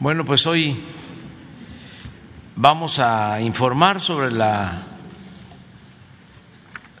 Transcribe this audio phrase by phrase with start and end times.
[0.00, 0.76] Bueno, pues hoy
[2.56, 4.82] vamos a informar sobre la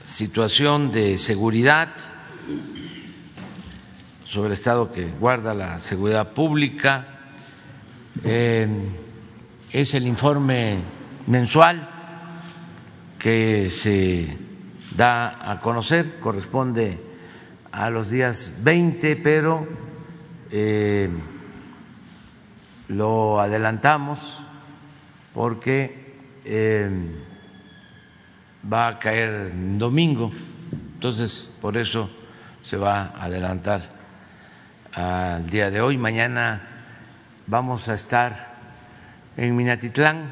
[0.04, 1.88] situación de seguridad,
[4.24, 7.08] sobre el estado que guarda la seguridad pública.
[8.22, 8.68] Eh,
[9.72, 10.78] es el informe
[11.26, 11.90] mensual
[13.18, 14.38] que se
[14.96, 17.00] da a conocer, corresponde
[17.72, 19.66] a los días 20, pero
[20.48, 21.10] eh,
[22.88, 24.42] lo adelantamos
[25.32, 26.90] porque eh,
[28.70, 30.30] va a caer domingo,
[30.94, 32.10] entonces por eso
[32.62, 33.82] se va a adelantar
[34.92, 35.98] al día de hoy.
[35.98, 36.62] Mañana
[37.46, 38.54] vamos a estar
[39.36, 40.30] en Minatitlán,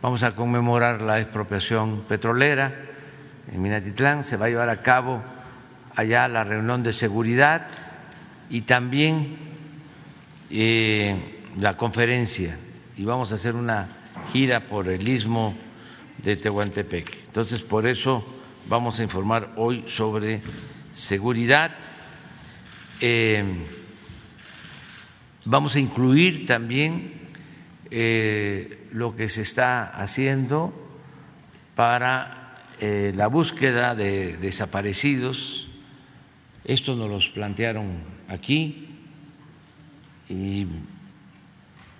[0.00, 2.72] vamos a conmemorar la expropiación petrolera
[3.50, 5.22] en Minatitlán, se va a llevar a cabo
[5.96, 7.66] allá la reunión de seguridad
[8.50, 9.36] y también
[10.50, 12.56] eh, la conferencia
[12.96, 13.88] y vamos a hacer una
[14.32, 15.54] gira por el istmo
[16.22, 17.26] de Tehuantepec.
[17.26, 18.24] Entonces, por eso
[18.68, 20.42] vamos a informar hoy sobre
[20.94, 21.72] seguridad.
[23.00, 23.44] Eh,
[25.44, 27.12] vamos a incluir también
[27.90, 30.72] eh, lo que se está haciendo
[31.74, 35.68] para eh, la búsqueda de desaparecidos.
[36.64, 38.88] Esto nos lo plantearon aquí
[40.28, 40.66] y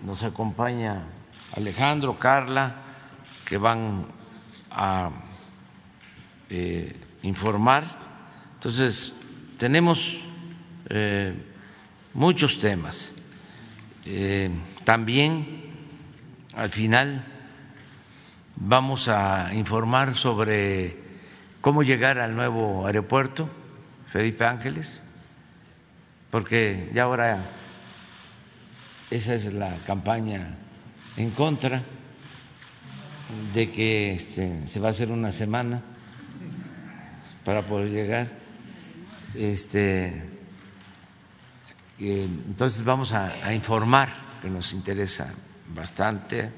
[0.03, 1.05] nos acompaña
[1.55, 2.77] Alejandro, Carla,
[3.45, 4.07] que van
[4.71, 5.11] a
[6.51, 7.85] eh, informar.
[8.55, 9.15] Entonces,
[9.59, 10.19] tenemos
[10.89, 11.35] eh,
[12.15, 13.15] muchos temas.
[14.05, 14.51] Eh,
[14.85, 15.63] también,
[16.55, 17.25] al final,
[18.57, 20.97] vamos a informar sobre
[21.61, 23.49] cómo llegar al nuevo aeropuerto
[24.09, 25.03] Felipe Ángeles,
[26.31, 27.39] porque ya ahora
[29.13, 30.57] esa es la campaña
[31.19, 31.83] en contra
[33.53, 35.83] de que este, se va a hacer una semana
[37.45, 38.31] para poder llegar.
[39.35, 40.23] Este,
[41.99, 44.09] entonces vamos a, informar,
[44.41, 45.35] que nos interesa
[45.75, 46.51] bastante,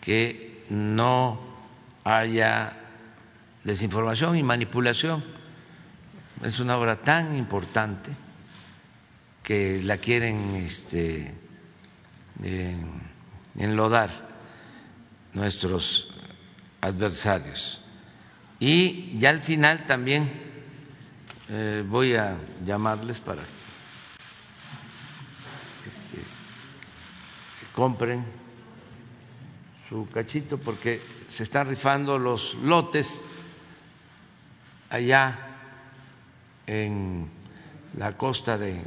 [0.00, 1.38] que no
[2.02, 2.72] haya
[3.62, 5.22] desinformación y manipulación.
[6.42, 8.10] Es una obra tan importante
[9.42, 11.43] que la quieren este,
[13.56, 14.10] enlodar
[15.32, 16.08] nuestros
[16.80, 17.80] adversarios.
[18.58, 20.30] Y ya al final también
[21.48, 23.42] eh, voy a llamarles para
[25.86, 28.24] este, que compren
[29.86, 33.22] su cachito porque se están rifando los lotes
[34.88, 35.38] allá
[36.66, 37.28] en
[37.98, 38.80] la costa de,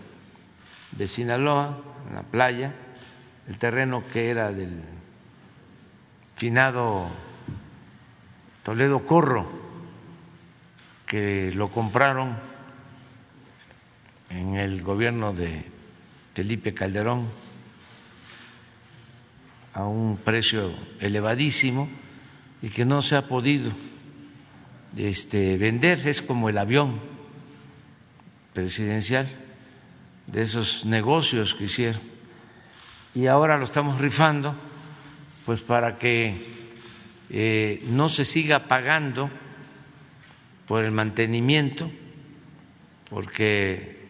[0.92, 1.78] de Sinaloa,
[2.10, 2.74] en la playa
[3.48, 4.82] el terreno que era del
[6.36, 7.08] finado
[8.64, 9.48] Toledo Corro,
[11.06, 12.38] que lo compraron
[14.30, 15.64] en el gobierno de
[16.34, 17.28] Felipe Calderón
[19.74, 21.88] a un precio elevadísimo
[22.62, 23.72] y que no se ha podido
[24.98, 27.00] este, vender, es como el avión
[28.54, 29.28] presidencial
[30.26, 32.17] de esos negocios que hicieron
[33.18, 34.54] y ahora lo estamos rifando
[35.44, 36.36] pues para que
[37.32, 39.32] eh, no se siga pagando
[40.68, 41.90] por el mantenimiento,
[43.10, 44.06] porque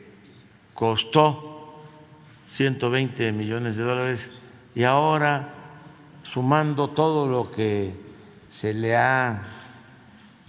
[0.73, 1.85] costó
[2.51, 4.29] 120 millones de dólares
[4.75, 5.53] y ahora
[6.23, 7.93] sumando todo lo que
[8.49, 9.41] se le ha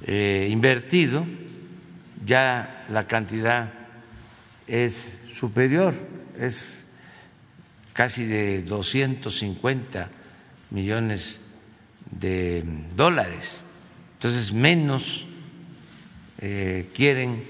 [0.02, 1.24] eh, invertido,
[2.26, 3.72] ya la cantidad
[4.66, 5.94] es superior,
[6.36, 6.88] es
[7.98, 10.09] casi de 250
[10.70, 11.41] millones
[12.12, 12.62] de
[12.94, 13.64] dólares.
[14.14, 15.26] Entonces, menos
[16.38, 17.42] eh, quieren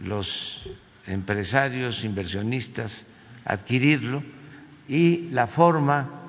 [0.00, 0.68] los
[1.06, 3.06] empresarios, inversionistas
[3.46, 4.22] adquirirlo
[4.88, 6.20] y la forma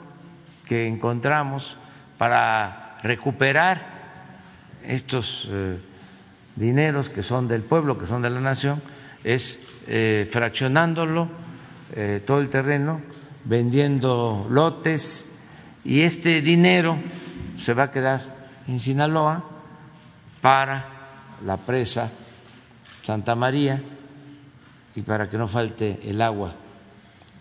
[0.66, 1.76] que encontramos
[2.18, 3.86] para recuperar
[4.86, 5.80] estos eh,
[6.56, 8.82] dineros que son del pueblo, que son de la nación,
[9.26, 11.44] es eh, fraccionándolo
[12.26, 13.02] todo el terreno
[13.46, 15.32] vendiendo lotes
[15.84, 16.98] y este dinero
[17.62, 19.44] se va a quedar en Sinaloa
[20.42, 22.12] para la presa
[23.04, 23.82] Santa María
[24.96, 26.54] y para que no falte el agua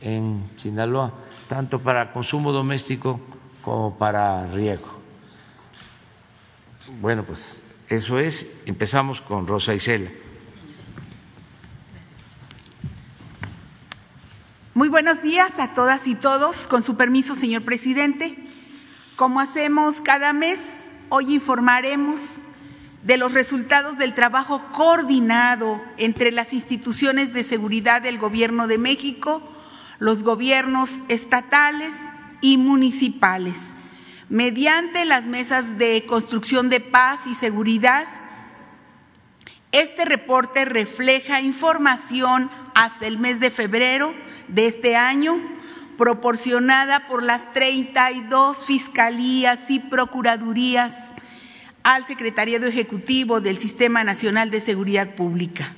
[0.00, 1.12] en Sinaloa,
[1.46, 3.20] tanto para consumo doméstico
[3.62, 5.00] como para riego.
[7.00, 8.46] Bueno, pues eso es.
[8.66, 10.10] Empezamos con Rosa Isela.
[14.74, 16.66] Muy buenos días a todas y todos.
[16.66, 18.38] Con su permiso, señor presidente.
[19.16, 20.58] Como hacemos cada mes,
[21.10, 22.20] hoy informaremos
[23.02, 29.46] de los resultados del trabajo coordinado entre las instituciones de seguridad del Gobierno de México,
[29.98, 31.92] los gobiernos estatales
[32.40, 33.76] y municipales,
[34.30, 38.06] mediante las mesas de construcción de paz y seguridad.
[39.72, 44.14] Este reporte refleja información hasta el mes de febrero
[44.48, 45.40] de este año,
[45.96, 50.94] proporcionada por las 32 fiscalías y procuradurías
[51.84, 55.72] al Secretariado Ejecutivo del Sistema Nacional de Seguridad Pública.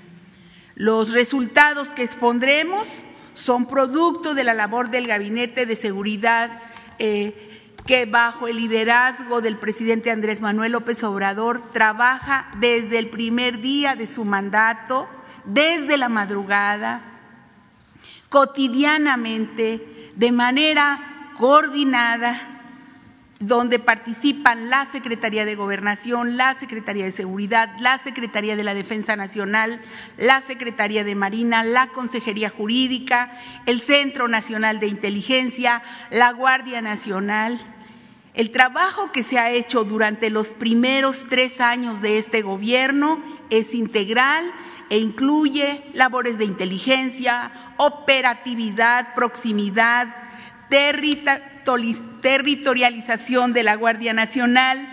[0.74, 6.60] Los resultados que expondremos son producto de la labor del Gabinete de Seguridad
[6.98, 7.53] eh,
[7.86, 13.94] que bajo el liderazgo del presidente Andrés Manuel López Obrador trabaja desde el primer día
[13.94, 15.08] de su mandato,
[15.44, 17.02] desde la madrugada,
[18.30, 22.54] cotidianamente, de manera coordinada
[23.40, 29.16] donde participan la Secretaría de Gobernación, la Secretaría de Seguridad, la Secretaría de la Defensa
[29.16, 29.80] Nacional,
[30.16, 33.32] la Secretaría de Marina, la Consejería Jurídica,
[33.66, 37.73] el Centro Nacional de Inteligencia, la Guardia Nacional.
[38.34, 43.72] El trabajo que se ha hecho durante los primeros tres años de este gobierno es
[43.74, 44.44] integral
[44.90, 50.08] e incluye labores de inteligencia, operatividad, proximidad,
[50.68, 54.84] territorialización de la Guardia Nacional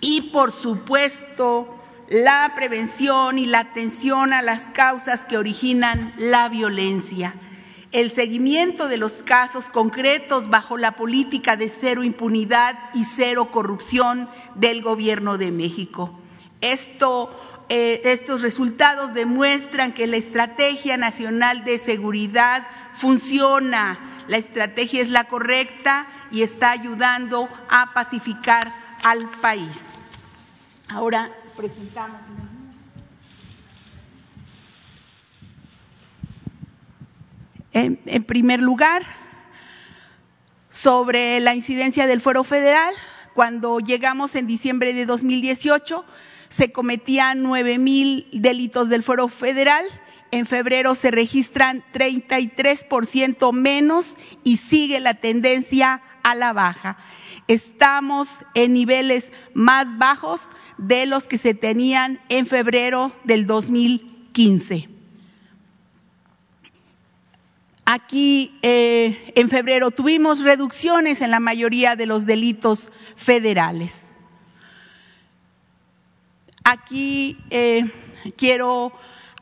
[0.00, 1.76] y, por supuesto,
[2.08, 7.34] la prevención y la atención a las causas que originan la violencia,
[7.92, 14.28] el seguimiento de los casos concretos bajo la política de cero impunidad y cero corrupción
[14.54, 16.18] del Gobierno de México.
[17.72, 25.24] Eh, estos resultados demuestran que la Estrategia Nacional de Seguridad funciona la estrategia es la
[25.24, 28.72] correcta y está ayudando a pacificar
[29.02, 29.86] al país.
[30.88, 32.20] Ahora presentamos.
[37.72, 39.04] En, primer lugar,
[40.70, 42.94] sobre la incidencia del fuero federal,
[43.34, 46.04] cuando llegamos en diciembre de 2018,
[46.48, 49.84] se cometían nueve mil delitos del fuero federal
[50.30, 56.98] en febrero se registran 33% menos y sigue la tendencia a la baja.
[57.48, 60.42] Estamos en niveles más bajos
[60.78, 64.88] de los que se tenían en febrero del 2015.
[67.92, 74.12] Aquí eh, en febrero tuvimos reducciones en la mayoría de los delitos federales.
[76.62, 77.90] Aquí eh,
[78.36, 78.92] quiero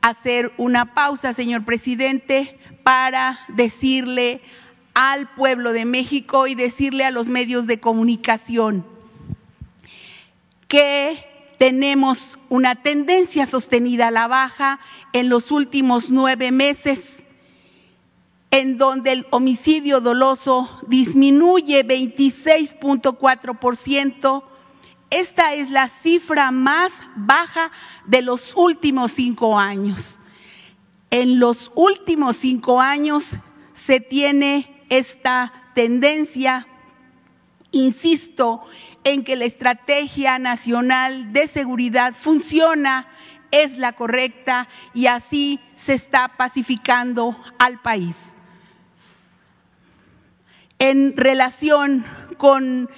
[0.01, 4.41] hacer una pausa, señor presidente, para decirle
[4.95, 8.87] al pueblo de México y decirle a los medios de comunicación
[10.69, 14.81] que tenemos una tendencia sostenida a la baja
[15.13, 17.28] en los últimos nueve meses,
[18.51, 24.43] en donde el homicidio doloso disminuye 26.4%,
[25.11, 27.71] esta es la cifra más baja
[28.07, 30.19] de los últimos cinco años.
[31.11, 33.37] En los últimos cinco años
[33.73, 36.67] se tiene esta tendencia,
[37.71, 38.63] insisto,
[39.05, 43.09] en que la estrategia nacional de seguridad funciona,
[43.51, 48.17] es la correcta y así se está pacificando al país.
[50.81, 52.05] En relación
[52.37, 52.89] con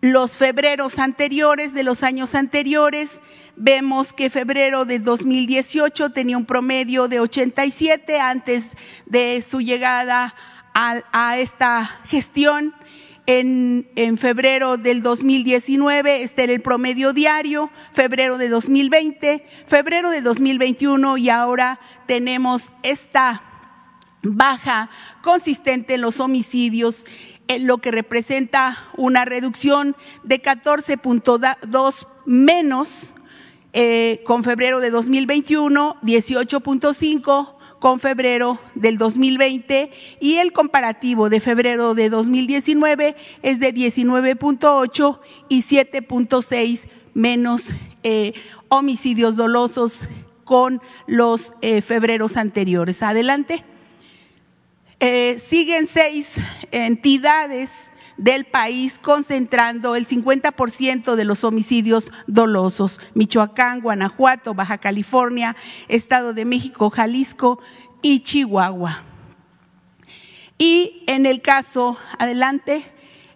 [0.00, 3.20] los febreros anteriores, de los años anteriores,
[3.54, 8.70] vemos que febrero de 2018 tenía un promedio de 87 antes
[9.06, 10.34] de su llegada
[10.74, 12.74] a, esta gestión.
[13.28, 20.22] En, en, febrero del 2019, este era el promedio diario, febrero de 2020, febrero de
[20.22, 23.45] 2021 y ahora tenemos esta
[24.34, 24.90] baja
[25.22, 27.04] consistente en los homicidios
[27.60, 33.12] lo que representa una reducción de 14.2 menos
[33.72, 41.94] eh, con febrero de 2021, 18.5 con febrero del 2020 y el comparativo de febrero
[41.94, 48.32] de 2019 es de 19.8 y 7.6 menos eh,
[48.68, 50.08] homicidios dolosos
[50.44, 53.02] con los eh, febreros anteriores.
[53.02, 53.64] Adelante.
[54.98, 56.36] Eh, siguen seis
[56.70, 62.98] entidades del país concentrando el 50% de los homicidios dolosos.
[63.12, 65.54] Michoacán, Guanajuato, Baja California,
[65.88, 67.60] Estado de México, Jalisco
[68.00, 69.02] y Chihuahua.
[70.56, 72.84] Y en el caso, adelante,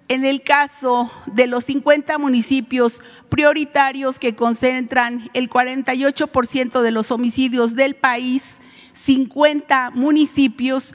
[0.08, 7.74] en el caso de los 50 municipios prioritarios que concentran el 48% de los homicidios
[7.76, 8.62] del país,
[8.92, 10.94] 50 municipios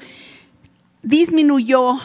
[1.06, 2.00] disminuyó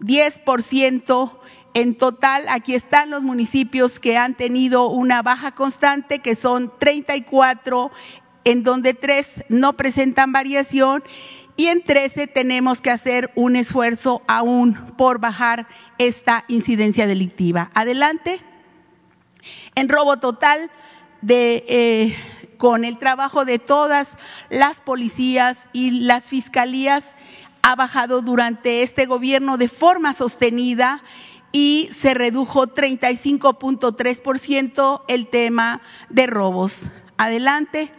[0.00, 1.38] 10%
[1.74, 7.90] en total, aquí están los municipios que han tenido una baja constante, que son 34,
[8.44, 11.04] en donde tres no presentan variación
[11.56, 15.68] y en 13 tenemos que hacer un esfuerzo aún por bajar
[15.98, 17.70] esta incidencia delictiva.
[17.74, 18.40] Adelante.
[19.74, 20.70] En robo total,
[21.20, 22.16] de, eh,
[22.56, 24.16] con el trabajo de todas
[24.48, 27.16] las policías y las fiscalías,
[27.66, 31.02] ha bajado durante este gobierno de forma sostenida
[31.50, 36.82] y se redujo 35.3% el tema de robos.
[37.16, 37.90] Adelante.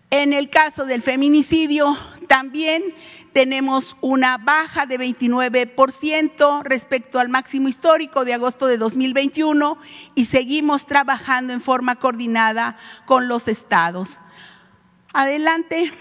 [0.09, 1.97] En el caso del feminicidio,
[2.27, 2.81] también
[3.33, 9.77] tenemos una baja de 29% respecto al máximo histórico de agosto de 2021
[10.15, 14.21] y seguimos trabajando en forma coordinada con los estados.
[15.13, 15.91] Adelante.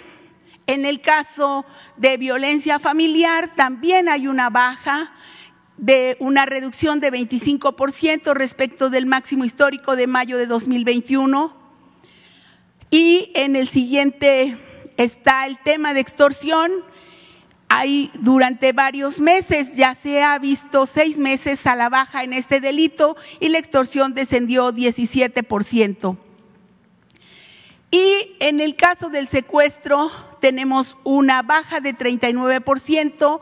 [0.69, 1.65] En el caso
[1.97, 5.13] de violencia familiar también hay una baja
[5.77, 11.66] de una reducción de 25% respecto del máximo histórico de mayo de 2021.
[12.91, 14.57] Y en el siguiente
[14.97, 16.71] está el tema de extorsión.
[17.69, 22.61] Hay durante varios meses, ya se ha visto seis meses a la baja en este
[22.61, 26.17] delito y la extorsión descendió 17%.
[27.91, 33.41] Y en el caso del secuestro tenemos una baja de 39%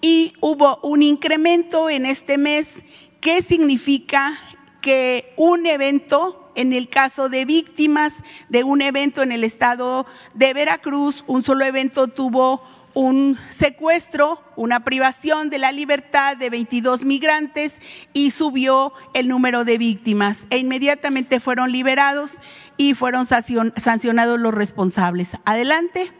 [0.00, 2.82] y hubo un incremento en este mes
[3.20, 4.38] que significa
[4.80, 10.52] que un evento en el caso de víctimas de un evento en el estado de
[10.52, 12.62] Veracruz, un solo evento tuvo
[12.96, 17.78] un secuestro, una privación de la libertad de 22 migrantes
[18.14, 22.32] y subió el número de víctimas e inmediatamente fueron liberados
[22.78, 25.36] y fueron sancionados los responsables.
[25.44, 26.10] Adelante.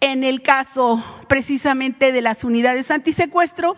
[0.00, 3.76] En el caso precisamente de las unidades antisecuestro,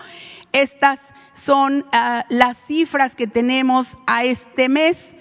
[0.53, 1.01] estas
[1.35, 5.16] son uh, las cifras que tenemos a este mes.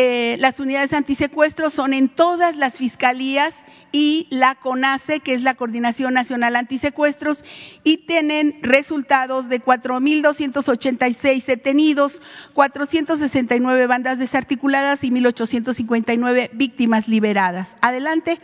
[0.00, 3.52] Eh, las unidades antisecuestro son en todas las fiscalías
[3.90, 7.42] y la CONACE, que es la Coordinación Nacional Antisecuestros,
[7.82, 12.22] y tienen resultados de 4.286 detenidos,
[12.54, 17.76] 469 bandas desarticuladas y 1.859 víctimas liberadas.
[17.80, 18.38] Adelante.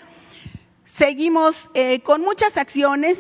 [0.84, 3.16] Seguimos eh, con muchas acciones,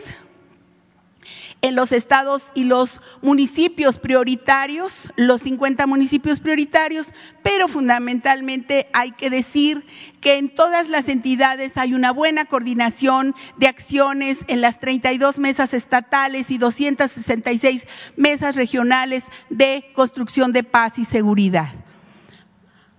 [1.64, 9.30] en los estados y los municipios prioritarios, los 50 municipios prioritarios, pero fundamentalmente hay que
[9.30, 9.86] decir
[10.20, 15.72] que en todas las entidades hay una buena coordinación de acciones en las 32 mesas
[15.72, 21.72] estatales y 266 mesas regionales de construcción de paz y seguridad.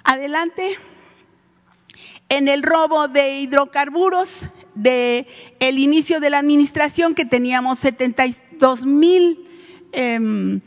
[0.03, 0.75] Adelante.
[2.27, 5.27] En el robo de hidrocarburos, de
[5.59, 7.79] el inicio de la administración que teníamos
[8.59, 9.47] 72 mil
[9.91, 10.59] eh,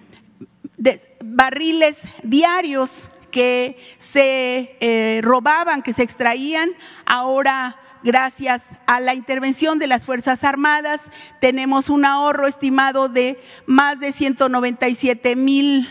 [1.21, 6.71] barriles diarios que se eh, robaban, que se extraían,
[7.05, 14.01] ahora gracias a la intervención de las Fuerzas Armadas, tenemos un ahorro estimado de más
[14.01, 15.89] de 197 mil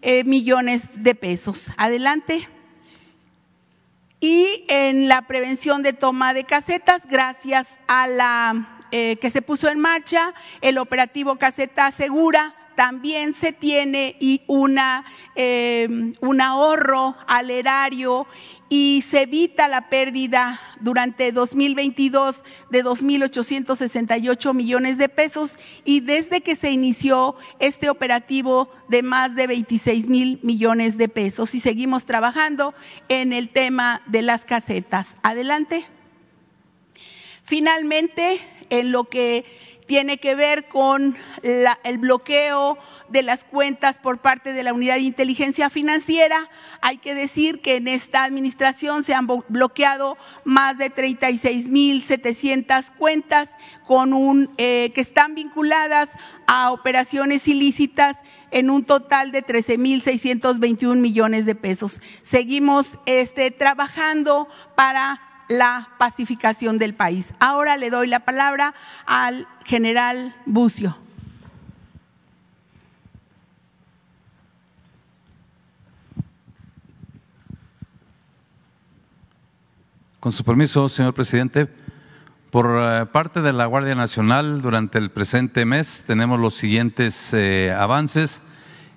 [0.00, 1.72] eh, millones de pesos.
[1.76, 2.48] Adelante
[4.20, 9.68] y en la prevención de toma de casetas, gracias a la eh, que se puso
[9.68, 17.50] en marcha el operativo Caseta Segura, también se tiene y una, eh, un ahorro al
[17.50, 18.26] erario
[18.68, 26.54] y se evita la pérdida durante 2022 de 2.868 millones de pesos y desde que
[26.54, 32.74] se inició este operativo de más de 26 mil millones de pesos y seguimos trabajando
[33.10, 35.16] en el tema de las casetas.
[35.22, 35.84] Adelante.
[37.44, 38.40] Finalmente,
[38.72, 39.44] en lo que
[39.86, 42.78] tiene que ver con la, el bloqueo
[43.10, 46.48] de las cuentas por parte de la Unidad de Inteligencia Financiera.
[46.80, 53.50] Hay que decir que en esta administración se han bloqueado más de 36.700 cuentas
[53.86, 56.08] con un, eh, que están vinculadas
[56.46, 58.16] a operaciones ilícitas
[58.50, 62.00] en un total de 13.621 millones de pesos.
[62.22, 65.20] Seguimos este, trabajando para
[65.58, 67.34] la pacificación del país.
[67.38, 68.74] Ahora le doy la palabra
[69.06, 70.96] al general Bucio.
[80.20, 81.68] Con su permiso, señor presidente,
[82.50, 87.74] por eh, parte de la Guardia Nacional, durante el presente mes tenemos los siguientes eh,
[87.76, 88.40] avances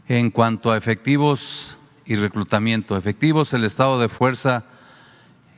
[0.07, 2.95] en cuanto a efectivos y reclutamiento.
[2.95, 4.65] Efectivos, el estado de fuerza,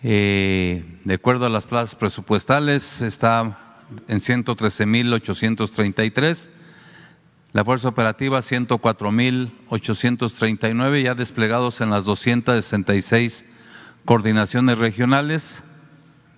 [0.10, 6.50] eh, de acuerdo a las plazas presupuestales, está en 113.833.
[7.52, 13.44] La fuerza operativa, 104.839, ya desplegados en las 266
[14.06, 15.62] coordinaciones regionales.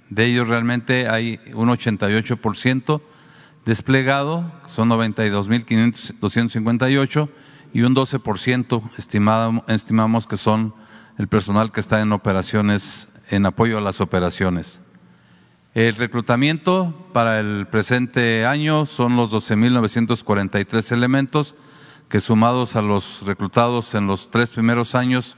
[0.09, 3.03] De ellos realmente hay un 88%
[3.67, 7.29] desplegado, son 92.258
[7.73, 10.73] y un 12% estimado, estimamos que son
[11.19, 14.81] el personal que está en operaciones, en apoyo a las operaciones.
[15.73, 21.55] El reclutamiento para el presente año son los 12.943 elementos
[22.09, 25.37] que sumados a los reclutados en los tres primeros años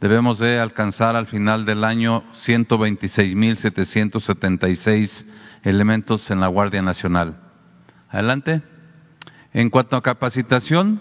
[0.00, 5.24] debemos de alcanzar al final del año 126.776
[5.62, 7.40] elementos en la Guardia Nacional.
[8.08, 8.62] Adelante.
[9.52, 11.00] En cuanto a capacitación,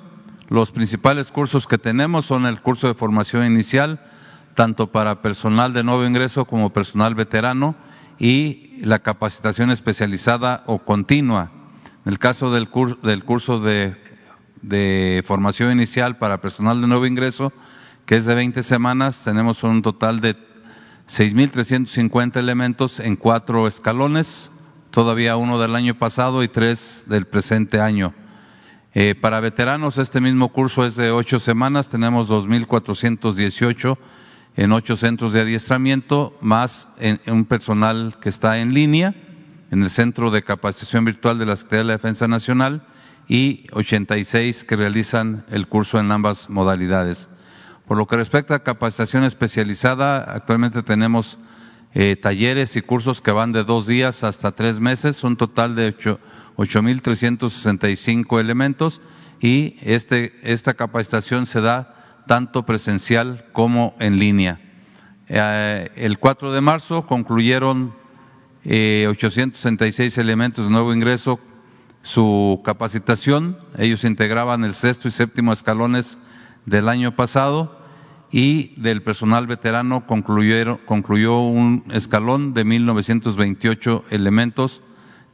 [0.49, 4.01] los principales cursos que tenemos son el curso de formación inicial,
[4.55, 7.75] tanto para personal de nuevo ingreso como personal veterano,
[8.19, 11.51] y la capacitación especializada o continua.
[12.05, 13.95] En el caso del, curso de,
[14.61, 17.53] de formación inicial para personal de nuevo ingreso,
[18.05, 20.35] que es de 20 semanas, tenemos un total de
[21.07, 24.51] 6.350 elementos en cuatro escalones,
[24.91, 28.13] todavía uno del año pasado y tres del presente año.
[28.93, 33.97] Eh, para veteranos, este mismo curso es de ocho semanas, tenemos 2.418
[34.59, 39.15] en ocho centros de adiestramiento, más en, un personal que está en línea
[39.71, 42.85] en el Centro de Capacitación Virtual de la Secretaría de la Defensa Nacional
[43.29, 47.29] y 86 que realizan el curso en ambas modalidades.
[47.87, 51.39] Por lo que respecta a capacitación especializada, actualmente tenemos
[51.93, 55.95] eh, talleres y cursos que van de dos días hasta tres meses, un total de
[56.57, 58.99] 8.365 elementos
[59.39, 61.95] y este, esta capacitación se da
[62.29, 64.59] tanto presencial como en línea.
[65.29, 67.95] Eh, el 4 de marzo concluyeron
[68.63, 71.39] eh, 866 elementos de nuevo ingreso
[72.03, 73.57] su capacitación.
[73.79, 76.19] Ellos integraban el sexto y séptimo escalones
[76.67, 77.81] del año pasado
[78.31, 84.83] y del personal veterano concluyó un escalón de 1.928 elementos,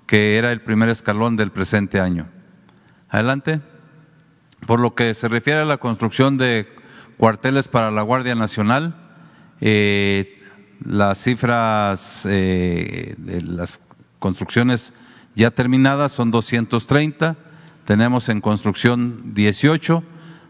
[0.07, 2.29] que era el primer escalón del presente año.
[3.09, 3.59] Adelante.
[4.65, 6.67] Por lo que se refiere a la construcción de
[7.17, 8.95] cuarteles para la Guardia Nacional,
[9.61, 10.41] eh,
[10.83, 13.79] las cifras eh, de las
[14.19, 14.93] construcciones
[15.35, 17.35] ya terminadas son 230,
[17.85, 20.03] tenemos en construcción 18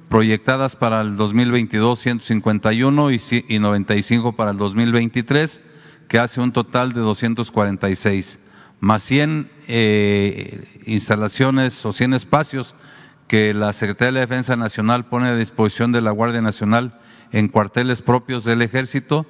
[0.10, 5.62] proyectadas para el 2022 151 y, y 95 para el 2023,
[6.08, 8.39] que hace un total de 246,
[8.80, 12.75] más 100 eh, instalaciones o 100 espacios
[13.28, 17.00] que la Secretaría de la Defensa Nacional pone a disposición de la Guardia Nacional
[17.32, 19.26] en cuarteles propios del Ejército,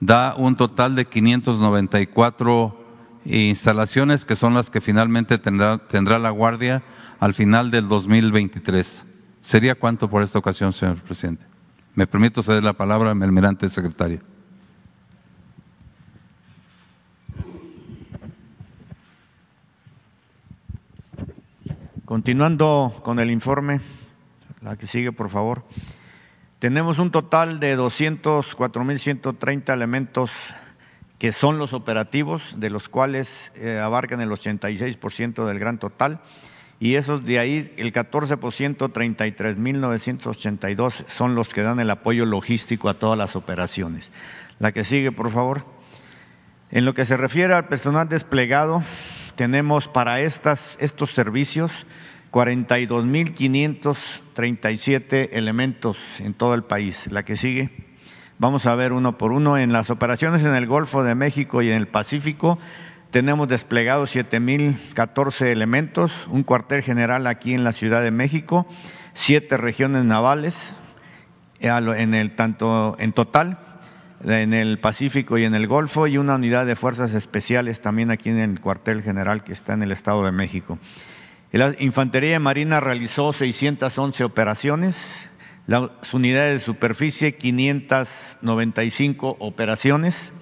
[0.00, 2.84] da un total de 594
[3.24, 6.82] instalaciones que son las que finalmente tendrá, tendrá la Guardia
[7.20, 9.04] al final del 2023.
[9.40, 11.46] ¿Sería cuánto por esta ocasión, señor presidente?
[11.94, 14.20] Me permito ceder la palabra al almirante secretario.
[22.08, 23.82] Continuando con el informe,
[24.62, 25.64] la que sigue, por favor.
[26.58, 30.30] Tenemos un total de 204.130 elementos
[31.18, 36.22] que son los operativos, de los cuales eh, abarcan el 86% del gran total
[36.80, 42.94] y esos de ahí, el 14%, 33.982 son los que dan el apoyo logístico a
[42.94, 44.10] todas las operaciones.
[44.60, 45.66] La que sigue, por favor.
[46.70, 48.82] En lo que se refiere al personal desplegado,
[49.38, 51.86] tenemos para estas, estos servicios
[52.32, 57.06] 42.537 elementos en todo el país.
[57.08, 57.70] La que sigue.
[58.40, 59.56] Vamos a ver uno por uno.
[59.56, 62.58] En las operaciones en el Golfo de México y en el Pacífico,
[63.12, 68.66] tenemos desplegados 7.014 elementos, un cuartel general aquí en la Ciudad de México,
[69.14, 70.74] siete regiones navales,
[71.60, 73.67] eh, en el, tanto en total,
[74.24, 78.28] en el Pacífico y en el Golfo, y una unidad de fuerzas especiales también aquí
[78.30, 80.78] en el cuartel general que está en el Estado de México.
[81.52, 84.96] La Infantería Marina realizó 611 operaciones,
[85.66, 90.32] las unidades de superficie 595 operaciones,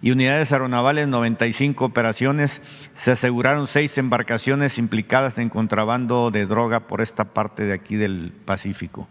[0.00, 2.62] y unidades aeronavales 95 operaciones.
[2.94, 8.32] Se aseguraron seis embarcaciones implicadas en contrabando de droga por esta parte de aquí del
[8.44, 9.08] Pacífico.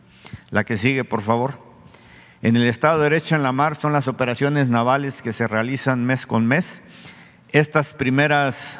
[0.50, 1.67] La que sigue, por favor.
[2.42, 6.06] En el Estado de Derecho en la mar son las operaciones navales que se realizan
[6.06, 6.84] mes con mes.
[7.50, 8.80] Estas primeras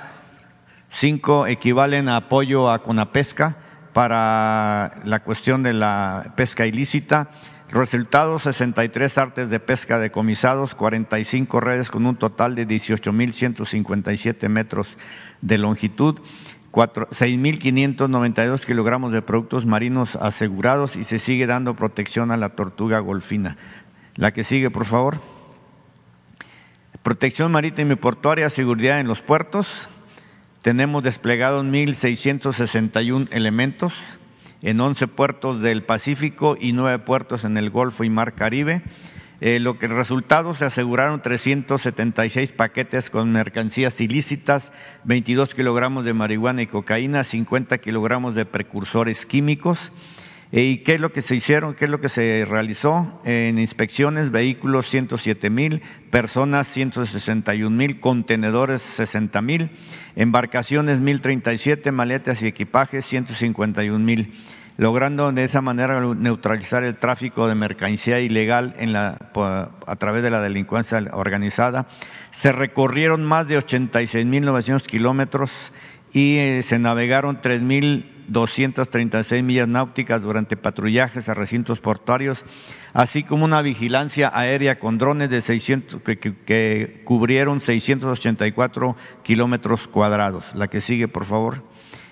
[0.90, 3.58] cinco equivalen a apoyo a Conapesca
[3.94, 7.32] para la cuestión de la pesca ilícita
[7.70, 14.98] Resultados, 63 artes de pesca decomisados, 45 redes con un total de 18.157 metros
[15.42, 16.22] de longitud,
[16.78, 23.58] 6.592 kilogramos de productos marinos asegurados y se sigue dando protección a la tortuga golfina.
[24.16, 25.20] La que sigue, por favor.
[27.02, 29.90] Protección marítima y portuaria, seguridad en los puertos.
[30.62, 33.94] Tenemos desplegados 1.661 elementos
[34.62, 38.84] en 11 puertos del Pacífico y 9 puertos en el Golfo y Mar Caribe.
[39.40, 44.72] Eh, lo que el resultado se aseguraron 376 paquetes con mercancías ilícitas,
[45.04, 49.92] 22 kilogramos de marihuana y cocaína, 50 kilogramos de precursores químicos.
[50.52, 51.76] Eh, ¿Y qué es lo que se hicieron?
[51.76, 53.22] ¿Qué es lo que se realizó?
[53.26, 59.70] en inspecciones, vehículos 107 mil, personas 161 mil, contenedores 60 mil,
[60.16, 64.34] embarcaciones 1037, maletas y equipajes 151 mil,
[64.78, 69.18] logrando de esa manera neutralizar el tráfico de mercancía ilegal en la,
[69.86, 71.88] a través de la delincuencia organizada.
[72.32, 75.52] Se recorrieron más de 86 mil 900 kilómetros
[76.14, 82.46] y eh, se navegaron 3 mil 236 millas náuticas durante patrullajes a recintos portuarios,
[82.94, 90.54] así como una vigilancia aérea con drones de 600, que, que cubrieron 684 kilómetros cuadrados.
[90.56, 91.64] La que sigue, por favor.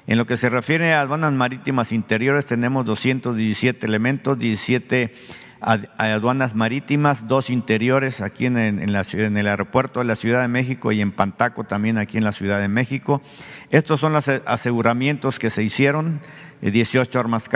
[0.08, 5.14] En lo que se refiere a aduanas marítimas interiores, tenemos 217 elementos, 17
[5.62, 11.12] aduanas marítimas, dos interiores aquí en, el aeropuerto de la Ciudad de México y en
[11.12, 13.24] Pantaco también aquí en la Ciudad de México.
[13.72, 16.22] Estos son los aseguramientos que se hicieron,
[16.62, 17.50] 18 eh, armas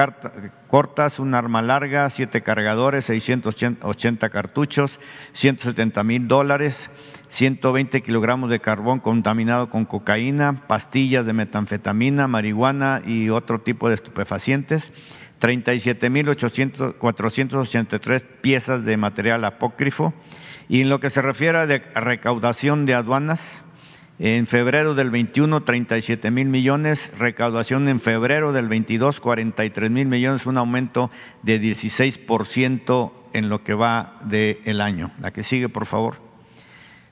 [0.67, 4.99] cortas, una arma larga, siete cargadores, 680 cartuchos,
[5.33, 6.89] 170 mil dólares,
[7.29, 13.95] 120 kilogramos de carbón contaminado con cocaína, pastillas de metanfetamina, marihuana y otro tipo de
[13.95, 14.91] estupefacientes
[15.39, 20.13] 37.483 piezas de material apócrifo.
[20.67, 23.63] Y en lo que se refiere a recaudación de aduanas,
[24.19, 30.45] en febrero del 21, 37 mil millones, recaudación en febrero del 22, 43 mil millones,
[30.45, 31.09] un aumento
[31.41, 35.13] de 16% en lo que va del año.
[35.21, 36.28] La que sigue, por favor.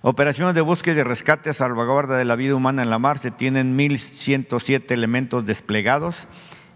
[0.04, 3.76] Operaciones de búsqueda y rescate, salvaguarda de la vida humana en la mar, se tienen
[3.76, 6.28] 1.107 elementos desplegados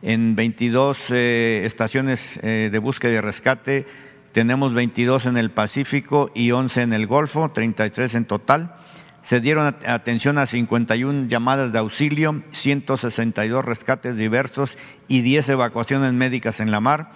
[0.02, 3.86] en 22 eh, estaciones eh, de búsqueda y rescate.
[4.32, 8.76] Tenemos 22 en el Pacífico y 11 en el Golfo, 33 en total.
[9.22, 16.60] Se dieron atención a 51 llamadas de auxilio, 162 rescates diversos y 10 evacuaciones médicas
[16.60, 17.12] en la mar.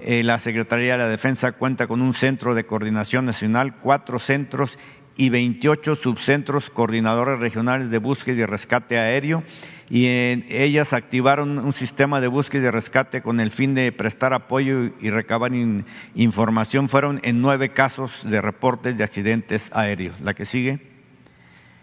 [0.00, 4.78] Eh, la Secretaría de la Defensa cuenta con un centro de coordinación nacional, cuatro centros
[5.20, 9.44] y 28 subcentros coordinadores regionales de búsqueda y rescate aéreo
[9.90, 14.32] y en ellas activaron un sistema de búsqueda y rescate con el fin de prestar
[14.32, 15.52] apoyo y recabar
[16.14, 16.88] información.
[16.88, 20.18] Fueron en nueve casos de reportes de accidentes aéreos.
[20.22, 20.89] La que sigue.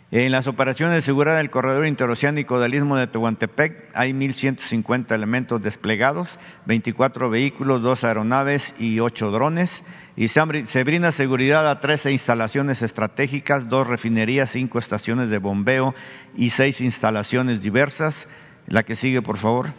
[0.09, 5.61] En las operaciones de seguridad del corredor interoceánico del Istmo de Tehuantepec hay 1.150 elementos
[5.61, 9.83] desplegados, 24 vehículos, dos aeronaves y ocho drones.
[10.15, 15.93] Y se brinda seguridad a 13 instalaciones estratégicas, dos refinerías, cinco estaciones de bombeo
[16.37, 18.29] y seis instalaciones diversas.
[18.65, 19.73] La que sigue, por favor.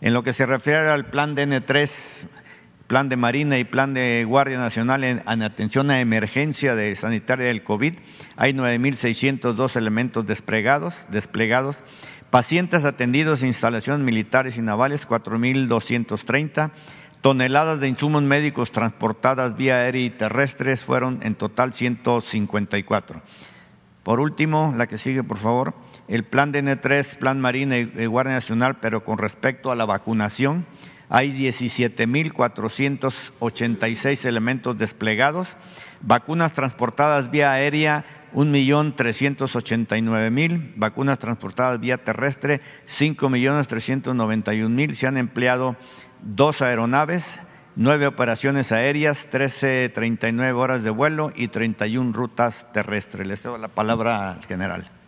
[0.00, 1.90] En lo que se refiere al plan DN3,
[2.90, 7.62] plan de Marina y plan de Guardia Nacional en, atención a emergencia de sanitaria del
[7.62, 7.94] COVID.
[8.34, 11.84] Hay 9.602 elementos desplegados, desplegados.
[12.30, 16.72] Pacientes atendidos en instalaciones militares y navales, 4.230.
[17.20, 23.22] Toneladas de insumos médicos transportadas vía aérea y terrestres fueron en total 154.
[24.02, 25.74] Por último, la que sigue, por favor,
[26.08, 30.66] el plan de N3, plan Marina y Guardia Nacional, pero con respecto a la vacunación
[31.10, 35.58] hay 17.486 elementos desplegados,
[36.00, 45.74] vacunas transportadas vía aérea 1.389.000, vacunas transportadas vía terrestre 5.391.000, se han empleado
[46.22, 47.40] dos aeronaves,
[47.74, 53.26] nueve operaciones aéreas, 13.39 horas de vuelo y 31 rutas terrestres.
[53.26, 54.99] Les doy la palabra al general.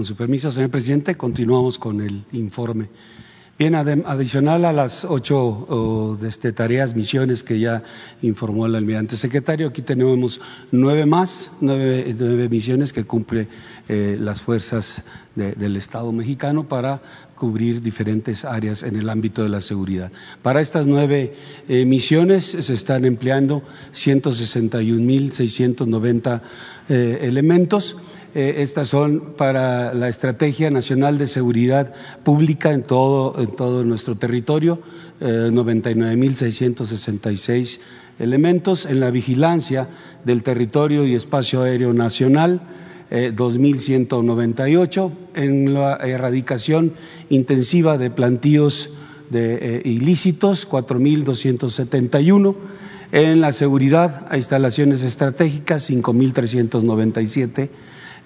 [0.00, 2.88] Con su permiso, señor presidente, continuamos con el informe.
[3.58, 7.82] Bien, adicional a las ocho este, tareas, misiones que ya
[8.22, 10.40] informó el almirante secretario, aquí tenemos
[10.72, 13.46] nueve más, nueve, nueve misiones que cumple
[13.90, 17.02] eh, las fuerzas del Estado mexicano para
[17.34, 20.10] cubrir diferentes áreas en el ámbito de la seguridad.
[20.40, 21.34] Para estas nueve
[21.68, 26.40] eh, misiones se están empleando 161.690
[26.88, 27.98] eh, elementos
[28.34, 34.16] eh, estas son para la Estrategia Nacional de Seguridad Pública en todo, en todo nuestro
[34.16, 34.80] territorio,
[35.20, 37.80] eh, 99.666
[38.18, 38.86] elementos.
[38.86, 39.88] En la vigilancia
[40.24, 42.62] del territorio y espacio aéreo nacional,
[43.10, 45.12] eh, 2.198.
[45.34, 46.94] En la erradicación
[47.28, 48.88] intensiva de plantíos
[49.30, 52.56] de, eh, ilícitos, 4.271.
[53.12, 57.70] En la seguridad a instalaciones estratégicas, 5.397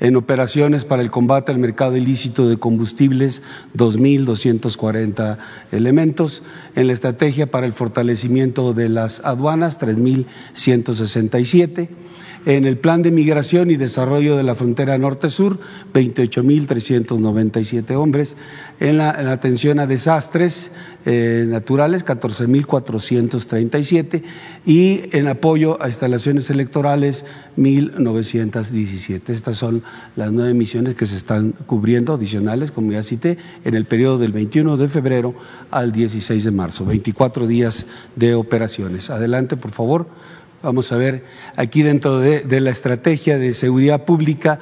[0.00, 3.42] en operaciones para el combate al mercado ilícito de combustibles,
[3.76, 5.38] 2.240
[5.72, 6.42] elementos,
[6.74, 11.88] en la estrategia para el fortalecimiento de las aduanas, 3.167
[12.46, 15.59] en el Plan de Migración y Desarrollo de la Frontera Norte-Sur,
[15.92, 18.37] 28.397 hombres.
[18.80, 20.70] En la, atención a desastres
[21.07, 24.22] eh, naturales, 14.437.
[24.66, 27.24] Y en apoyo a instalaciones electorales,
[27.57, 29.30] 1.917.
[29.30, 29.83] Estas son
[30.16, 34.33] las nueve misiones que se están cubriendo, adicionales, como ya cité, en el periodo del
[34.33, 35.35] 21 de febrero
[35.70, 36.85] al 16 de marzo.
[36.85, 39.09] 24 días de operaciones.
[39.09, 40.09] Adelante, por favor.
[40.64, 41.24] Vamos a ver
[41.57, 44.61] aquí dentro de, la estrategia de seguridad pública,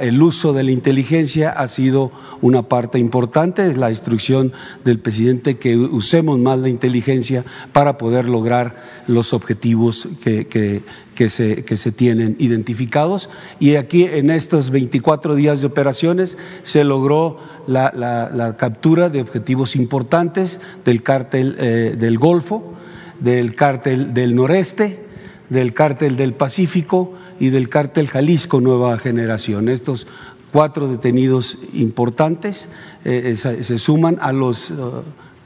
[0.00, 2.10] el uso de la inteligencia ha sido
[2.40, 4.54] una parte importante, es la instrucción
[4.86, 10.82] del presidente que usemos más la inteligencia para poder lograr los objetivos que,
[11.28, 13.28] se, tienen identificados.
[13.60, 20.58] Y aquí en estos 24 días de operaciones se logró la, captura de objetivos importantes
[20.86, 22.72] del cártel eh, del Golfo,
[23.20, 25.07] del cártel del Noreste,
[25.50, 29.68] del cártel del Pacífico y del cártel Jalisco Nueva Generación.
[29.68, 30.06] Estos
[30.52, 32.68] cuatro detenidos importantes
[33.04, 34.74] eh, se, suman a los, eh,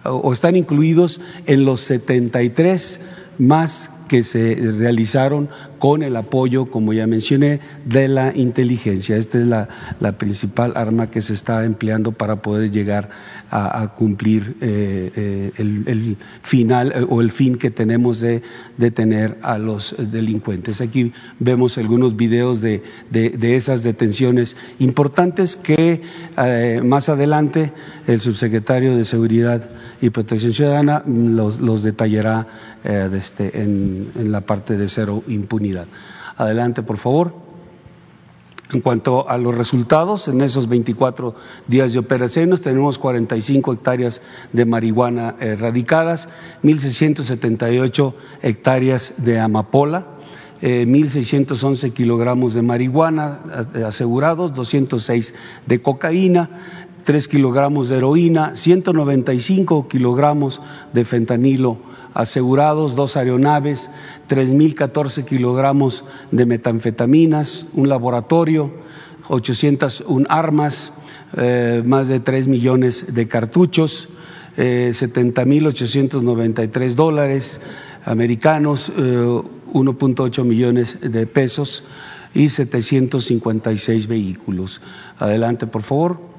[0.04, 3.00] o están incluidos en los 73
[3.38, 5.48] más que se realizaron
[5.82, 9.16] con el apoyo, como ya mencioné, de la inteligencia.
[9.16, 13.10] Esta es la, principal arma que se está empleando para poder llegar
[13.50, 18.42] a, cumplir eh, eh, el, final eh, o el fin que tenemos de
[18.76, 20.80] detener a los delincuentes.
[20.80, 22.84] Aquí vemos algunos videos de,
[23.42, 26.00] esas detenciones importantes que
[26.84, 27.72] más adelante
[28.06, 29.68] el subsecretario de Seguridad
[30.00, 32.46] y Protección Ciudadana los, detallará
[32.84, 35.71] este, en, la parte de cero impunidad.
[36.36, 37.34] Adelante, por favor.
[38.72, 41.34] En cuanto a los resultados, en esos 24
[41.66, 44.22] días de operaciones tenemos 45 hectáreas
[44.54, 46.28] de marihuana erradicadas,
[46.62, 50.06] 1.678 hectáreas de amapola,
[50.62, 53.40] eh, 1.611 kilogramos de marihuana
[53.74, 55.34] eh, asegurados, 206
[55.66, 56.48] de cocaína,
[57.04, 60.62] 3 kilogramos de heroína, 195 kilogramos
[60.94, 63.90] de fentanilo asegurados, dos aeronaves,
[64.28, 68.72] 3.014 kilogramos de metanfetaminas, un laboratorio,
[69.28, 70.92] 801 armas,
[71.36, 74.08] eh, más de 3 millones de cartuchos,
[74.56, 77.60] eh, 70.893 dólares
[78.04, 81.84] americanos, 1.8 eh, millones de pesos
[82.34, 84.80] y 756 vehículos.
[85.18, 86.31] Adelante, por favor.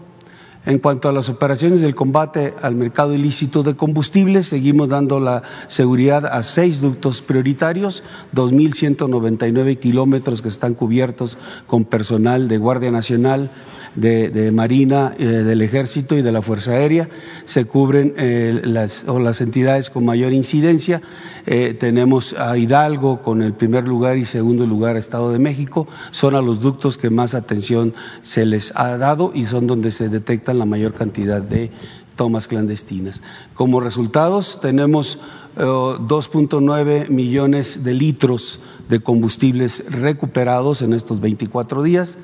[0.65, 5.43] En cuanto a las operaciones del combate al mercado ilícito de combustibles, seguimos dando la
[5.67, 8.01] seguridad a seis ductos prioritarios,
[8.33, 13.51] 2.199 kilómetros que están cubiertos con personal de Guardia Nacional,
[13.95, 17.09] de, Marina, eh, del Ejército y de la Fuerza Aérea.
[17.45, 21.01] Se cubren eh, las, o las entidades con mayor incidencia.
[21.45, 25.87] Eh, tenemos a Hidalgo con el primer lugar y segundo lugar Estado de México.
[26.11, 30.09] Son a los ductos que más atención se les ha dado y son donde se
[30.53, 31.71] la mayor cantidad de
[32.15, 33.21] tomas clandestinas.
[33.55, 35.17] Como resultados, tenemos
[35.55, 42.17] 2.9 millones de litros de combustibles recuperados en estos 24 días.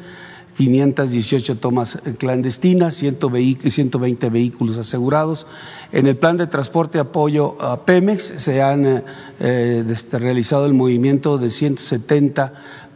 [0.59, 5.47] 518 tomas clandestinas, 120 vehículos asegurados.
[5.93, 9.03] En el plan de transporte apoyo a Pemex se han eh,
[9.39, 11.49] eh, realizado el movimiento de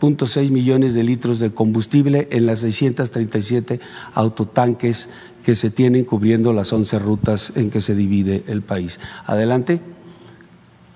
[0.03, 3.79] 170.6 millones de litros de combustible en las 637
[4.13, 5.07] autotanques
[5.43, 8.99] que se tienen cubriendo las 11 rutas en que se divide el país.
[9.25, 9.79] Adelante.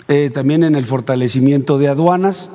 [0.10, 2.50] Eh, también en el fortalecimiento de aduanas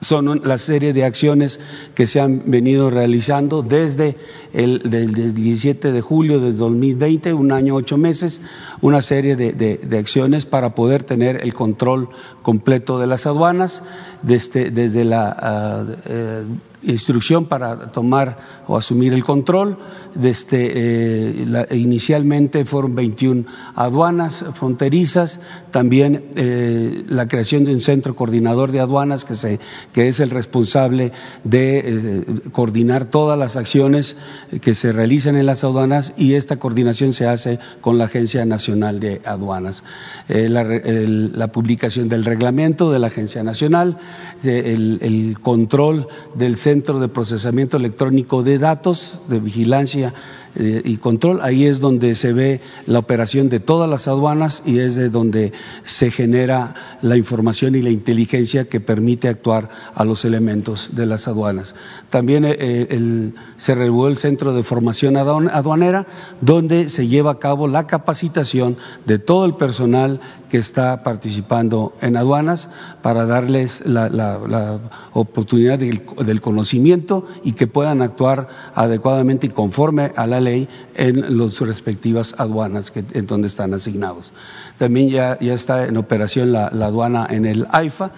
[0.00, 1.60] son la serie de acciones
[1.94, 4.16] que se han venido realizando desde
[4.52, 8.40] el del, 17 de julio de 2020, un año ocho meses,
[8.82, 12.10] una serie de, de, acciones para poder tener el control
[12.42, 13.82] completo de las aduanas
[14.22, 19.78] desde, desde la uh, instrucción para tomar o asumir el control.
[20.16, 23.44] Desde, eh, inicialmente fueron 21
[23.76, 25.38] aduanas fronterizas,
[25.70, 29.60] también eh, la creación de un centro coordinador de aduanas que, se,
[29.92, 31.12] que es el responsable
[31.44, 34.16] de eh, coordinar todas las acciones
[34.60, 38.71] que se realizan en las aduanas y esta coordinación se hace con la Agencia Nacional
[38.72, 39.84] de Aduanas.
[40.28, 43.98] Eh, la, publicación del reglamento de la Agencia Nacional,
[44.42, 50.14] el, control del Centro de Procesamiento Electrónico de Datos, de Vigilancia
[50.54, 51.40] eh, y control.
[51.42, 55.52] Ahí es donde se ve la operación de todas las aduanas y es de donde
[55.84, 61.26] se genera la información y la inteligencia que permite actuar a los elementos de las
[61.26, 61.74] aduanas.
[62.10, 66.06] También eh, el, se renovó el Centro de Formación Aduanera,
[66.40, 70.20] donde se lleva a cabo la capacitación de todo el personal
[70.52, 72.68] que está participando en aduanas
[73.00, 74.80] para darles la,
[75.14, 81.58] oportunidad del, conocimiento y que puedan actuar adecuadamente y conforme a la ley en las
[81.60, 84.34] respectivas aduanas en donde están asignados.
[84.76, 88.12] También ya, ya está en operación la, la aduana en el AIFA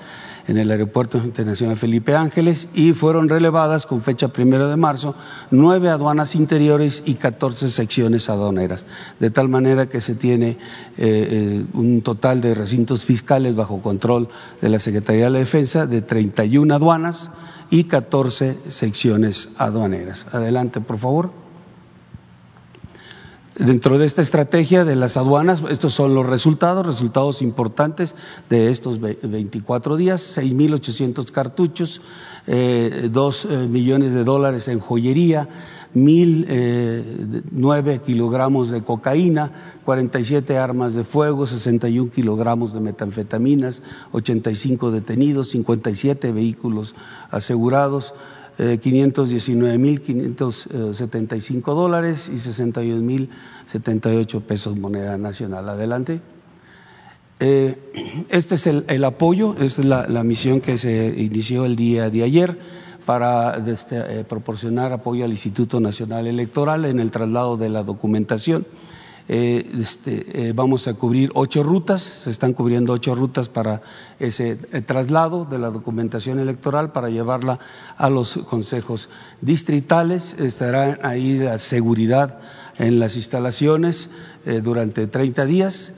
[0.47, 5.15] en el Aeropuerto Internacional Felipe Ángeles y fueron relevadas con fecha primero de marzo
[5.51, 8.87] nueve aduanas interiores y 14 secciones aduaneras,
[9.21, 10.57] de tal manera que se tiene eh,
[10.99, 14.29] eh, un total de recintos fiscales bajo control
[14.61, 17.31] de la Secretaría de la Defensa de 31 aduanas
[17.71, 20.27] y 14 secciones aduaneras.
[20.33, 21.44] Adelante, por favor.
[23.59, 28.17] Dentro de esta estrategia de las aduanas, estos son los resultados, resultados importantes
[28.51, 32.01] de estos 24 días, 6.800 cartuchos,
[32.49, 35.49] eh, 2 eh, millones de dólares en joyería,
[35.95, 39.53] 1.009 eh, kilogramos de cocaína,
[39.85, 46.97] 47 armas de fuego, 61 kilogramos de metanfetaminas, 85 detenidos, 57 vehículos
[47.31, 48.15] asegurados,
[48.59, 55.69] eh, 519.575 dólares y 61.078 pesos moneda nacional.
[55.69, 56.21] Adelante.
[57.41, 57.77] Eh,
[58.29, 62.09] este es el, el, apoyo, esta es la, la, misión que se inició el día
[62.09, 62.57] de ayer
[63.05, 68.67] para este, eh, proporcionar apoyo al Instituto Nacional Electoral en el traslado de la documentación.
[69.27, 73.81] Eh, este, eh, vamos a cubrir ocho rutas, se están cubriendo ocho rutas para
[74.19, 77.59] ese eh, traslado de la documentación electoral para llevarla
[77.97, 79.09] a los consejos
[79.41, 80.35] distritales.
[80.39, 82.39] Estará ahí la seguridad
[82.77, 84.11] en las instalaciones
[84.63, 85.93] durante 30 días.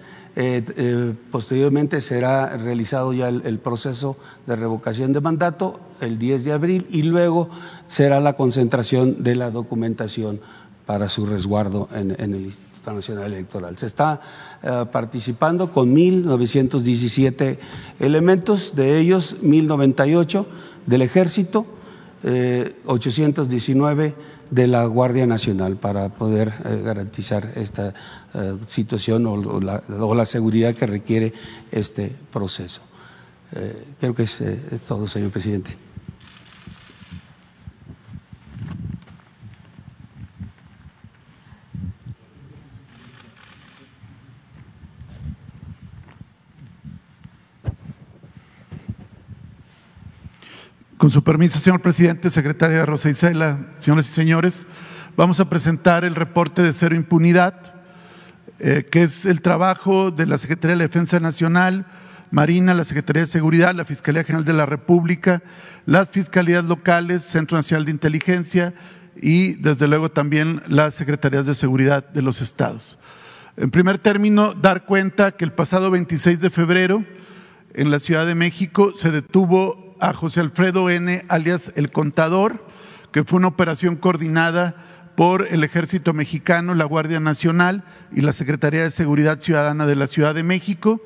[1.32, 6.86] Posteriormente será realizado ya el, el, proceso de revocación de mandato el 10 de abril
[6.90, 7.48] y luego
[7.88, 10.40] será la concentración de la documentación
[10.84, 12.52] para su resguardo en, en el
[12.92, 13.76] Nacional Electoral.
[13.78, 14.20] Se está
[14.62, 17.58] uh, participando con 1.917
[18.00, 20.46] elementos, de ellos 1.098
[20.86, 21.66] del Ejército,
[22.22, 24.14] eh, 819
[24.50, 27.94] de la Guardia Nacional para poder eh, garantizar esta
[28.34, 31.32] eh, situación o, la, seguridad que requiere
[31.70, 32.82] este proceso.
[33.52, 34.42] Eh, creo que es
[34.86, 35.85] todo, señor presidente.
[50.98, 54.66] Con su permiso, señor presidente, secretaria Rosa Isela, señores y señores,
[55.14, 57.74] vamos a presentar el reporte de cero impunidad,
[58.60, 61.84] eh, que es el trabajo de la Secretaría de la Defensa Nacional,
[62.30, 65.42] Marina, la Secretaría de Seguridad, la Fiscalía General de la República,
[65.84, 68.72] las Fiscalías Locales, Centro Nacional de Inteligencia
[69.20, 72.98] y, desde luego, también las Secretarías de Seguridad de los Estados.
[73.58, 77.04] En primer término, dar cuenta que el pasado 26 de febrero,
[77.74, 82.66] en la Ciudad de México, se detuvo a José Alfredo N., alias El Contador,
[83.12, 84.76] que fue una operación coordinada
[85.16, 90.06] por el Ejército Mexicano, la Guardia Nacional y la Secretaría de Seguridad Ciudadana de la
[90.06, 91.00] Ciudad de México.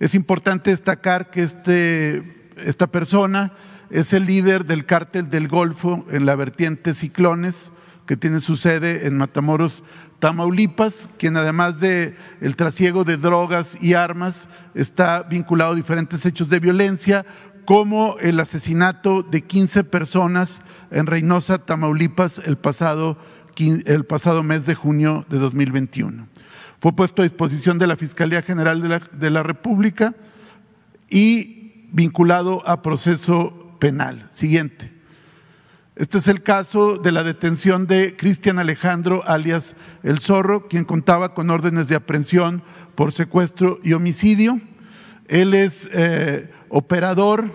[0.00, 3.52] Es importante destacar que este, esta persona
[3.90, 7.70] es el líder del cártel del Golfo en la vertiente Ciclones,
[8.06, 9.82] que tiene su sede en Matamoros,
[10.18, 16.48] Tamaulipas, quien además de el trasiego de drogas y armas está vinculado a diferentes hechos
[16.48, 17.24] de violencia,
[17.64, 23.16] como el asesinato de 15 personas en Reynosa, Tamaulipas, el pasado,
[23.56, 26.26] el pasado mes de junio de 2021.
[26.80, 30.14] Fue puesto a disposición de la Fiscalía General de la, de la República
[31.08, 34.28] y vinculado a proceso penal.
[34.32, 34.90] Siguiente.
[35.96, 41.34] Este es el caso de la detención de Cristian Alejandro, alias El Zorro, quien contaba
[41.34, 42.64] con órdenes de aprehensión
[42.96, 44.60] por secuestro y homicidio.
[45.28, 47.52] Él es eh, operador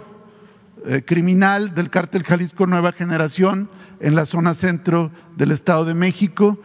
[0.85, 6.57] eh, criminal del cártel Jalisco Nueva Generación en la zona centro del Estado de México,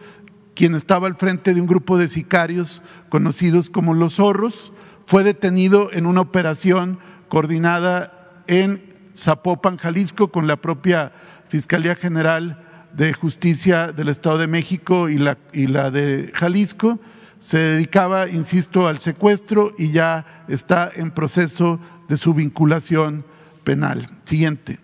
[0.53, 4.71] quien estaba al frente de un grupo de sicarios conocidos como los zorros,
[5.05, 6.97] fue detenido en una operación
[7.27, 11.11] coordinada en Zapopan, Jalisco, con la propia
[11.49, 16.99] Fiscalía General de Justicia del Estado de México y la, y la de Jalisco.
[17.41, 23.25] Se dedicaba, insisto, al secuestro y ya está en proceso de su vinculación
[23.63, 24.09] penal.
[24.25, 24.79] Siguiente.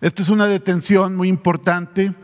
[0.00, 2.14] Esta es una detención muy importante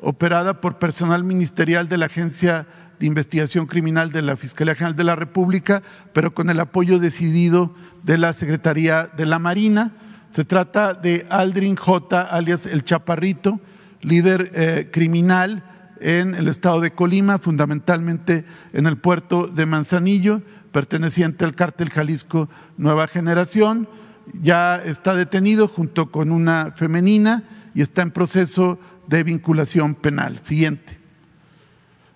[0.00, 2.66] operada por personal ministerial de la Agencia
[2.98, 5.82] de Investigación Criminal de la Fiscalía General de la República,
[6.12, 9.92] pero con el apoyo decidido de la Secretaría de la Marina
[10.36, 13.58] se trata de Aldrin J., alias El Chaparrito,
[14.02, 15.64] líder eh, criminal
[15.98, 18.44] en el estado de Colima, fundamentalmente
[18.74, 20.42] en el puerto de Manzanillo,
[20.76, 23.88] perteneciente al cártel Jalisco Nueva Generación.
[24.34, 30.38] Ya está detenido junto con una femenina y está en proceso de vinculación penal.
[30.42, 30.98] Siguiente.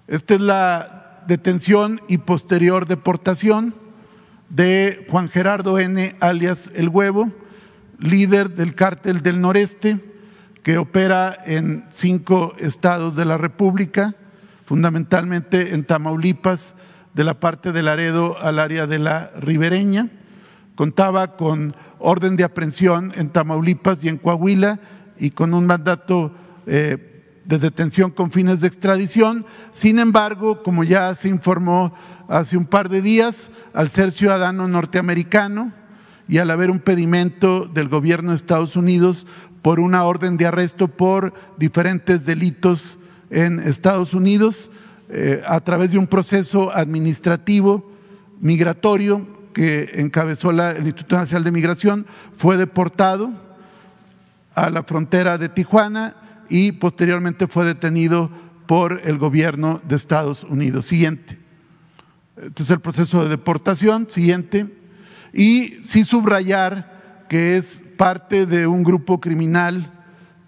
[0.08, 3.74] Esta es la detención y posterior deportación
[4.50, 7.32] de Juan Gerardo N., alias El Huevo,
[7.98, 10.00] líder del cártel del noreste,
[10.62, 14.16] que opera en cinco estados de la República,
[14.66, 16.74] fundamentalmente en Tamaulipas,
[17.14, 20.08] de la parte de Laredo al área de la ribereña.
[20.74, 24.80] Contaba con orden de aprehensión en Tamaulipas y en Coahuila
[25.18, 26.32] y con un mandato
[26.66, 29.44] eh, de detención con fines de extradición.
[29.72, 31.92] Sin embargo, como ya se informó
[32.28, 35.72] hace un par de días, al ser ciudadano norteamericano,
[36.30, 39.26] y al haber un pedimento del gobierno de Estados Unidos
[39.62, 42.98] por una orden de arresto por diferentes delitos
[43.30, 44.70] en Estados Unidos,
[45.12, 47.90] eh, a través de un proceso administrativo
[48.40, 52.06] migratorio que encabezó la, el Instituto Nacional de Migración,
[52.36, 53.30] fue deportado
[54.54, 56.16] a la frontera de Tijuana
[56.48, 58.30] y posteriormente fue detenido
[58.66, 60.86] por el gobierno de Estados Unidos.
[60.86, 61.38] Siguiente.
[62.36, 64.08] Este es el proceso de deportación.
[64.08, 64.80] Siguiente
[65.32, 69.92] y sí subrayar que es parte de un grupo criminal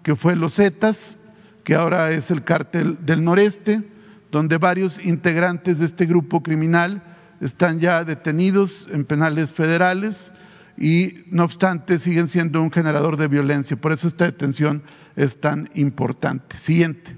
[0.01, 1.17] que fue los Zetas,
[1.63, 3.83] que ahora es el cártel del noreste,
[4.33, 7.03] donde varios integrantes de este grupo criminal
[7.39, 10.31] están ya detenidos en penales federales
[10.75, 13.77] y no obstante siguen siendo un generador de violencia.
[13.77, 14.81] Por eso esta detención
[15.15, 16.57] es tan importante.
[16.57, 17.15] Siguiente.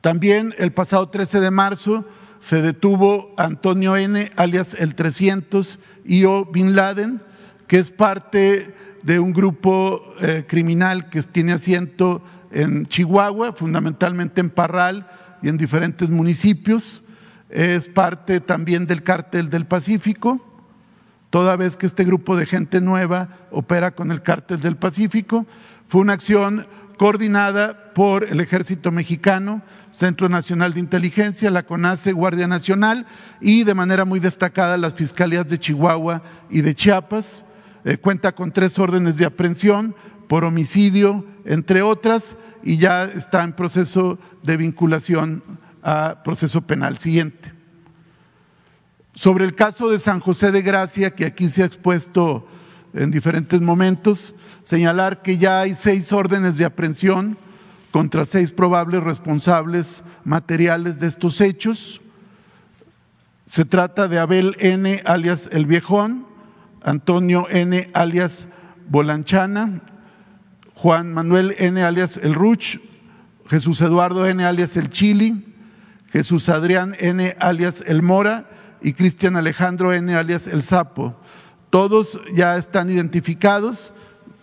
[0.00, 2.06] También el pasado 13 de marzo
[2.40, 5.78] se detuvo Antonio N., alias el 300,
[6.26, 7.20] o Bin Laden,
[7.66, 14.48] que es parte de un grupo eh, criminal que tiene asiento en Chihuahua, fundamentalmente en
[14.48, 15.06] Parral
[15.42, 17.02] y en diferentes municipios.
[17.48, 20.44] Es parte también del cártel del Pacífico,
[21.30, 25.46] toda vez que este grupo de gente nueva opera con el cártel del Pacífico.
[25.86, 26.66] Fue una acción
[26.98, 33.06] coordinada por el Ejército Mexicano, Centro Nacional de Inteligencia, la CONACE, Guardia Nacional
[33.40, 37.44] y de manera muy destacada las Fiscalías de Chihuahua y de Chiapas.
[37.84, 39.94] Eh, cuenta con tres órdenes de aprehensión
[40.28, 45.42] por homicidio, entre otras, y ya está en proceso de vinculación
[45.82, 46.98] a proceso penal.
[46.98, 47.52] Siguiente.
[49.14, 52.46] Sobre el caso de San José de Gracia, que aquí se ha expuesto
[52.94, 57.36] en diferentes momentos, señalar que ya hay seis órdenes de aprehensión
[57.90, 62.00] contra seis probables responsables materiales de estos hechos.
[63.48, 65.02] Se trata de Abel N.
[65.04, 66.26] alias El Viejón,
[66.82, 67.90] Antonio N.
[67.94, 68.46] alias
[68.88, 69.80] Bolanchana,
[70.78, 71.82] Juan Manuel N.
[71.82, 72.78] alias El Ruch,
[73.48, 74.44] Jesús Eduardo N.
[74.44, 75.44] alias El Chili,
[76.12, 77.34] Jesús Adrián N.
[77.40, 78.48] alias El Mora
[78.80, 80.14] y Cristian Alejandro N.
[80.14, 81.16] alias El Sapo.
[81.70, 83.92] Todos ya están identificados,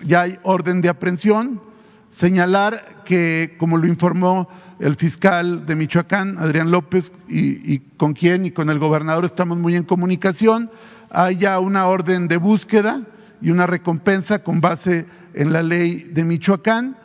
[0.05, 1.61] ya hay orden de aprehensión.
[2.09, 4.49] Señalar que, como lo informó
[4.81, 9.77] el fiscal de Michoacán, Adrián López, y, con quien y con el gobernador estamos muy
[9.77, 10.69] en comunicación,
[11.09, 13.03] hay ya una orden de búsqueda
[13.41, 16.97] y una recompensa con base en la ley de Michoacán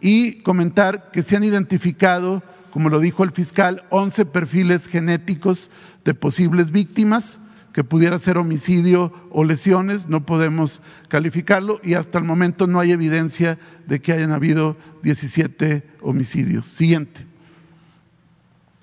[0.00, 5.70] y comentar que se han identificado, como lo dijo el fiscal, 11 perfiles genéticos
[6.04, 7.38] de posibles víctimas
[7.72, 12.90] que pudiera ser homicidio o lesiones, no podemos calificarlo y hasta el momento no hay
[12.90, 16.66] evidencia de que hayan habido 17 homicidios.
[16.66, 17.24] Siguiente.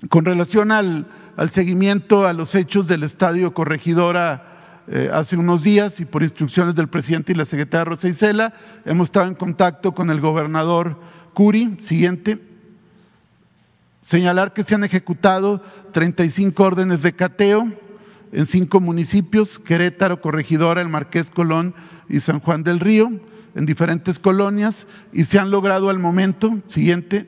[0.10, 1.08] Con relación al,
[1.50, 4.55] seguimiento a los hechos del estadio Corregidora
[4.88, 8.54] eh, hace unos días y por instrucciones del presidente y la secretaria Rosa Isela,
[8.86, 11.00] hemos estado en contacto con el gobernador
[11.34, 11.78] Curi.
[11.82, 12.40] Siguiente.
[14.04, 17.72] Señalar que se han ejecutado 35 órdenes de cateo
[18.32, 21.74] en cinco municipios, Querétaro, Corregidora, El Marqués Colón
[22.10, 23.10] y San Juan del Río,
[23.56, 27.28] en diferentes colonias, y se han logrado al momento, siguiente,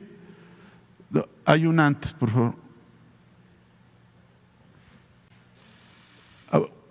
[1.46, 2.67] hay una antes, por favor.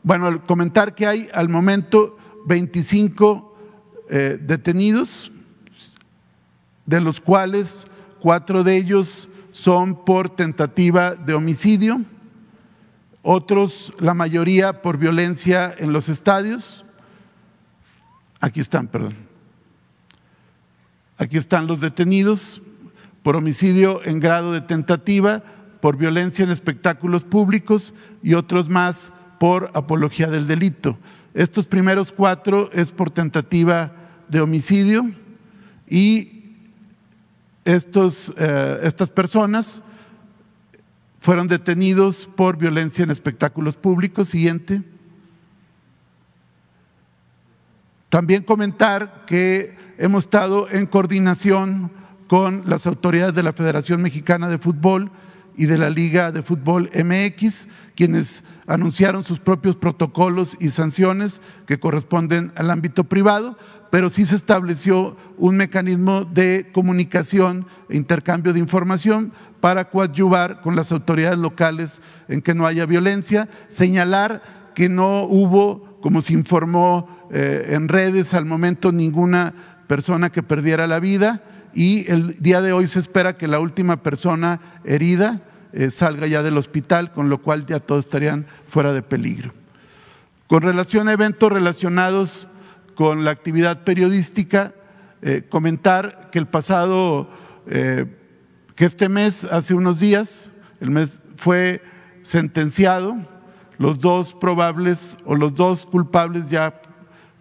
[0.07, 3.57] Bueno, comentar que hay al momento 25
[4.09, 5.33] eh, detenidos,
[6.85, 7.85] de los cuales
[8.21, 11.99] cuatro de ellos son por tentativa de homicidio,
[13.21, 16.85] otros, la mayoría, por violencia en los estadios.
[18.39, 19.15] Aquí están, perdón.
[21.17, 22.61] Aquí están los detenidos
[23.23, 25.43] por homicidio en grado de tentativa,
[25.81, 27.93] por violencia en espectáculos públicos
[28.23, 30.97] y otros más por apología del delito.
[31.33, 33.91] Estos primeros cuatro es por tentativa
[34.27, 35.11] de homicidio
[35.87, 36.55] y
[37.63, 39.81] estos, eh, estas personas
[41.19, 44.29] fueron detenidos por violencia en espectáculos públicos.
[44.29, 44.81] Siguiente.
[48.09, 51.91] También comentar que hemos estado en coordinación
[52.27, 55.11] con las autoridades de la Federación Mexicana de Fútbol
[55.57, 61.79] y de la Liga de Fútbol MX, quienes anunciaron sus propios protocolos y sanciones que
[61.79, 63.57] corresponden al ámbito privado,
[63.89, 70.75] pero sí se estableció un mecanismo de comunicación e intercambio de información para coadyuvar con
[70.75, 77.27] las autoridades locales en que no haya violencia, señalar que no hubo, como se informó
[77.31, 79.55] eh, en redes al momento, ninguna
[79.87, 81.41] persona que perdiera la vida,
[81.73, 86.43] y el día de hoy se espera que la última persona herida eh, salga ya
[86.43, 89.53] del hospital, con lo cual ya todos estarían fuera de peligro.
[90.47, 92.47] Con relación a eventos relacionados
[92.95, 94.73] con la actividad periodística,
[95.21, 97.29] eh, comentar que el pasado,
[97.67, 98.05] eh,
[98.75, 100.49] que este mes, hace unos días,
[100.79, 101.81] el mes fue
[102.23, 103.17] sentenciado,
[103.77, 106.81] los dos probables o los dos culpables ya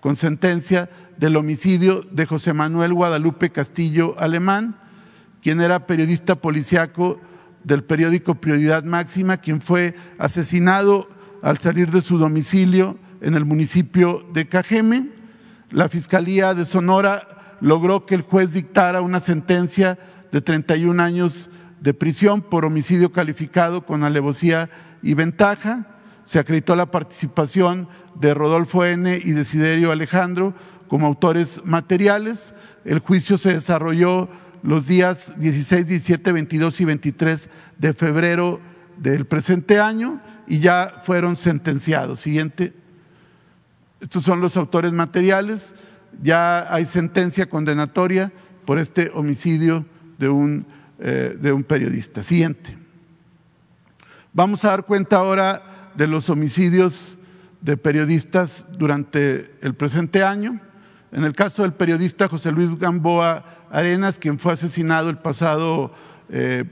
[0.01, 4.77] con sentencia del homicidio de José Manuel Guadalupe Castillo Alemán,
[5.43, 7.21] quien era periodista policiaco
[7.67, 11.09] del periódico Prioridad Máxima, quien fue asesinado
[11.43, 15.09] al salir de su domicilio en el municipio de Cajeme.
[15.73, 19.99] La Fiscalía de Sonora logró que el juez dictara una sentencia
[20.31, 21.51] de 31 años
[21.81, 24.71] de prisión por homicidio calificado con alevosía
[25.03, 25.87] y ventaja.
[26.25, 29.21] Se acreditó la participación de Rodolfo N.
[29.25, 30.55] y Desiderio Alejandro
[30.87, 32.55] como autores materiales.
[32.85, 34.29] El juicio se desarrolló
[34.63, 37.49] los días 16, 17, 22 y 23
[37.79, 38.61] de febrero
[38.97, 42.21] del presente año y ya fueron sentenciados.
[42.21, 42.73] Siguiente.
[44.01, 45.75] Estos son los autores materiales.
[46.23, 48.33] Ya hay sentencia condenatoria
[48.65, 49.85] por este homicidio
[50.19, 50.67] de un,
[50.99, 52.23] eh, de un periodista.
[52.23, 52.77] Siguiente.
[54.33, 57.17] Vamos a dar cuenta ahora de los homicidios
[57.61, 60.61] de periodistas durante el presente año.
[61.11, 65.93] En el caso del periodista José Luis Gamboa Arenas, quien fue asesinado el pasado
[66.29, 66.65] eh,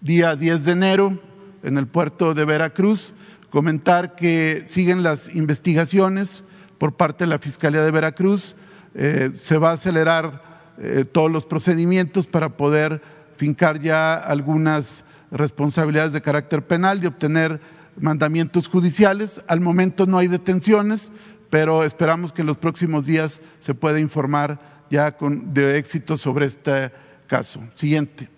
[0.00, 1.18] día 10 de enero
[1.62, 3.14] en el puerto de Veracruz,
[3.50, 6.44] comentar que siguen las investigaciones
[6.78, 8.56] por parte de la Fiscalía de Veracruz,
[8.94, 10.42] eh, se va a acelerar
[10.78, 13.00] eh, todos los procedimientos para poder
[13.36, 17.60] fincar ya algunas responsabilidades de carácter penal y obtener
[17.98, 19.42] mandamientos judiciales.
[19.46, 21.12] Al momento no hay detenciones,
[21.48, 26.46] pero esperamos que en los próximos días se pueda informar ya con, de éxito sobre
[26.46, 26.92] este
[27.26, 27.60] caso.
[27.74, 28.28] Siguiente.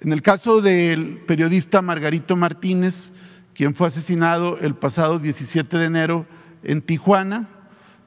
[0.00, 3.10] En el caso del periodista Margarito Martínez,
[3.54, 6.26] quien fue asesinado el pasado 17 de enero
[6.62, 7.48] en Tijuana,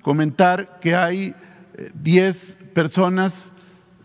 [0.01, 1.33] comentar que hay
[1.95, 3.51] 10 eh, personas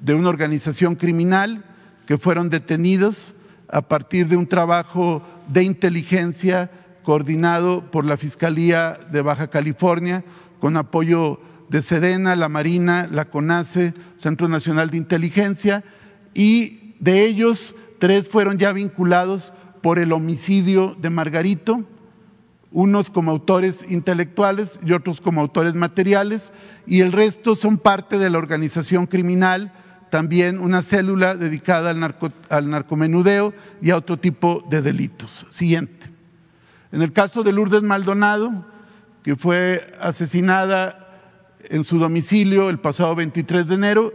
[0.00, 1.64] de una organización criminal
[2.06, 3.34] que fueron detenidos
[3.68, 6.70] a partir de un trabajo de inteligencia
[7.02, 10.24] coordinado por la Fiscalía de Baja California,
[10.60, 11.40] con apoyo
[11.74, 15.82] de Sedena, la Marina, la CONACE, Centro Nacional de Inteligencia,
[16.32, 19.52] y de ellos tres fueron ya vinculados
[19.82, 21.82] por el homicidio de Margarito,
[22.70, 26.52] unos como autores intelectuales y otros como autores materiales,
[26.86, 29.72] y el resto son parte de la organización criminal,
[30.10, 32.14] también una célula dedicada al,
[32.50, 33.52] al narcomenudeo
[33.82, 35.44] y a otro tipo de delitos.
[35.50, 36.08] Siguiente.
[36.92, 38.64] En el caso de Lourdes Maldonado,
[39.24, 41.03] que fue asesinada
[41.70, 44.14] en su domicilio el pasado 23 de enero,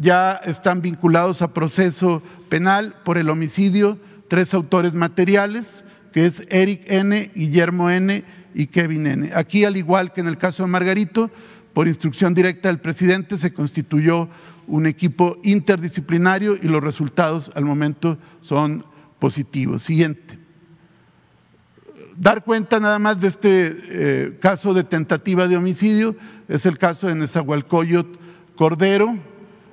[0.00, 6.82] ya están vinculados a proceso penal por el homicidio tres autores materiales, que es Eric
[6.86, 8.24] N., Guillermo N.
[8.54, 9.30] y Kevin N.
[9.34, 11.30] Aquí, al igual que en el caso de Margarito,
[11.74, 14.28] por instrucción directa del presidente se constituyó
[14.66, 18.84] un equipo interdisciplinario y los resultados al momento son
[19.18, 19.82] positivos.
[19.82, 20.39] Siguiente.
[22.20, 26.16] Dar cuenta nada más de este eh, caso de tentativa de homicidio,
[26.48, 28.18] es el caso de Nezahualcóyotl
[28.56, 29.16] Cordero,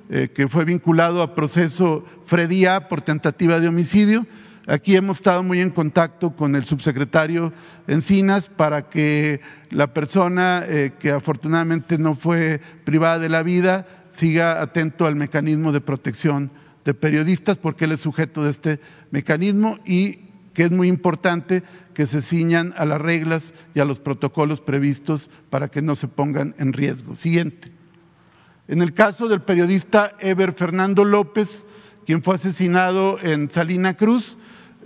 [0.08, 4.26] eh, que fue vinculado a proceso Freddy A por tentativa de homicidio.
[4.66, 7.52] Aquí hemos estado muy en contacto con el subsecretario
[7.86, 14.62] Encinas para que la persona eh, que afortunadamente no fue privada de la vida siga
[14.62, 16.50] atento al mecanismo de protección
[16.86, 18.80] de periodistas porque él es sujeto de este
[19.10, 20.20] mecanismo y
[20.58, 21.62] que es muy importante
[21.94, 26.08] que se ciñan a las reglas y a los protocolos previstos para que no se
[26.08, 27.14] pongan en riesgo.
[27.14, 27.70] Siguiente.
[28.66, 31.64] En el caso del periodista Eber Fernando López,
[32.06, 34.36] quien fue asesinado en Salina Cruz,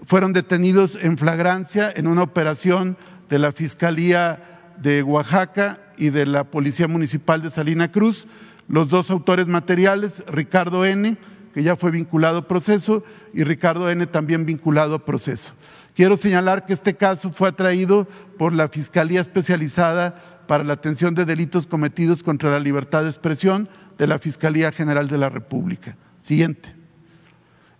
[0.04, 2.98] fueron detenidos en flagrancia en una operación
[3.30, 8.26] de la Fiscalía de Oaxaca y de la Policía Municipal de Salina Cruz.
[8.68, 11.16] Los dos autores materiales, Ricardo N.,
[11.52, 14.06] que ya fue vinculado a proceso, y Ricardo N.
[14.06, 15.52] también vinculado a proceso.
[15.94, 21.24] Quiero señalar que este caso fue atraído por la Fiscalía Especializada para la Atención de
[21.24, 25.96] Delitos Cometidos contra la Libertad de Expresión de la Fiscalía General de la República.
[26.20, 26.74] Siguiente.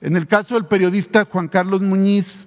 [0.01, 2.47] En el caso del periodista Juan Carlos Muñiz,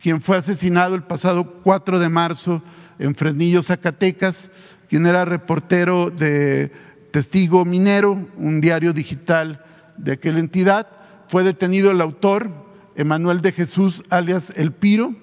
[0.00, 2.62] quien fue asesinado el pasado 4 de marzo
[2.98, 4.50] en Fresnillo, Zacatecas,
[4.88, 6.72] quien era reportero de
[7.10, 9.64] Testigo Minero, un diario digital
[9.96, 10.86] de aquella entidad,
[11.28, 12.50] fue detenido el autor,
[12.96, 15.14] Emanuel de Jesús, alias El Piro,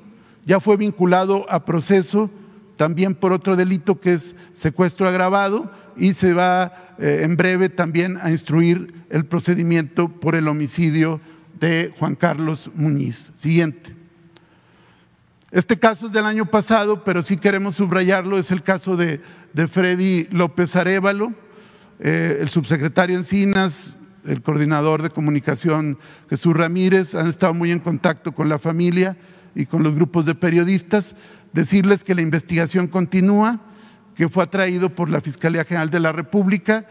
[0.46, 2.30] ya fue vinculado a proceso
[2.76, 8.18] también por otro delito que es secuestro agravado y se va eh, en breve también
[8.22, 11.22] a instruir el procedimiento por el homicidio
[11.60, 13.32] de Juan Carlos Muñiz.
[13.36, 13.96] Siguiente.
[15.52, 19.22] Este caso es del año pasado, pero sí queremos subrayarlo, es el caso de,
[19.54, 21.34] de Freddy López Arevalo,
[22.00, 23.96] eh, el subsecretario Encinas,
[24.26, 25.98] el coordinador de comunicación
[26.30, 29.18] Jesús Ramírez, han estado muy en contacto con la familia
[29.56, 31.16] y con los grupos de periodistas,
[31.54, 33.60] decirles que la investigación continúa,
[34.16, 36.86] que fue atraído por la Fiscalía General de la República,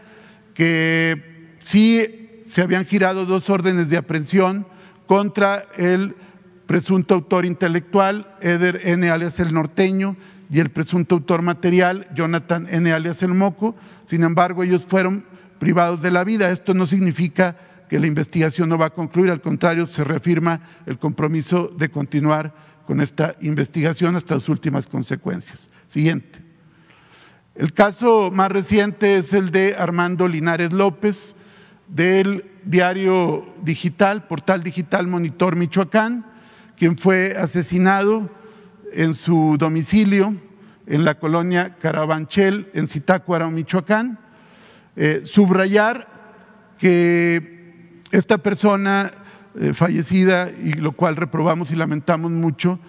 [0.53, 4.67] que sí se habían girado dos órdenes de aprehensión
[5.05, 6.15] contra el
[6.65, 9.09] presunto autor intelectual, Eder N.
[9.09, 10.15] alias el norteño,
[10.51, 12.91] y el presunto autor material, Jonathan N.
[12.91, 13.73] alias el moco.
[14.05, 15.23] Sin embargo, ellos fueron
[15.61, 16.51] privados de la vida.
[16.51, 17.55] Esto no significa
[17.87, 22.51] que la investigación no va a concluir, al contrario, se reafirma el compromiso de continuar
[22.87, 25.69] con esta investigación hasta las últimas consecuencias.
[25.85, 26.39] Siguiente.
[27.53, 31.35] El caso más reciente es el de Armando Linares López,
[31.87, 36.25] del diario digital, portal digital Monitor Michoacán,
[36.75, 38.31] quien fue asesinado
[38.93, 40.35] en su domicilio
[40.87, 44.30] en la colonia Carabanchel, en Zitácuaro, Michoacán.
[44.95, 46.07] Eh, subrayar
[46.77, 49.13] que esta persona
[49.55, 52.79] eh, fallecida, y lo cual reprobamos y lamentamos mucho,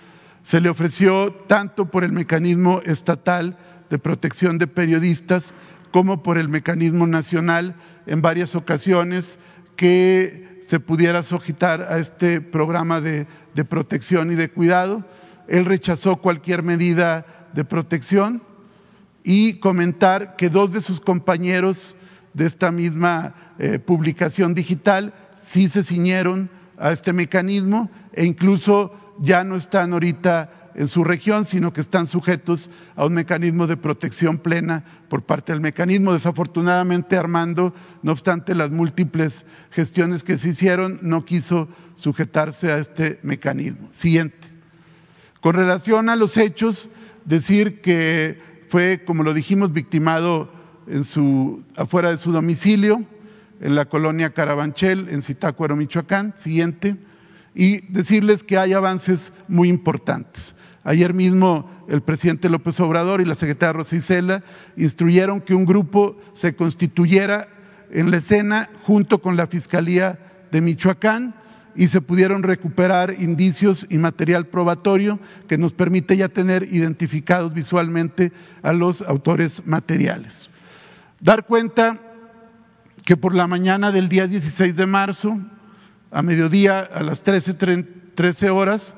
[0.42, 3.56] se le ofreció tanto por el mecanismo estatal
[3.90, 5.54] de protección de periodistas
[5.92, 7.76] como por el mecanismo nacional
[8.06, 9.38] en varias ocasiones
[9.76, 15.04] que se pudiera sujetar a este programa de, de protección y de cuidado.
[15.46, 18.42] Él rechazó cualquier medida de protección
[19.24, 21.94] y comentar que dos de sus compañeros
[22.34, 29.44] de esta misma eh, publicación digital sí se ciñeron a este mecanismo e incluso ya
[29.44, 34.38] no están ahorita en su región, sino que están sujetos a un mecanismo de protección
[34.38, 36.14] plena por parte del mecanismo.
[36.14, 43.20] Desafortunadamente, Armando, no obstante las múltiples gestiones que se hicieron, no quiso sujetarse a este
[43.22, 43.88] mecanismo.
[43.92, 44.48] Siguiente.
[45.40, 46.88] Con relación a los hechos,
[47.24, 48.40] decir que
[48.72, 50.50] fue, como lo dijimos, victimado
[50.86, 53.04] en su, afuera de su domicilio,
[53.60, 56.32] en la colonia Carabanchel, en Zitácuaro, Michoacán.
[56.38, 56.96] Siguiente.
[57.54, 60.54] Y decirles que hay avances muy importantes.
[60.84, 64.42] Ayer mismo el presidente López Obrador y la secretaria Rosa Isela
[64.78, 67.48] instruyeron que un grupo se constituyera
[67.90, 70.18] en la escena junto con la Fiscalía
[70.50, 71.34] de Michoacán
[71.74, 75.18] y se pudieron recuperar indicios y material probatorio
[75.48, 80.50] que nos permite ya tener identificados visualmente a los autores materiales.
[81.20, 81.98] Dar cuenta
[83.04, 85.38] que por la mañana del día 16 de marzo,
[86.10, 87.54] a mediodía, a las 13,
[88.14, 88.94] 13 horas,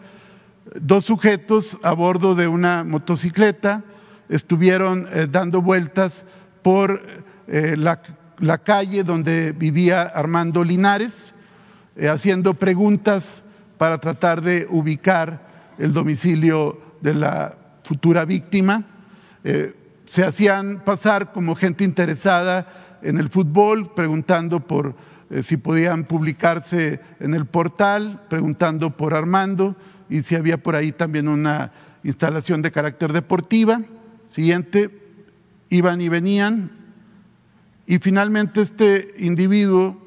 [0.80, 3.82] dos sujetos a bordo de una motocicleta
[4.28, 6.24] estuvieron eh, dando vueltas
[6.62, 7.02] por
[7.46, 8.00] eh, la,
[8.58, 11.33] calle donde vivía Armando Linares
[11.96, 13.42] haciendo preguntas
[13.78, 18.84] para tratar de ubicar el domicilio de la futura víctima.
[19.44, 19.74] Eh,
[20.06, 24.94] se hacían pasar como gente interesada en el fútbol, preguntando por
[25.30, 29.76] eh, si podían publicarse en el portal, preguntando por Armando
[30.08, 31.72] y si había por ahí también una
[32.02, 33.80] instalación de carácter deportiva.
[34.28, 34.90] Siguiente,
[35.70, 36.70] iban y venían.
[37.86, 40.03] Y finalmente este individuo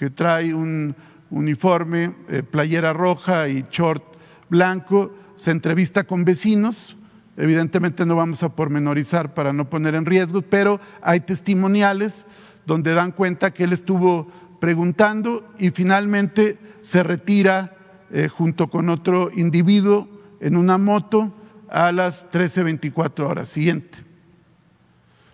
[0.00, 0.96] que trae un
[1.28, 4.02] uniforme, eh, playera roja y short
[4.48, 6.96] blanco, se entrevista con vecinos.
[7.36, 12.24] Evidentemente no vamos a pormenorizar para no poner en riesgo, pero hay testimoniales
[12.64, 17.76] donde dan cuenta que él estuvo preguntando y finalmente se retira
[18.10, 20.08] eh, junto con otro individuo
[20.40, 21.34] en una moto
[21.68, 23.98] a las 13.24 horas siguiente.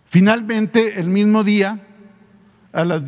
[0.07, 1.87] Finalmente, el mismo día,
[2.73, 3.07] a las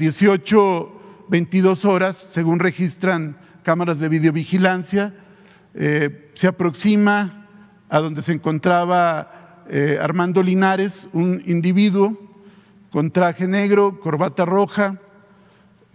[1.29, 5.15] 18.22 horas, según registran cámaras de videovigilancia,
[5.75, 7.47] eh, se aproxima
[7.89, 12.17] a donde se encontraba eh, Armando Linares, un individuo
[12.91, 14.99] con traje negro, corbata roja,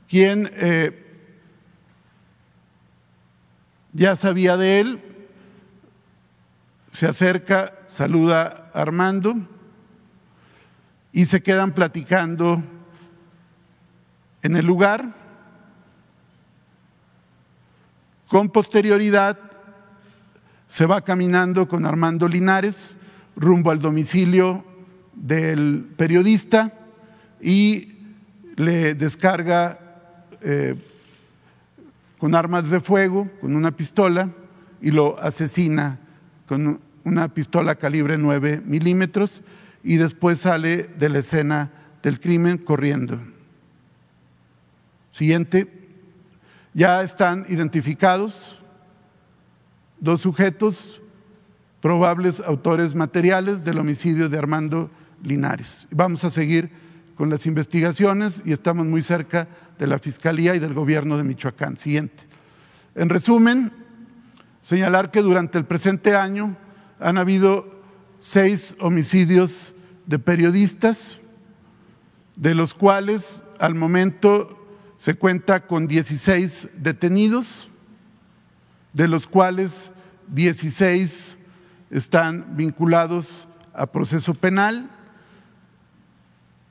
[0.07, 0.99] quien eh,
[3.93, 5.01] ya sabía de él,
[6.91, 9.35] se acerca, saluda a Armando
[11.11, 12.61] y se quedan platicando
[14.43, 15.22] en el lugar.
[18.33, 19.37] Con posterioridad
[20.67, 22.95] se va caminando con Armando Linares
[23.35, 24.65] rumbo al domicilio
[25.13, 26.73] del periodista
[27.39, 27.89] y
[28.55, 29.77] le descarga
[30.41, 30.73] eh,
[32.17, 34.31] con armas de fuego, con una pistola,
[34.81, 35.99] y lo asesina
[36.47, 39.43] con una pistola calibre 9 milímetros
[39.83, 41.69] y después sale de la escena
[42.01, 43.19] del crimen corriendo.
[45.11, 45.82] Siguiente,
[46.73, 48.59] ya están identificados
[49.99, 51.01] dos sujetos
[51.81, 54.89] probables autores materiales del homicidio de Armando
[55.21, 55.87] Linares.
[55.91, 56.71] Vamos a seguir
[57.15, 59.47] con las investigaciones y estamos muy cerca
[59.77, 61.77] de la Fiscalía y del Gobierno de Michoacán.
[61.77, 62.23] Siguiente.
[62.95, 63.71] En resumen,
[64.61, 66.55] señalar que durante el presente año
[66.99, 67.81] han habido
[68.19, 71.19] seis homicidios de periodistas,
[72.35, 74.62] de los cuales al momento
[75.03, 77.67] se cuenta con 16 detenidos,
[78.93, 79.91] de los cuales
[80.29, 81.37] 16
[81.91, 84.89] están vinculados a proceso penal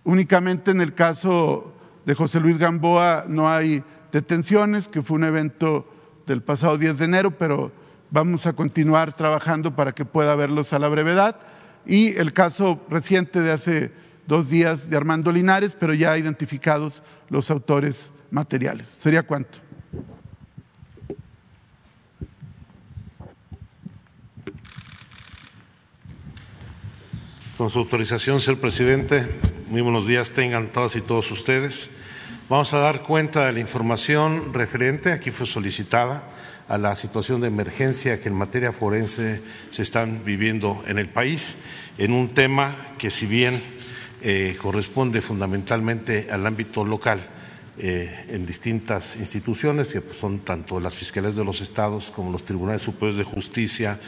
[0.04, 1.74] Únicamente en el caso
[2.04, 5.86] de José Luis Gamboa no hay detenciones, que fue un evento
[6.26, 7.70] del pasado 10 de enero, pero
[8.10, 11.36] vamos a continuar trabajando para que pueda verlos a la brevedad.
[11.86, 13.92] Y el caso reciente de hace
[14.26, 18.88] dos días de Armando Linares, pero ya identificados los autores materiales.
[18.98, 19.58] ¿Sería cuánto?
[27.56, 29.28] Con su autorización, señor presidente,
[29.68, 31.90] muy buenos días tengan todas y todos ustedes.
[32.48, 36.28] Vamos a dar cuenta de la información referente, aquí fue solicitada,
[36.68, 41.56] a la situación de emergencia que en materia forense se están viviendo en el país,
[41.98, 43.60] en un tema que si bien
[44.22, 47.20] eh, corresponde fundamentalmente al ámbito local,
[47.84, 52.82] eh, en distintas instituciones, que son tanto las fiscalías de los estados como los tribunales
[52.82, 53.98] superiores de justicia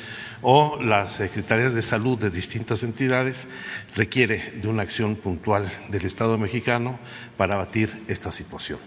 [0.42, 3.48] o las secretarías de salud de distintas entidades,
[3.96, 7.00] requiere de una acción puntual del Estado mexicano
[7.36, 8.78] para abatir esta situación.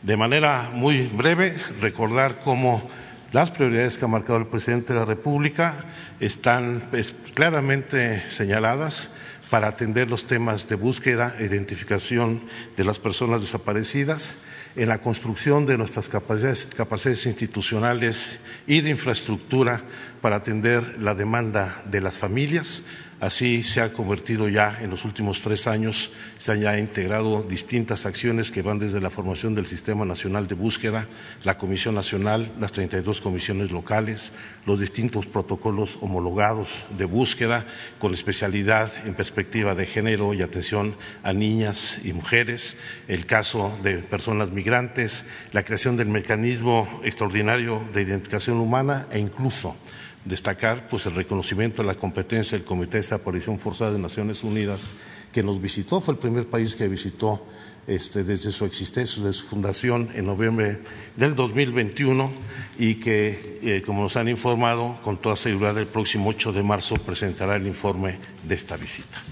[0.00, 2.88] De manera muy breve, recordar cómo
[3.30, 5.84] las prioridades que ha marcado el presidente de la República
[6.18, 9.10] están pues, claramente señaladas
[9.54, 12.42] para atender los temas de búsqueda e identificación
[12.76, 14.34] de las personas desaparecidas,
[14.74, 19.84] en la construcción de nuestras capacidades, capacidades institucionales y de infraestructura
[20.20, 22.82] para atender la demanda de las familias,
[23.24, 28.04] Así se ha convertido ya en los últimos tres años, se han ya integrado distintas
[28.04, 31.08] acciones que van desde la formación del Sistema Nacional de Búsqueda,
[31.42, 34.32] la Comisión Nacional, las 32 comisiones locales,
[34.66, 37.64] los distintos protocolos homologados de búsqueda
[37.98, 42.76] con especialidad en perspectiva de género y atención a niñas y mujeres,
[43.08, 49.78] el caso de personas migrantes, la creación del mecanismo extraordinario de identificación humana e incluso
[50.24, 54.90] destacar pues el reconocimiento de la competencia del Comité de Desaparición Forzada de Naciones Unidas
[55.32, 57.44] que nos visitó, fue el primer país que visitó
[57.86, 60.78] este, desde su existencia, desde su fundación en noviembre
[61.16, 62.32] del 2021
[62.78, 66.94] y que, eh, como nos han informado, con toda seguridad el próximo 8 de marzo
[66.94, 69.22] presentará el informe de esta visita.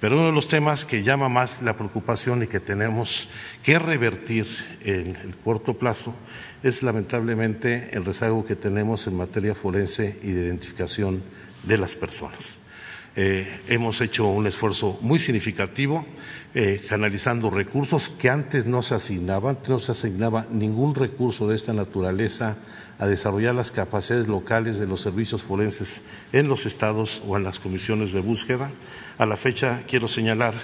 [0.00, 3.28] Pero uno de los temas que llama más la preocupación y que tenemos
[3.62, 4.46] que revertir
[4.82, 6.14] en el corto plazo
[6.64, 11.22] es lamentablemente el rezago que tenemos en materia forense y de identificación
[11.62, 12.56] de las personas.
[13.16, 16.06] Eh, hemos hecho un esfuerzo muy significativo
[16.54, 21.74] eh, canalizando recursos que antes no se asignaban, no se asignaba ningún recurso de esta
[21.74, 22.56] naturaleza
[22.98, 26.02] a desarrollar las capacidades locales de los servicios forenses
[26.32, 28.72] en los estados o en las comisiones de búsqueda.
[29.16, 30.54] A la fecha quiero señalar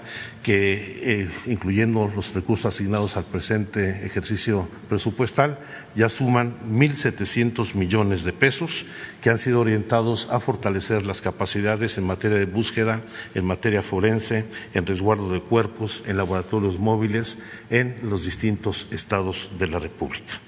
[0.42, 5.58] que, eh, incluyendo los recursos asignados al presente ejercicio presupuestal,
[5.94, 8.86] ya suman 1.700 millones de pesos
[9.22, 13.00] que han sido orientados a fortalecer las capacidades en materia de búsqueda,
[13.36, 17.38] en materia forense, en resguardo de cuerpos, en laboratorios móviles
[17.70, 20.40] en los distintos estados de la República.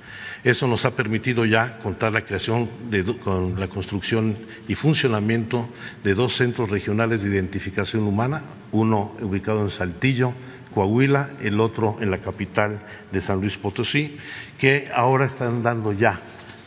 [0.44, 4.36] Eso nos ha permitido ya contar la creación de, con la construcción
[4.66, 5.68] y funcionamiento
[6.02, 8.42] de dos centros regionales de identificación humana,
[8.72, 10.34] uno ubicado en Saltillo,
[10.74, 12.82] Coahuila, el otro en la capital
[13.12, 14.16] de San Luis Potosí,
[14.58, 16.18] que ahora están dando ya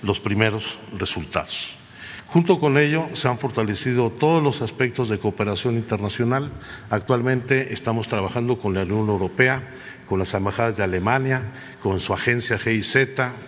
[0.03, 1.75] los primeros resultados.
[2.27, 6.51] Junto con ello se han fortalecido todos los aspectos de cooperación internacional.
[6.89, 9.69] Actualmente estamos trabajando con la Unión Europea
[10.07, 11.51] con las embajadas de Alemania,
[11.81, 12.97] con su agencia GIZ,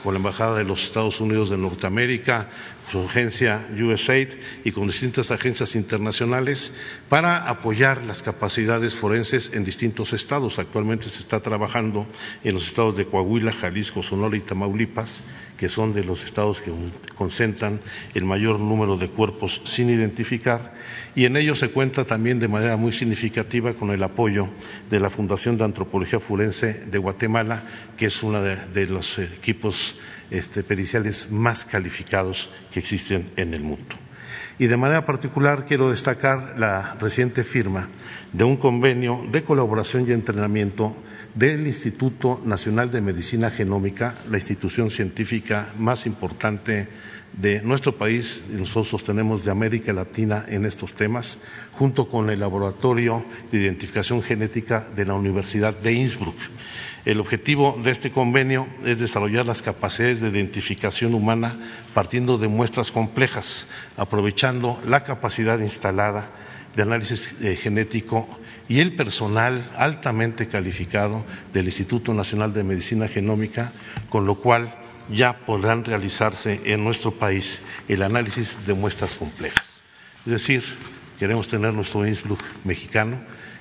[0.03, 2.49] con la Embajada de los Estados Unidos de Norteamérica,
[2.91, 4.29] su agencia USAID
[4.63, 6.73] y con distintas agencias internacionales
[7.09, 10.57] para apoyar las capacidades forenses en distintos estados.
[10.57, 12.07] Actualmente se está trabajando
[12.43, 15.21] en los estados de Coahuila, Jalisco, Sonora y Tamaulipas,
[15.57, 16.71] que son de los estados que
[17.15, 17.81] concentran
[18.13, 20.73] el mayor número de cuerpos sin identificar,
[21.15, 24.49] y en ello se cuenta también de manera muy significativa con el apoyo
[24.89, 27.65] de la Fundación de Antropología Forense de Guatemala,
[27.97, 29.95] que es uno de, los equipos
[30.29, 33.95] este, periciales más calificados que existen en el mundo.
[34.59, 37.89] Y de manera particular quiero destacar la reciente firma
[38.33, 40.95] de un convenio de colaboración y entrenamiento
[41.37, 46.87] del Instituto Nacional de Medicina Genómica, la institución científica más importante
[47.33, 51.39] de nuestro país, y nosotros sostenemos de América Latina en estos temas,
[51.73, 56.37] junto con el Laboratorio de Identificación Genética de la Universidad de Innsbruck.
[57.05, 61.55] El objetivo de este convenio es desarrollar las capacidades de identificación humana
[61.93, 66.31] partiendo de muestras complejas, aprovechando la capacidad instalada
[66.75, 68.27] de análisis eh, genético
[68.69, 73.71] y el personal altamente calificado del Instituto Nacional de Medicina Genómica,
[74.09, 74.75] con lo cual
[75.09, 79.83] ya podrán realizarse en nuestro país el análisis de muestras complejas.
[80.25, 80.63] Es decir,
[81.17, 83.17] queremos tener nuestro Innsbruck mexicano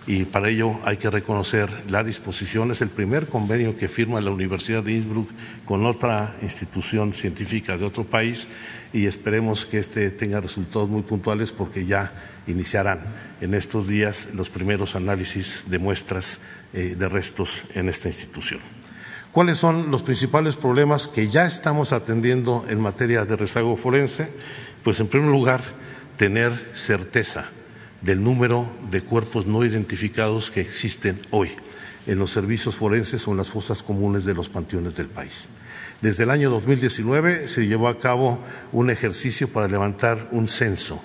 [0.06, 2.70] y para ello hay que reconocer la disposición.
[2.70, 5.28] Es el primer convenio que firma la Universidad de Innsbruck
[5.64, 8.46] con otra institución científica de otro país
[8.92, 12.12] y esperemos que este tenga resultados muy puntuales porque ya
[12.46, 13.00] iniciarán
[13.40, 16.40] en estos días los primeros análisis de muestras
[16.72, 18.60] eh, de restos en esta institución.
[19.32, 24.30] ¿Cuáles son los principales problemas que ya estamos atendiendo en materia de rezago forense?
[24.82, 25.62] Pues en primer lugar,
[26.16, 27.50] tener certeza
[28.06, 31.50] del número de cuerpos no identificados que existen hoy
[32.06, 35.48] en los servicios forenses o en las fosas comunes de los panteones del país.
[36.00, 38.38] Desde el año 2019 se llevó a cabo
[38.70, 41.02] un ejercicio para levantar un censo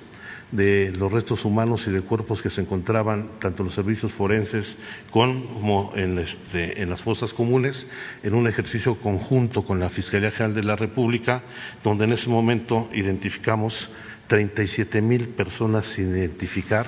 [0.52, 4.78] de los restos humanos y de cuerpos que se encontraban tanto en los servicios forenses
[5.10, 7.88] como en, este, las fosas comunes,
[8.22, 11.42] en un ejercicio conjunto con la Fiscalía General de la República,
[11.84, 13.90] donde en ese momento identificamos
[14.32, 16.88] 37 mil personas sin identificar,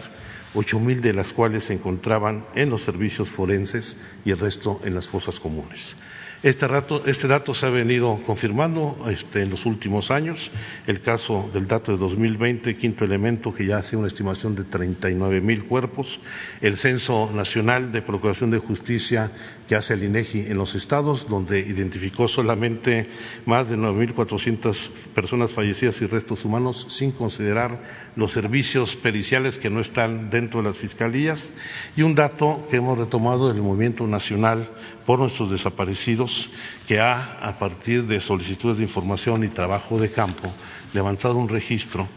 [0.54, 4.96] ocho mil de las cuales se encontraban en los servicios forenses y el resto en
[4.96, 5.98] las fosas comunes.
[6.42, 6.68] Este,
[7.06, 10.52] este, dato se ha venido confirmando este, en los últimos años.
[10.88, 15.40] El caso del dato de 2020, quinto elemento, que ya hace una estimación de 39
[15.40, 16.20] mil cuerpos.
[16.60, 19.32] El Censo Nacional de Procuración de Justicia
[19.74, 23.10] que hace el INEGI en los estados, donde identificó solamente
[23.48, 27.82] más de 9.400 personas fallecidas y restos humanos, sin considerar
[28.16, 31.50] los servicios periciales que no están dentro de las fiscalías.
[31.98, 34.70] Y un dato que hemos retomado del Movimiento Nacional
[35.08, 36.52] por nuestros desaparecidos,
[36.88, 40.54] que ha, a partir de solicitudes de información y trabajo de campo,
[40.94, 42.08] levantado un registro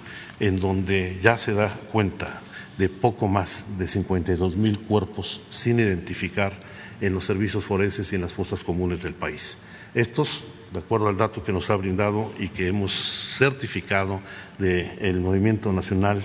[0.41, 2.43] en donde ya se da cuenta
[2.77, 6.66] de poco más de 52 mil cuerpos sin identificar
[7.01, 9.59] en los servicios forenses y en las fosas comunes del país.
[9.95, 14.21] Estos, de acuerdo al dato que nos ha brindado y que hemos certificado
[14.59, 16.25] del Movimiento Nacional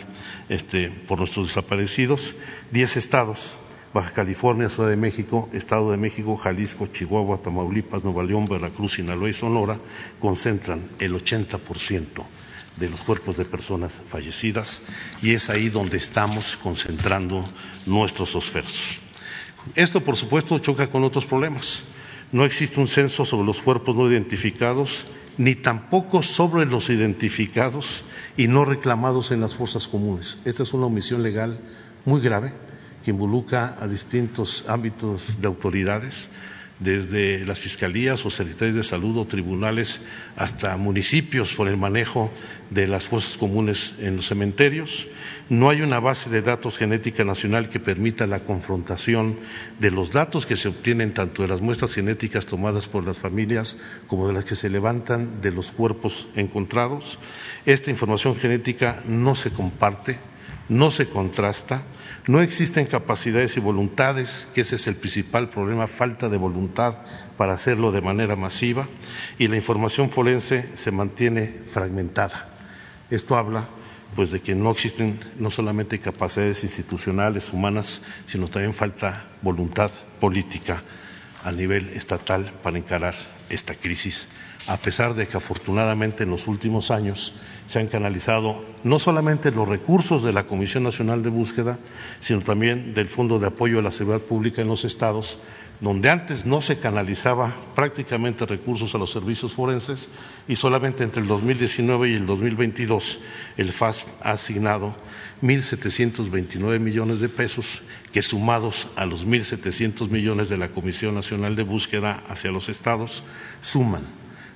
[0.50, 2.36] este, por nuestros desaparecidos,
[2.72, 3.58] 10 estados
[3.94, 9.30] Baja California, Ciudad de México, Estado de México, Jalisco, Chihuahua, Tamaulipas, Nueva León, Veracruz, Sinaloa
[9.30, 9.80] y Sonora
[10.20, 12.24] concentran el 80%
[12.78, 14.84] de los cuerpos de personas fallecidas
[15.22, 17.44] y es ahí donde estamos concentrando
[17.86, 19.00] nuestros esfuerzos.
[19.76, 21.84] Esto, por supuesto, choca con otros problemas.
[22.32, 25.06] No existe un censo sobre los cuerpos no identificados
[25.38, 28.04] ni tampoco sobre los identificados
[28.38, 30.38] y no reclamados en las fuerzas comunes.
[30.46, 31.60] Esta es una omisión legal
[32.06, 32.54] muy grave
[33.04, 36.30] que involucra a distintos ámbitos de autoridades,
[36.80, 40.02] desde las fiscalías o secretarías de salud o tribunales
[40.36, 42.32] hasta municipios por el manejo
[42.72, 45.08] de las fuerzas comunes en los cementerios.
[45.52, 49.38] No hay una base de datos genética nacional que permita la confrontación
[49.82, 53.76] de los datos que se obtienen tanto de las muestras genéticas tomadas por las familias
[54.08, 57.20] como de las que se levantan de los cuerpos encontrados.
[57.66, 60.20] Esta información genética no se comparte,
[60.70, 61.84] no se contrasta
[62.28, 67.00] no existen capacidades y voluntades, que ese es el principal problema, falta de voluntad
[67.36, 68.88] para hacerlo de manera masiva,
[69.40, 72.48] y la información forense se mantiene fragmentada.
[73.10, 73.68] Esto habla
[74.16, 80.84] pues de que no existen no solamente capacidades institucionales humanas, sino también falta voluntad política
[81.44, 83.16] a nivel estatal para encarar
[83.50, 84.30] esta crisis,
[84.68, 87.34] a pesar de que afortunadamente en los últimos años
[87.68, 91.80] se han canalizado no solamente los recursos de la Comisión Nacional de Búsqueda,
[92.20, 95.40] sino también del Fondo de Apoyo a la Seguridad Pública en los estados,
[95.82, 100.10] donde antes no se canalizaba prácticamente recursos a los servicios forenses
[100.48, 103.20] y solamente entre el 2019 y el 2022
[103.58, 104.96] el FAS ha asignado
[105.42, 107.82] 1.729 millones de pesos
[108.14, 113.24] que sumados a los 1.700 millones de la Comisión Nacional de Búsqueda hacia los estados
[113.62, 114.04] suman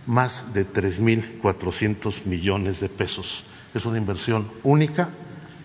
[0.06, 3.44] más de 3.400 millones de pesos.
[3.74, 5.10] Es una inversión única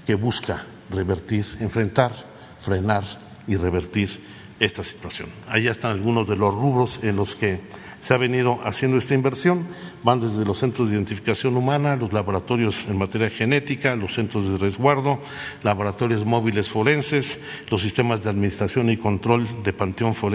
[0.06, 2.12] que busca revertir, enfrentar,
[2.60, 3.04] frenar
[3.46, 4.29] y revertir
[4.60, 5.28] esta situación.
[5.48, 7.60] Ahí están algunos de los rubros en los que
[8.00, 9.66] se ha venido haciendo esta inversión.
[10.02, 14.58] Van desde los centros de identificación humana, los laboratorios en materia genética, los centros de
[14.58, 15.20] resguardo,
[15.62, 17.38] laboratorios móviles forenses,
[17.68, 19.74] los sistemas de administración y control de,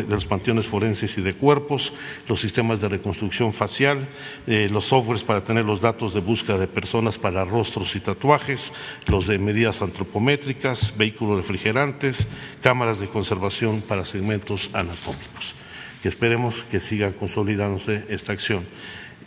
[0.08, 1.94] los panteones forenses y de cuerpos,
[2.28, 4.08] los sistemas de reconstrucción facial,
[4.48, 8.72] eh, los softwares para tener los datos de búsqueda de personas para rostros y tatuajes,
[9.08, 12.28] los de medidas antropométricas, vehículos refrigerantes,
[12.62, 15.65] cámaras de conservación para segmentos anatómicos
[16.06, 18.64] que esperemos que siga consolidándose esta acción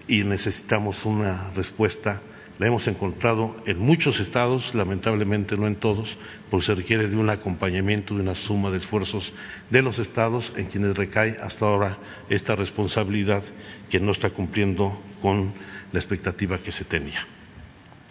[0.06, 2.22] y necesitamos una respuesta.
[2.60, 6.18] La hemos encontrado en muchos estados, lamentablemente no en todos,
[6.48, 9.34] porque se requiere de un acompañamiento, de una suma de esfuerzos
[9.70, 11.98] de los estados en quienes recae hasta ahora
[12.28, 13.42] esta responsabilidad
[13.90, 15.54] que no está cumpliendo con
[15.90, 17.26] la expectativa que se tenía.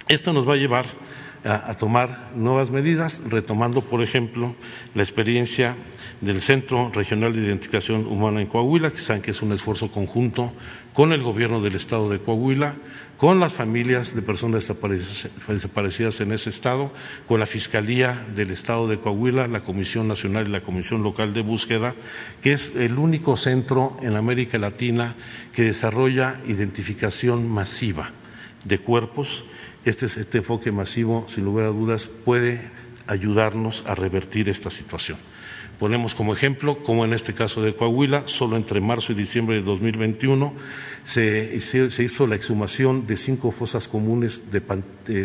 [0.10, 0.88] Esto nos va a llevar
[1.46, 4.58] a, a tomar nuevas medidas, retomando, por ejemplo,
[4.94, 5.78] la experiencia
[6.22, 10.52] del Centro Regional de Identificación Humana en Coahuila, que saben que es un esfuerzo conjunto
[10.94, 12.76] con el gobierno del estado de Coahuila,
[13.18, 14.68] con las familias de personas
[15.48, 16.92] desaparecidas en ese estado,
[17.28, 21.42] con la Fiscalía del estado de Coahuila, la Comisión Nacional y la Comisión Local de
[21.42, 21.96] Búsqueda,
[22.42, 25.16] que es el único centro en América Latina
[25.54, 28.12] que desarrolla identificación masiva
[28.66, 29.44] de cuerpos.
[29.86, 32.72] Este, este enfoque masivo, sin lugar a dudas, puede
[33.08, 35.18] ayudarnos a revertir esta situación.
[35.80, 39.62] Ponemos como ejemplo, como en este caso de Coahuila, solo entre marzo y diciembre de
[39.62, 40.54] 2021
[41.08, 44.62] se, se hizo la exhumación de cinco fosas comunes de,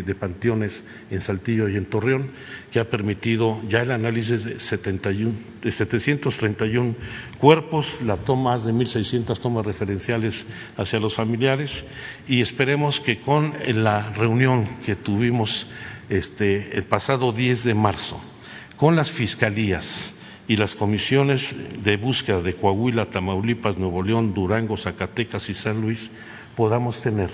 [0.01, 2.31] de, panteones en Saltillo y en Torreón,
[2.71, 6.95] que ha permitido ya el análisis de, 71, de 731
[7.37, 10.45] cuerpos, la toma de 1.600 tomas referenciales
[10.77, 11.83] hacia los familiares
[12.27, 15.67] y esperemos que con la reunión que tuvimos
[16.07, 18.21] este, el pasado 10 de marzo
[18.77, 20.11] con las fiscalías,
[20.53, 26.11] y las comisiones de búsqueda de Coahuila, Tamaulipas, Nuevo León, Durango, Zacatecas y San Luis
[26.55, 27.31] podamos tener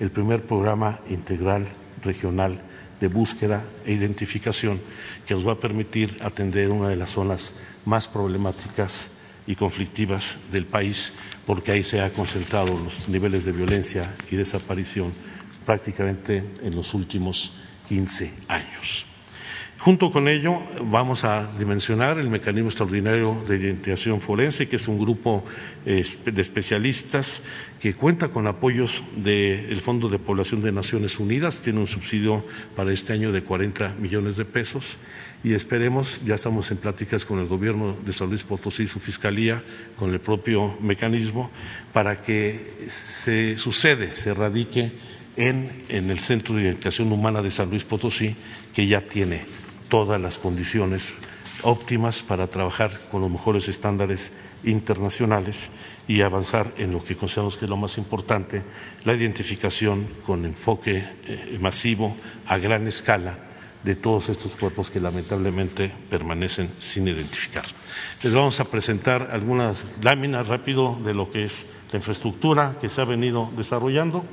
[0.00, 1.68] el primer programa integral
[2.02, 2.62] regional
[2.98, 4.80] de búsqueda e identificación
[5.26, 9.10] que nos va a permitir atender una de las zonas más problemáticas
[9.46, 11.12] y conflictivas del país,
[11.44, 15.12] porque ahí se han concentrado los niveles de violencia y desaparición
[15.66, 17.52] prácticamente en los últimos
[17.86, 19.11] 15 años.
[19.82, 24.96] Junto con ello, vamos a dimensionar el mecanismo extraordinario de identificación forense, que es un
[24.96, 25.44] grupo
[25.84, 27.42] de especialistas
[27.80, 32.44] que cuenta con apoyos del Fondo de Población de Naciones Unidas, tiene un subsidio
[32.76, 34.98] para este año de 40 millones de pesos.
[35.42, 39.64] Y esperemos, ya estamos en pláticas con el gobierno de San Luis Potosí, su fiscalía,
[39.96, 41.50] con el propio mecanismo,
[41.92, 42.54] para que
[42.86, 44.92] se sucede, se radique
[45.34, 48.36] en, en el Centro de Identificación Humana de San Luis Potosí,
[48.72, 49.61] que ya tiene
[49.92, 51.16] todas las condiciones
[51.64, 54.32] óptimas para trabajar con los mejores estándares
[54.64, 55.68] internacionales
[56.08, 58.62] y avanzar en lo que consideramos que es lo más importante,
[59.04, 62.16] la identificación con enfoque eh, masivo
[62.46, 63.36] a gran escala
[63.84, 67.66] de todos estos cuerpos que lamentablemente permanecen sin identificar.
[68.22, 73.02] Les vamos a presentar algunas láminas rápido de lo que es la infraestructura que se
[73.02, 74.24] ha venido desarrollando.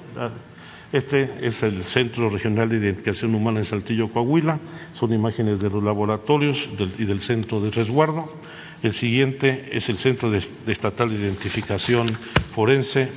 [0.91, 4.59] Este es el Centro Regional de Identificación Humana en Saltillo, Coahuila.
[4.91, 6.67] Son imágenes de los laboratorios
[6.97, 8.33] y del centro de resguardo.
[8.81, 12.17] El siguiente es el Centro de, Estatal de Identificación
[12.55, 13.09] Forense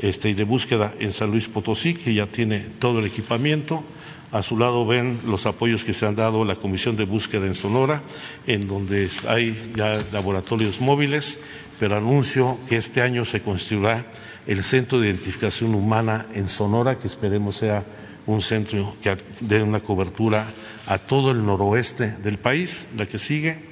[0.00, 3.84] este, y de Búsqueda en San Luis Potosí, que ya tiene todo el equipamiento.
[4.32, 7.46] A su lado ven los apoyos que se han dado a la Comisión de Búsqueda
[7.46, 8.02] en Sonora,
[8.48, 11.40] en donde hay ya laboratorios móviles,
[11.78, 14.06] pero anuncio que este año se construirá
[14.46, 17.84] el Centro de Identificación Humana en Sonora, que esperemos sea
[18.26, 20.52] un centro que dé una cobertura
[20.86, 23.64] a todo el noroeste del país, la que sigue.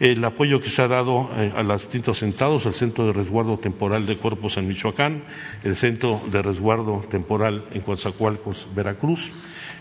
[0.00, 3.58] El apoyo que se ha dado eh, a los distintos centros, el Centro de Resguardo
[3.58, 5.22] Temporal de Cuerpos en Michoacán,
[5.62, 9.32] el Centro de Resguardo Temporal en Coatzacoalcos, Veracruz,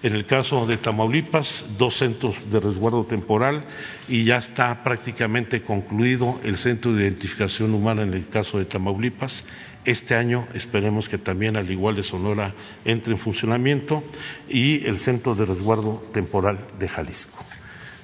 [0.04, 3.66] en el caso de Tamaulipas, dos centros de resguardo temporal
[4.10, 9.46] y ya está prácticamente concluido el centro de identificación humana en el caso de Tamaulipas.
[9.86, 12.54] Este año esperemos que también, al igual de Sonora,
[12.86, 14.04] entre en funcionamiento
[14.50, 17.46] y el centro de resguardo temporal de Jalisco.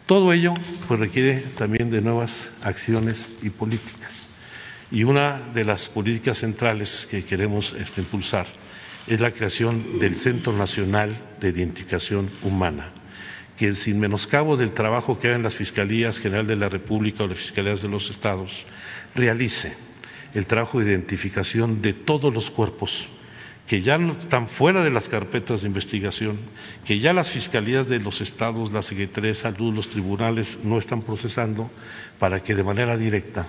[0.10, 0.56] Todo ello
[0.88, 4.28] pues, requiere también de nuevas acciones y políticas.
[4.90, 8.48] Y una de las políticas centrales que queremos este, impulsar
[9.06, 12.92] es la creación del Centro Nacional de Identificación Humana,
[13.56, 17.38] que sin menoscabo del trabajo que hagan las Fiscalías General de la República o las
[17.38, 18.66] Fiscalías de los Estados,
[19.14, 19.76] realice
[20.34, 23.10] el trabajo de identificación de todos los cuerpos
[23.70, 26.40] que ya están fuera de las carpetas de investigación,
[26.84, 31.04] que ya las fiscalías de los estados, la Secretaría de Salud, los tribunales no están
[31.04, 31.70] procesando,
[32.18, 33.46] para que de manera directa,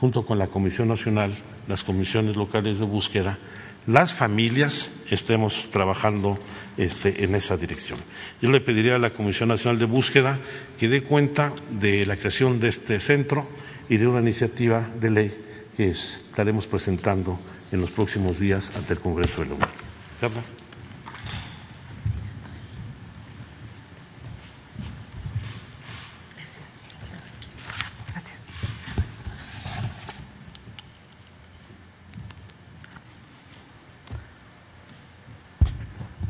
[0.00, 1.36] junto con la Comisión Nacional,
[1.68, 3.38] las comisiones locales de búsqueda,
[3.86, 6.38] las familias estemos trabajando
[6.78, 7.98] este, en esa dirección.
[8.40, 10.38] Yo le pediría a la Comisión Nacional de Búsqueda
[10.78, 13.46] que dé cuenta de la creación de este centro
[13.90, 15.44] y de una iniciativa de ley
[15.76, 17.38] que estaremos presentando
[17.72, 19.70] en los próximos días ante el Congreso de la Unión.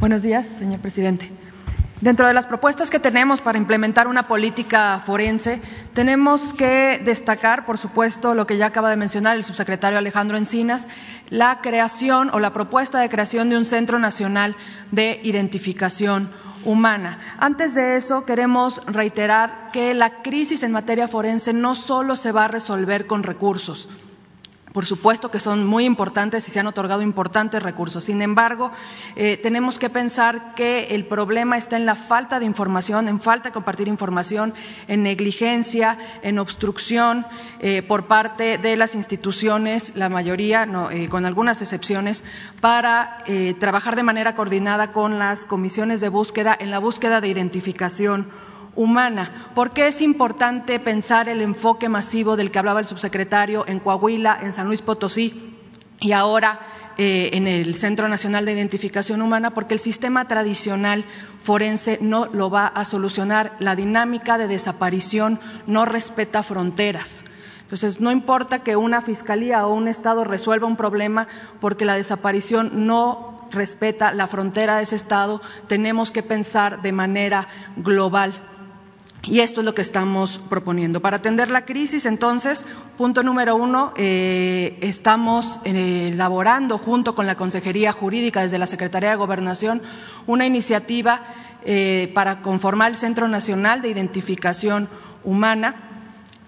[0.00, 1.37] Buenos días, señor presidente.
[2.00, 5.60] Dentro de las propuestas que tenemos para implementar una política forense,
[5.94, 10.86] tenemos que destacar, por supuesto, lo que ya acaba de mencionar el subsecretario Alejandro Encinas,
[11.28, 14.54] la creación o la propuesta de creación de un Centro Nacional
[14.92, 16.30] de Identificación
[16.64, 17.18] Humana.
[17.38, 22.44] Antes de eso, queremos reiterar que la crisis en materia forense no solo se va
[22.44, 23.88] a resolver con recursos
[24.78, 28.04] por supuesto que son muy importantes y se han otorgado importantes recursos.
[28.04, 28.70] Sin embargo,
[29.16, 33.48] eh, tenemos que pensar que el problema está en la falta de información, en falta
[33.48, 34.54] de compartir información,
[34.86, 37.26] en negligencia, en obstrucción
[37.58, 42.22] eh, por parte de las instituciones, la mayoría, eh, con algunas excepciones,
[42.60, 43.24] para
[43.58, 48.28] trabajar de manera coordinada con las comisiones de búsqueda en la búsqueda de identificación
[48.78, 49.50] humana.
[49.56, 54.38] ¿Por qué es importante pensar el enfoque masivo del que hablaba el subsecretario en Coahuila,
[54.40, 55.56] en San Luis Potosí
[56.00, 56.60] y ahora
[56.96, 59.50] eh, en el Centro Nacional de Identificación Humana?
[59.50, 61.04] Porque el sistema tradicional
[61.42, 63.56] forense no lo va a solucionar.
[63.58, 67.24] La dinámica de desaparición no respeta fronteras.
[67.62, 71.26] Entonces, no importa que una fiscalía o un Estado resuelva un problema
[71.60, 77.48] porque la desaparición no respeta la frontera de ese Estado, tenemos que pensar de manera
[77.76, 78.47] global.
[79.24, 81.00] Y esto es lo que estamos proponiendo.
[81.00, 82.64] Para atender la crisis, entonces,
[82.96, 89.10] punto número uno, eh, estamos eh, elaborando junto con la Consejería Jurídica desde la Secretaría
[89.10, 89.82] de Gobernación
[90.26, 91.22] una iniciativa
[91.64, 94.88] eh, para conformar el Centro Nacional de Identificación
[95.24, 95.88] Humana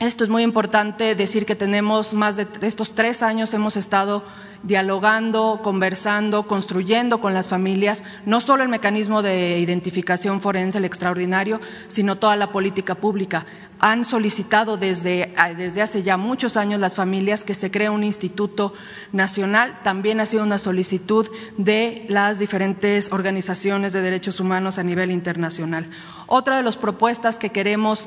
[0.00, 4.24] esto es muy importante decir que tenemos más de estos tres años hemos estado
[4.62, 11.60] dialogando, conversando, construyendo con las familias, no solo el mecanismo de identificación forense, el extraordinario,
[11.88, 13.44] sino toda la política pública.
[13.78, 18.72] Han solicitado desde, desde hace ya muchos años las familias que se cree un instituto
[19.12, 19.80] nacional.
[19.82, 21.28] También ha sido una solicitud
[21.58, 25.88] de las diferentes organizaciones de derechos humanos a nivel internacional.
[26.26, 28.06] Otra de las propuestas que queremos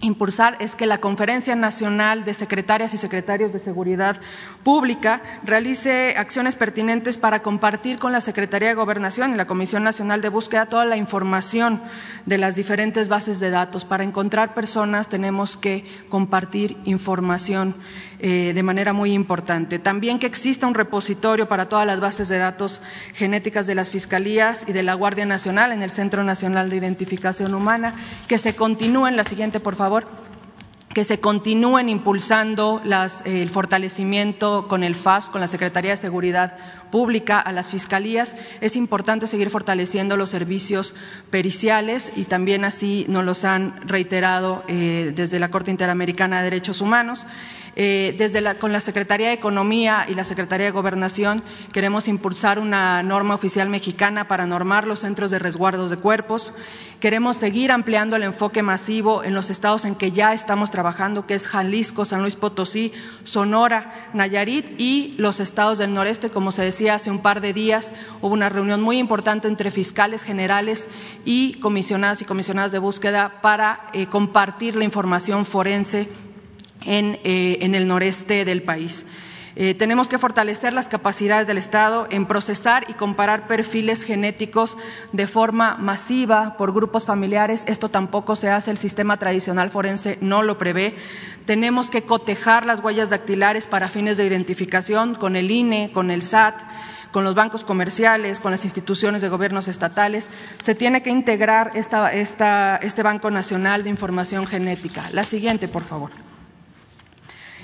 [0.00, 4.20] impulsar es que la Conferencia Nacional de Secretarias y Secretarios de Seguridad
[4.62, 10.20] Pública realice acciones pertinentes para compartir con la Secretaría de Gobernación y la Comisión Nacional
[10.20, 11.82] de Búsqueda toda la información
[12.26, 13.84] de las diferentes bases de datos.
[13.84, 17.74] Para encontrar personas tenemos que compartir información
[18.20, 19.78] eh, de manera muy importante.
[19.78, 22.80] También que exista un repositorio para todas las bases de datos
[23.14, 27.54] genéticas de las Fiscalías y de la Guardia Nacional en el Centro Nacional de Identificación
[27.54, 27.94] Humana.
[28.26, 30.06] Que se continúe en la siguiente, por favor
[30.94, 32.82] que se continúen impulsando
[33.24, 36.56] el fortalecimiento con el FAS, con la Secretaría de Seguridad
[36.90, 38.36] Pública, a las fiscalías.
[38.60, 40.94] Es importante seguir fortaleciendo los servicios
[41.30, 46.80] periciales y también así nos los han reiterado eh, desde la Corte Interamericana de Derechos
[46.80, 47.26] Humanos.
[47.80, 52.58] Eh, desde la, con la Secretaría de Economía y la Secretaría de Gobernación queremos impulsar
[52.58, 56.52] una norma oficial mexicana para normar los centros de resguardos de cuerpos.
[56.98, 61.34] Queremos seguir ampliando el enfoque masivo en los estados en que ya estamos trabajando, que
[61.34, 62.92] es Jalisco, San Luis Potosí,
[63.22, 66.30] Sonora, Nayarit y los estados del noreste.
[66.30, 67.92] Como se decía hace un par de días,
[68.22, 70.88] hubo una reunión muy importante entre fiscales generales
[71.24, 76.08] y comisionadas y comisionadas de búsqueda para eh, compartir la información forense
[76.86, 79.04] eh, en, el noreste del país.
[79.60, 84.76] Eh, tenemos que fortalecer las capacidades del Estado en procesar y comparar perfiles genéticos
[85.12, 87.64] de forma masiva por grupos familiares.
[87.66, 90.94] Esto tampoco se hace, el sistema tradicional forense no lo prevé.
[91.44, 96.22] Tenemos que cotejar las huellas dactilares para fines de identificación con el INE, con el
[96.22, 96.62] SAT
[97.10, 103.02] con los bancos comerciales, con las instituciones de gobiernos estatales, se tiene que integrar este
[103.02, 105.06] Banco Nacional de Información Genética.
[105.12, 106.27] La siguiente, por favor.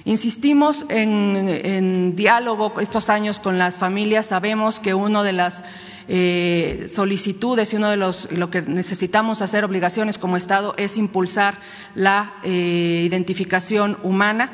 [0.06, 4.26] Insistimos en, diálogo estos años con las familias.
[4.26, 5.64] Sabemos que una de las
[6.09, 11.59] eh, solicitudes y uno de los lo que necesitamos hacer obligaciones como Estado es impulsar
[11.94, 14.52] la eh, identificación humana.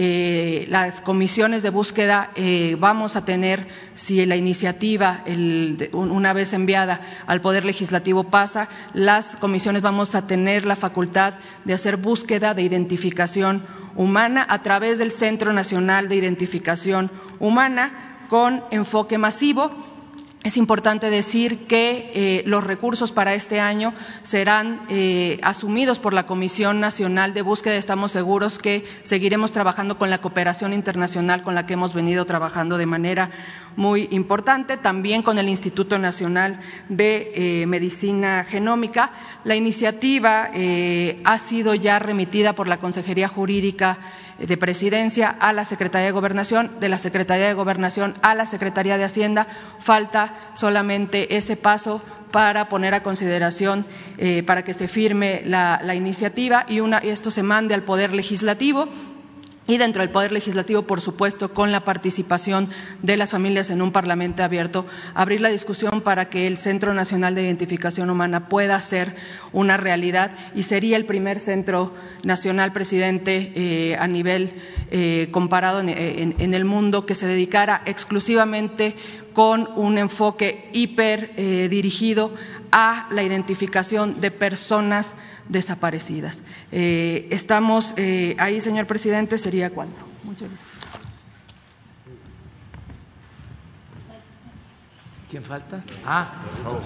[0.00, 2.30] Eh, las comisiones de búsqueda
[2.78, 5.24] vamos a tener, si la iniciativa,
[5.92, 11.34] una vez enviada al Poder Legislativo pasa, las comisiones vamos a tener la facultad
[11.64, 13.64] de hacer búsqueda de identificación
[13.96, 17.10] humana a través del Centro Nacional de Identificación
[17.40, 19.72] Humana con enfoque masivo
[20.44, 23.92] es importante decir que eh, los recursos para este año
[24.22, 27.74] serán eh, asumidos por la Comisión Nacional de Búsqueda.
[27.74, 32.78] Estamos seguros que seguiremos trabajando con la cooperación internacional con la que hemos venido trabajando
[32.78, 33.30] de manera
[33.74, 39.10] muy importante, también con el Instituto Nacional de eh, Medicina Genómica.
[39.42, 40.50] La iniciativa
[41.24, 43.98] ha sido ya remitida por la Consejería Jurídica
[44.38, 48.96] de Presidencia a la Secretaría de Gobernación, de la Secretaría de Gobernación a la Secretaría
[48.96, 49.46] de Hacienda.
[49.80, 53.86] Falta solamente ese paso para poner a consideración,
[54.18, 58.12] eh, para que se firme la, iniciativa y, una, y esto se mande al Poder
[58.12, 58.88] Legislativo
[59.68, 62.70] y dentro del Poder Legislativo, por supuesto, con la participación
[63.02, 67.34] de las familias en un Parlamento abierto, abrir la discusión para que el Centro Nacional
[67.34, 69.14] de Identificación Humana pueda ser
[69.52, 71.92] una realidad y sería el primer centro
[72.24, 74.54] nacional, presidente, eh, a nivel
[74.90, 78.96] eh, comparado en, el mundo que se dedicara exclusivamente
[79.34, 82.32] con un enfoque hiper eh, dirigido
[82.72, 85.14] a la identificación de personas
[85.48, 86.42] desaparecidas.
[86.72, 90.02] Eh, estamos eh, ahí, señor presidente, sería cuánto.
[90.24, 90.86] Muchas gracias.
[95.30, 95.82] ¿Quién falta?
[96.04, 96.82] Ah, por favor.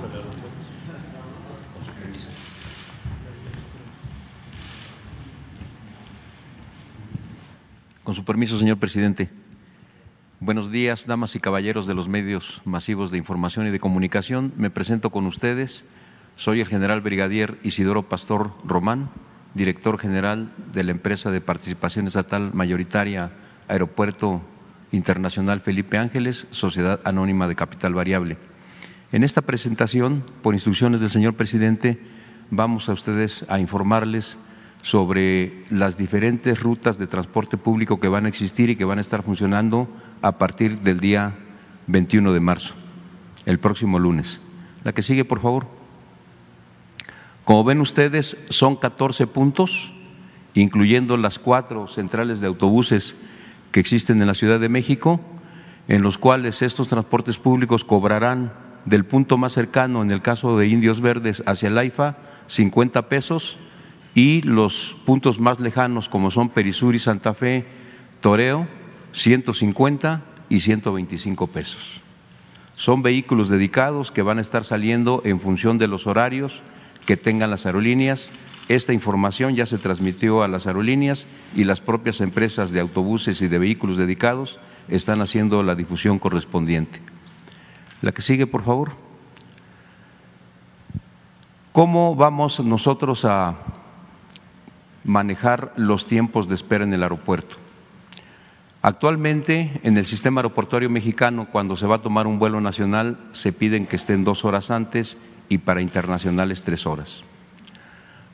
[8.03, 9.42] Con su permiso, señor presidente.
[10.45, 14.53] Buenos días, damas y caballeros de los medios masivos de información y de comunicación.
[14.57, 15.85] Me presento con ustedes
[16.35, 19.09] soy el general brigadier Isidoro Pastor Román,
[19.55, 23.31] director general de la empresa de participación estatal mayoritaria
[23.69, 24.43] Aeropuerto
[24.91, 28.37] Internacional Felipe Ángeles, Sociedad Anónima de Capital Variable.
[29.13, 32.01] En esta presentación, por instrucciones del señor presidente,
[32.51, 34.39] vamos a ustedes a informarles
[34.83, 39.03] sobre las diferentes rutas de transporte público que van a existir y que van a
[39.03, 39.89] estar funcionando
[40.23, 41.35] a partir del día
[41.89, 42.75] 21 de marzo,
[43.45, 44.41] el próximo lunes.
[44.85, 45.67] La que sigue, por favor.
[47.45, 49.93] Como ven ustedes, son 14 puntos,
[50.55, 53.17] incluyendo las cuatro centrales de autobuses
[53.73, 55.21] que existen en la Ciudad de México,
[55.89, 58.53] en los cuales estos transportes públicos cobrarán
[58.85, 62.17] del punto más cercano, en el caso de Indios Verdes, hacia el AIFA,
[62.47, 63.59] 50 pesos,
[64.15, 67.67] y los puntos más lejanos, como son Perisur y Santa Fe,
[68.21, 68.69] Toreo,
[69.13, 72.01] 150 y 125 pesos.
[72.77, 76.63] Son vehículos dedicados que van a estar saliendo en función de los horarios
[77.07, 78.31] que tengan las aerolíneas.
[78.69, 83.49] Esta información ya se transmitió a las aerolíneas y las propias empresas de autobuses y
[83.49, 84.59] de vehículos dedicados
[84.89, 87.01] están haciendo la difusión correspondiente.
[88.01, 88.93] La que sigue, por favor.
[91.73, 93.57] ¿Cómo vamos nosotros a
[95.05, 97.62] manejar los tiempos de espera en el aeropuerto?
[98.85, 103.53] Actualmente, en el sistema aeroportuario mexicano, cuando se va a tomar un vuelo nacional, se
[103.53, 105.17] piden que estén dos horas antes
[105.49, 107.23] y para internacionales tres horas.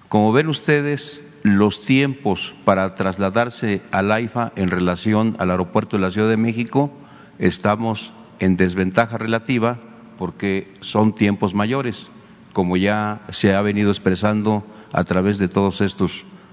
[0.08, 6.10] Como ven ustedes, los tiempos para trasladarse al AIFA en relación al aeropuerto de la
[6.10, 6.90] Ciudad de México,
[7.38, 9.78] estamos en desventaja relativa
[10.16, 12.08] porque son tiempos mayores,
[12.54, 16.10] como ya se ha venido expresando a través de todas estas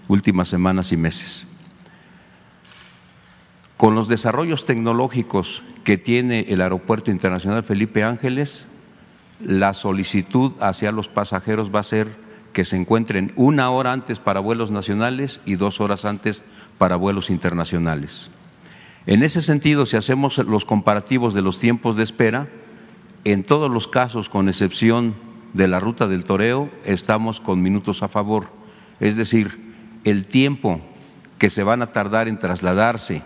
[0.09, 1.47] últimas semanas y meses.
[3.77, 8.67] Con los desarrollos tecnológicos que tiene el Aeropuerto Internacional Felipe Ángeles,
[9.43, 12.15] la solicitud hacia los pasajeros va a ser
[12.53, 16.41] que se encuentren una hora antes para vuelos nacionales y dos horas antes
[16.77, 18.29] para vuelos internacionales.
[19.07, 22.47] En ese sentido, si hacemos los comparativos de los tiempos de espera,
[23.25, 25.15] en todos los casos, con excepción
[25.53, 28.47] de la ruta del toreo, estamos con minutos a favor.
[29.01, 29.75] Es decir,
[30.05, 30.79] el tiempo
[31.37, 33.21] que se van a tardar en trasladarse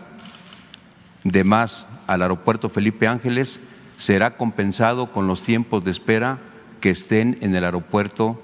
[1.23, 3.59] de más al aeropuerto Felipe Ángeles
[3.97, 6.39] será compensado con los tiempos de espera
[6.79, 8.41] que estén en el aeropuerto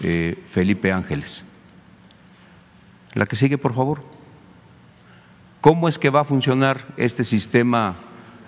[0.00, 1.44] eh, Felipe Ángeles.
[3.14, 4.02] La que sigue, por favor.
[5.60, 7.96] ¿Cómo es que va a funcionar este sistema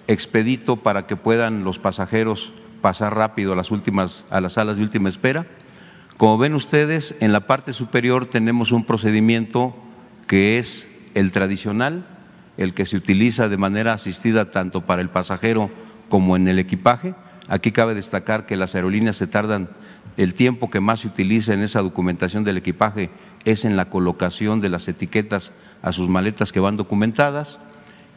[0.07, 4.83] expedito para que puedan los pasajeros pasar rápido a las últimas a las salas de
[4.83, 5.47] última espera?
[6.17, 9.75] Como ven ustedes, en la parte superior tenemos un procedimiento
[10.27, 12.18] que es el tradicional,
[12.59, 15.71] el que se utiliza de manera asistida tanto para el pasajero
[16.11, 17.15] como en el equipaje.
[17.49, 19.71] Aquí cabe destacar que las aerolíneas se tardan,
[20.19, 23.09] el tiempo que más se utiliza en esa documentación del equipaje
[23.45, 27.61] es en la colocación de las etiquetas a sus maletas que van documentadas.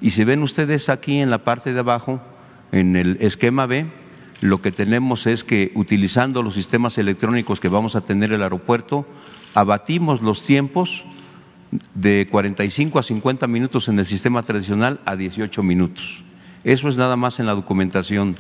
[0.01, 2.19] Y si ven ustedes aquí en la parte de abajo,
[2.72, 3.85] en el esquema B,
[4.41, 8.43] lo que tenemos es que utilizando los sistemas electrónicos que vamos a tener en el
[8.43, 9.05] aeropuerto,
[9.53, 11.05] abatimos los tiempos
[11.93, 16.23] de 45 a 50 minutos en el sistema tradicional a 18 minutos.
[16.64, 18.35] Eso es nada más en la documentación.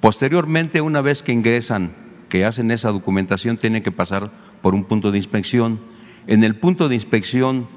[0.00, 1.92] Posteriormente, una vez que ingresan,
[2.28, 4.30] que hacen esa documentación, tienen que pasar
[4.62, 5.80] por un punto de inspección.
[6.26, 7.68] En el punto de inspección,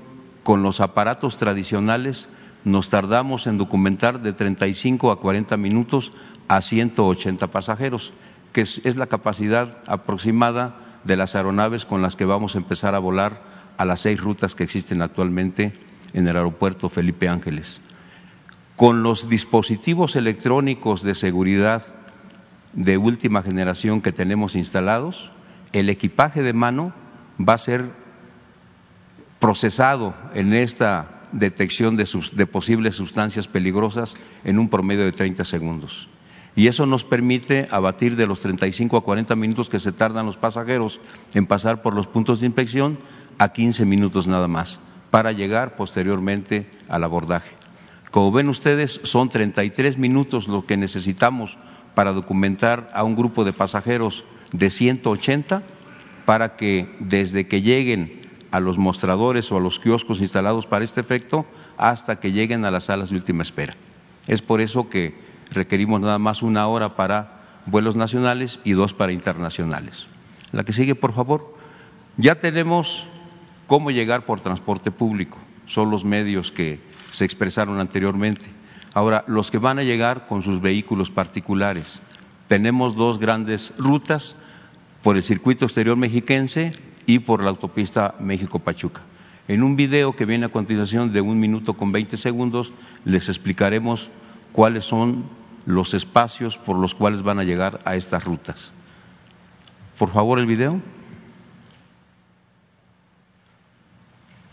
[0.43, 2.29] con los aparatos tradicionales,
[2.63, 6.11] nos tardamos en documentar de 35 a 40 minutos
[6.47, 8.13] a 180 pasajeros,
[8.53, 12.99] que es, la capacidad aproximada de las aeronaves con las que vamos a empezar a
[12.99, 15.73] volar a las seis rutas que existen actualmente
[16.13, 17.81] en el aeropuerto Felipe Ángeles.
[18.75, 21.83] Con los dispositivos electrónicos de seguridad
[22.73, 25.31] de última generación que tenemos instalados,
[25.71, 26.93] el equipaje de mano
[27.39, 27.89] va a ser
[29.39, 36.09] procesado en esta detección de, de posibles sustancias peligrosas en un promedio de 30 segundos
[36.55, 40.37] y eso nos permite abatir de los 35 a 40 minutos que se tardan los
[40.37, 41.01] pasajeros
[41.33, 42.97] en pasar por los puntos de inspección
[43.37, 44.79] a 15 minutos nada más
[45.11, 47.55] para llegar posteriormente al abordaje.
[48.11, 51.57] Como ven ustedes, son 33 minutos lo que necesitamos
[51.95, 55.63] para documentar a un grupo de pasajeros de 180
[56.25, 61.01] para que desde que lleguen a los mostradores o a los kioscos instalados para este
[61.01, 61.45] efecto
[61.77, 63.75] hasta que lleguen a las salas de última espera.
[64.27, 65.15] Es por eso que
[65.51, 70.07] requerimos nada más una hora para vuelos nacionales y dos para internacionales.
[70.51, 71.55] La que sigue, por favor.
[72.17, 73.07] Ya tenemos
[73.67, 75.37] cómo llegar por transporte público,
[75.67, 76.79] son los medios que
[77.11, 78.45] se expresaron anteriormente.
[78.93, 82.01] Ahora, los que van a llegar con sus vehículos particulares.
[82.47, 84.35] Tenemos dos grandes rutas
[85.01, 86.73] por el circuito exterior mexiquense
[87.05, 89.01] y por la autopista México-Pachuca.
[89.47, 92.71] En un video que viene a continuación de un minuto con 20 segundos
[93.03, 94.09] les explicaremos
[94.51, 95.25] cuáles son
[95.65, 98.73] los espacios por los cuales van a llegar a estas rutas.
[99.97, 100.79] Por favor, el video.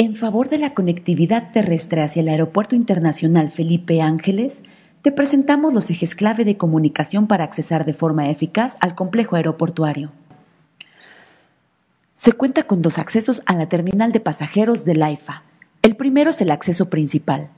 [0.03, 4.65] En favor de la conectividad terrestre hacia el Aeropuerto Internacional Felipe Ángeles,
[5.01, 10.11] te presentamos los ejes clave de comunicación para accesar de forma eficaz al complejo aeroportuario.
[12.16, 15.45] Se cuenta con dos accesos a la terminal de pasajeros del AIFA.
[15.83, 17.51] El primero es el acceso principal,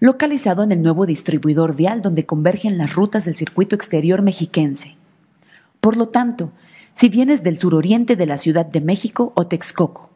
[0.00, 4.96] localizado en el nuevo distribuidor vial donde convergen las rutas del circuito exterior mexiquense.
[5.80, 6.50] Por lo tanto,
[6.96, 10.10] si vienes del suroriente de la Ciudad de México o Texcoco,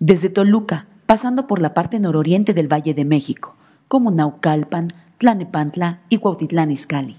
[0.00, 3.54] desde Toluca, pasando por la parte nororiente del Valle de México,
[3.88, 4.88] como Naucalpan,
[5.18, 7.16] Tlanepantla y Cuautitlán Izcalli,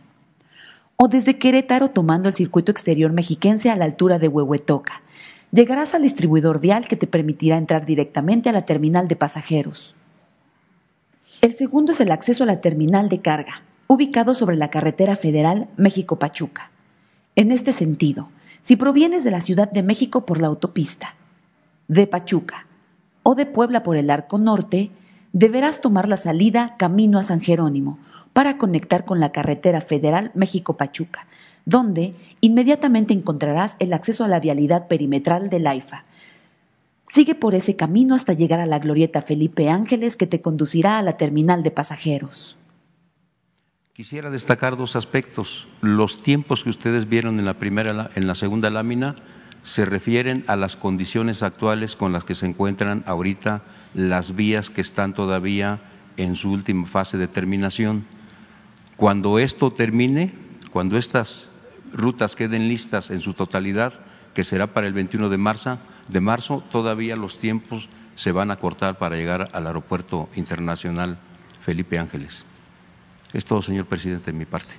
[0.98, 5.02] o desde Querétaro tomando el circuito exterior mexiquense a la altura de Huehuetoca,
[5.52, 9.96] llegarás al distribuidor vial que te permitirá entrar directamente a la terminal de pasajeros.
[11.42, 15.70] El segundo es el acceso a la terminal de carga, ubicado sobre la carretera federal
[15.78, 16.72] México-Pachuca.
[17.36, 18.30] En este sentido,
[18.64, 21.16] si provienes de la Ciudad de México por la autopista,
[21.88, 22.68] de Pachuca
[23.24, 24.92] o de Puebla por el Arco Norte,
[25.34, 28.00] deberás tomar la salida camino a San Jerónimo
[28.34, 31.26] para conectar con la carretera federal México-Pachuca,
[31.66, 36.06] donde inmediatamente encontrarás el acceso a la vialidad perimetral del AIFA.
[37.08, 41.02] Sigue por ese camino hasta llegar a la glorieta Felipe Ángeles que te conducirá a
[41.02, 42.58] la terminal de pasajeros.
[43.94, 45.68] Quisiera destacar dos aspectos.
[45.82, 49.16] Los tiempos que ustedes vieron en la primera en la segunda lámina
[49.66, 53.64] se refieren a las condiciones actuales con las que se encuentran ahorita
[53.96, 55.82] las vías que están todavía
[56.18, 58.06] en su última fase de terminación.
[58.96, 60.34] Cuando esto termine,
[60.70, 61.50] cuando estas
[61.92, 63.94] rutas queden listas en su totalidad,
[64.36, 65.80] que será para el 21 de marzo,
[66.10, 71.18] de marzo todavía los tiempos se van a cortar para llegar al aeropuerto internacional
[71.62, 72.46] Felipe Ángeles.
[73.34, 74.74] Es todo, señor presidente, de mi parte.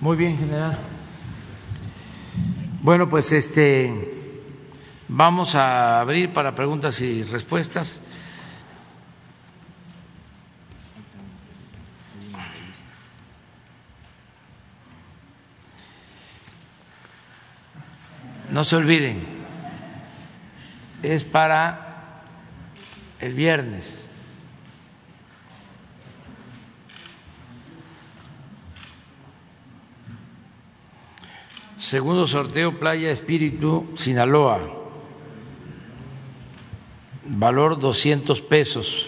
[0.00, 0.78] Muy bien, general.
[2.82, 3.92] Bueno, pues este
[5.08, 8.00] vamos a abrir para preguntas y respuestas.
[18.50, 19.24] No se olviden,
[21.02, 22.22] es para
[23.20, 24.07] el viernes.
[31.78, 34.58] Segundo sorteo, Playa Espíritu, Sinaloa.
[37.24, 39.06] Valor 200 pesos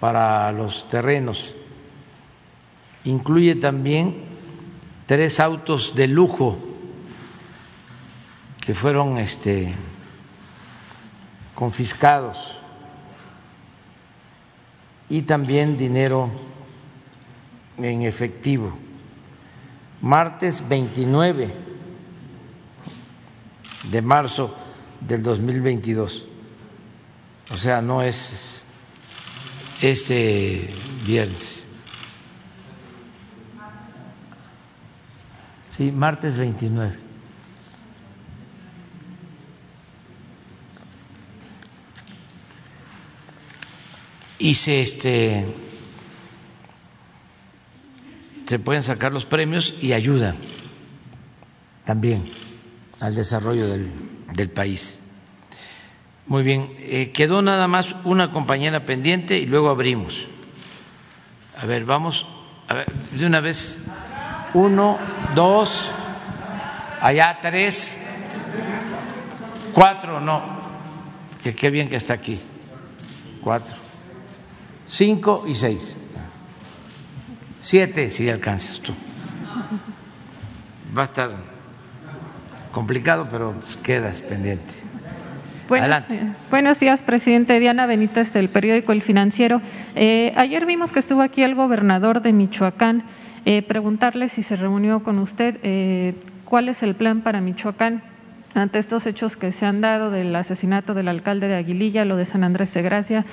[0.00, 1.54] para los terrenos.
[3.04, 4.24] Incluye también
[5.04, 6.56] tres autos de lujo
[8.64, 9.74] que fueron este,
[11.54, 12.56] confiscados
[15.10, 16.30] y también dinero
[17.76, 18.87] en efectivo
[20.00, 21.54] martes 29
[23.90, 24.54] de marzo
[25.00, 26.24] del 2022.
[27.50, 28.62] O sea, no es
[29.80, 30.72] este
[31.04, 31.64] viernes.
[35.76, 37.08] Sí, martes 29.
[44.40, 45.46] Y se este
[48.48, 50.34] se pueden sacar los premios y ayudan
[51.84, 52.24] también
[52.98, 55.00] al desarrollo del, país.
[56.26, 60.26] Muy bien, eh, quedó nada más una compañera pendiente y luego abrimos.
[61.60, 62.26] A ver, vamos,
[63.12, 63.82] de una vez.
[64.54, 64.98] Uno,
[65.34, 65.90] dos,
[67.02, 67.98] allá tres,
[69.74, 70.42] cuatro, no,
[71.42, 72.40] que qué bien que está aquí.
[73.42, 73.76] Cuatro,
[74.86, 75.98] cinco y seis.
[77.60, 78.92] Siete si alcanzas tú.
[80.96, 81.30] Va a estar
[82.72, 84.74] complicado, pero quedas pendiente.
[85.68, 86.04] Buenos,
[86.50, 87.60] buenos, días, presidente.
[87.60, 89.60] Diana Benítez del periódico El Financiero.
[89.94, 93.02] Eh, ayer vimos que estuvo aquí el gobernador de Michoacán.
[93.44, 96.14] Eh, preguntarle si se reunió con usted, eh,
[96.44, 98.02] cuál es el plan para Michoacán
[98.54, 102.24] ante estos hechos que se han dado del asesinato del alcalde de Aguililla, lo de
[102.24, 103.24] San Andrés de Gracia,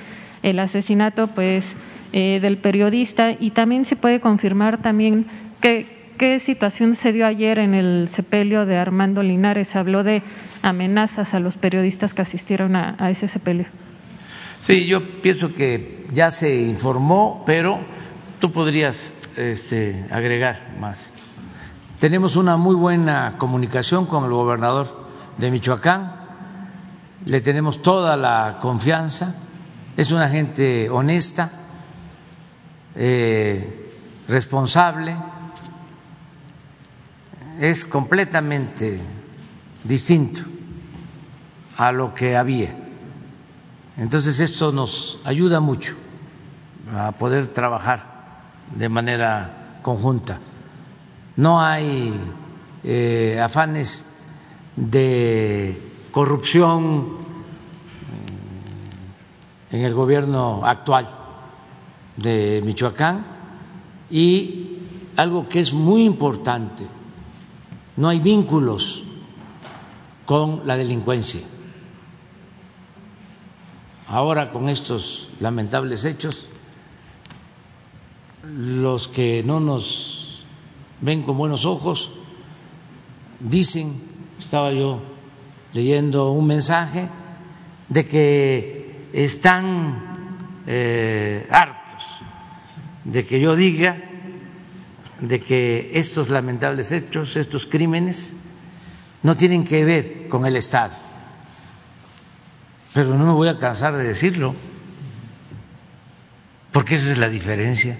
[0.42, 1.64] el asesinato, pues
[2.12, 5.26] eh, del periodista y también se puede confirmar también
[5.60, 9.76] que, qué situación se dio ayer en el sepelio de Armando Linares.
[9.76, 10.22] Habló de
[10.62, 13.66] amenazas a los periodistas que asistieron a, ese sepelio.
[14.60, 17.78] Sí, yo pienso que ya se informó, pero
[18.40, 21.12] tú podrías este, agregar más.
[21.98, 25.06] Tenemos una muy buena comunicación con el gobernador
[25.38, 26.12] de Michoacán,
[27.24, 29.34] le tenemos toda la confianza,
[29.96, 31.50] es una gente honesta,
[32.96, 33.92] eh,
[34.26, 35.14] responsable,
[37.60, 39.00] es completamente
[39.84, 40.42] distinto
[41.76, 42.74] a lo que había.
[43.98, 45.94] Entonces esto nos ayuda mucho
[46.94, 48.16] a poder trabajar
[48.74, 50.40] de manera conjunta.
[51.36, 52.18] No hay
[52.82, 54.16] eh, afanes
[54.74, 57.08] de corrupción
[59.70, 61.15] eh, en el gobierno actual
[62.16, 63.26] de Michoacán
[64.10, 64.78] y
[65.16, 66.86] algo que es muy importante,
[67.96, 69.04] no hay vínculos
[70.24, 71.40] con la delincuencia.
[74.08, 76.48] Ahora con estos lamentables hechos,
[78.44, 80.44] los que no nos
[81.00, 82.10] ven con buenos ojos
[83.40, 84.00] dicen,
[84.38, 85.00] estaba yo
[85.72, 87.08] leyendo un mensaje,
[87.88, 91.85] de que están eh, hartos
[93.06, 93.96] de que yo diga
[95.20, 98.36] de que estos lamentables hechos, estos crímenes,
[99.22, 100.96] no tienen que ver con el Estado,
[102.92, 104.54] pero no me voy a cansar de decirlo,
[106.72, 107.98] porque esa es la diferencia.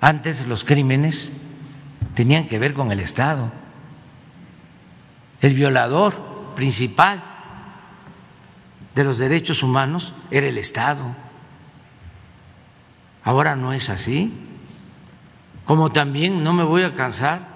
[0.00, 1.30] Antes los crímenes
[2.14, 3.52] tenían que ver con el Estado.
[5.40, 7.22] El violador principal
[8.94, 11.27] de los derechos humanos era el Estado.
[13.28, 14.32] Ahora no es así.
[15.66, 17.46] Como también no me voy a cansar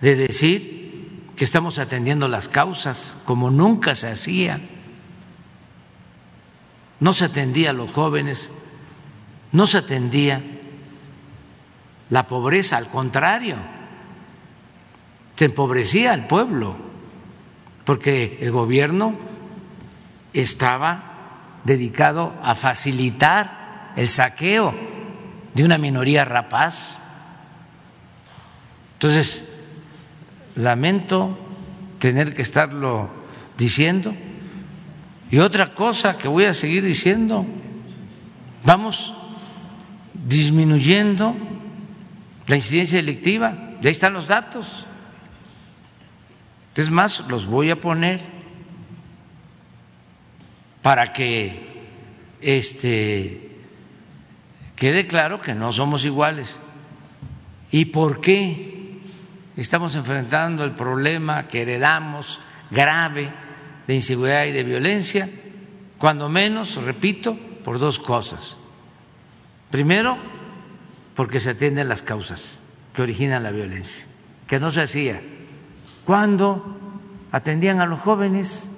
[0.00, 4.62] de decir que estamos atendiendo las causas como nunca se hacía.
[6.98, 8.52] No se atendía a los jóvenes,
[9.52, 10.42] no se atendía
[12.08, 13.56] la pobreza, al contrario,
[15.36, 16.78] se empobrecía al pueblo,
[17.84, 19.14] porque el gobierno
[20.32, 23.63] estaba dedicado a facilitar
[23.96, 24.74] el saqueo
[25.54, 27.00] de una minoría rapaz.
[28.94, 29.52] Entonces,
[30.56, 31.38] lamento
[31.98, 33.08] tener que estarlo
[33.56, 34.14] diciendo.
[35.30, 37.46] Y otra cosa que voy a seguir diciendo,
[38.64, 39.14] vamos
[40.12, 41.36] disminuyendo
[42.46, 44.86] la incidencia delictiva, y ahí están los datos.
[46.76, 48.20] Es más, los voy a poner
[50.82, 51.86] para que
[52.40, 53.53] este
[54.76, 56.60] quede claro que no somos iguales.
[57.70, 59.00] ¿Y por qué
[59.56, 62.40] estamos enfrentando el problema que heredamos
[62.70, 63.32] grave
[63.86, 65.28] de inseguridad y de violencia?
[65.98, 68.56] Cuando menos, repito, por dos cosas.
[69.70, 70.18] Primero,
[71.16, 72.58] porque se atienden las causas
[72.94, 74.06] que originan la violencia,
[74.46, 75.20] que no se hacía.
[76.04, 76.78] Cuando
[77.32, 78.70] atendían a los jóvenes,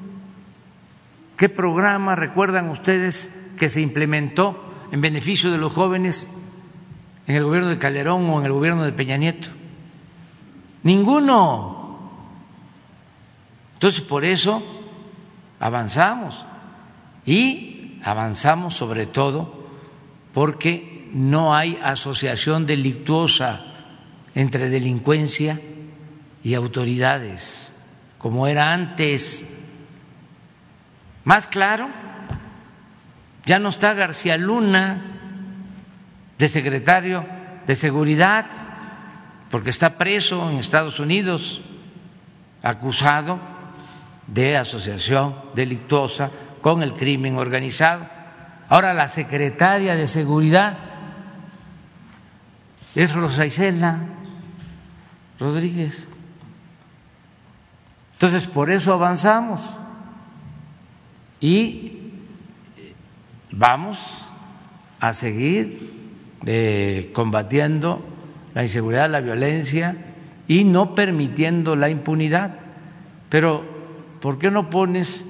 [1.36, 6.30] ¿qué programa recuerdan ustedes que se implementó en beneficio de los jóvenes
[7.26, 9.48] en el gobierno de Calderón o en el gobierno de Peña Nieto?
[10.82, 11.98] Ninguno.
[13.74, 14.62] Entonces, por eso
[15.58, 16.44] avanzamos
[17.24, 19.66] y avanzamos sobre todo
[20.32, 23.64] porque no hay asociación delictuosa
[24.34, 25.60] entre delincuencia
[26.42, 27.74] y autoridades,
[28.18, 29.46] como era antes.
[31.24, 31.88] Más claro,
[33.47, 35.02] ya no está García Luna
[36.36, 37.24] de secretario
[37.66, 38.47] de Seguridad,
[39.51, 41.62] porque está preso en Estados Unidos,
[42.62, 43.39] acusado
[44.27, 48.09] de asociación delictuosa con el crimen organizado.
[48.68, 50.77] Ahora la secretaria de Seguridad
[52.97, 54.01] es Rosa Isela
[55.39, 56.06] Rodríguez.
[58.14, 59.78] Entonces, por eso avanzamos
[61.39, 61.95] y
[63.51, 64.31] vamos
[65.01, 65.90] a seguir
[66.47, 68.05] eh, combatiendo
[68.55, 69.97] la inseguridad, la violencia
[70.48, 72.59] y no permitiendo la impunidad.
[73.28, 73.64] Pero,
[74.20, 75.27] ¿por qué no pones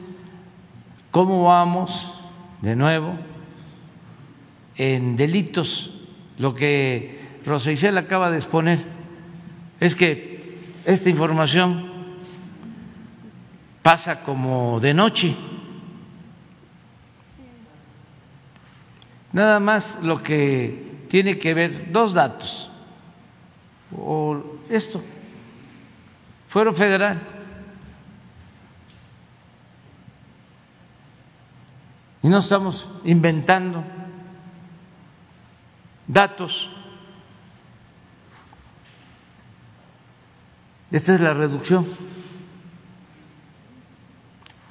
[1.11, 2.13] cómo vamos
[2.63, 3.17] de nuevo
[4.77, 5.93] en delitos?
[6.39, 8.79] Lo que Rosa acaba de exponer
[9.81, 10.37] es que
[10.85, 11.91] esta información
[13.83, 15.37] pasa como de noche.
[19.33, 22.71] Nada más lo que tiene que ver, dos datos,
[23.97, 25.03] o esto,
[26.49, 27.21] fuero federal.
[32.23, 33.85] Y no estamos inventando
[36.09, 36.71] datos.
[40.91, 41.87] Esta es la reducción.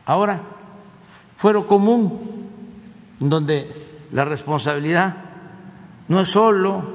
[0.05, 0.41] Ahora,
[1.35, 2.49] fuero común,
[3.19, 3.84] donde
[4.15, 5.17] la responsabilidad
[6.07, 6.85] no es solo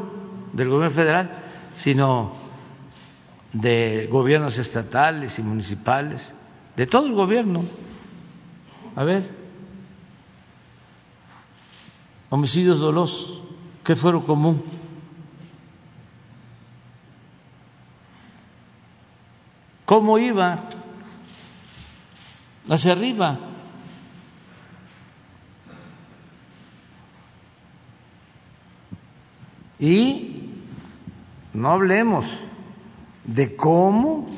[0.54, 1.30] del gobierno federal,
[1.76, 2.32] sino
[3.52, 6.32] de gobiernos estatales y municipales,
[6.74, 7.62] de todo el gobierno.
[8.96, 9.30] A ver,
[12.30, 13.42] homicidios dolosos,
[13.84, 14.64] ¿qué fuero común?
[19.84, 20.70] ¿Cómo iba?
[22.66, 23.49] Hacia arriba.
[29.80, 30.52] Y
[31.54, 32.38] no hablemos
[33.24, 34.28] de cómo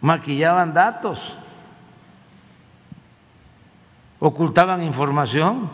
[0.00, 1.36] maquillaban datos,
[4.20, 5.68] ocultaban información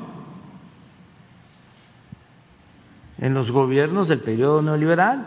[3.19, 5.27] en los gobiernos del periodo neoliberal.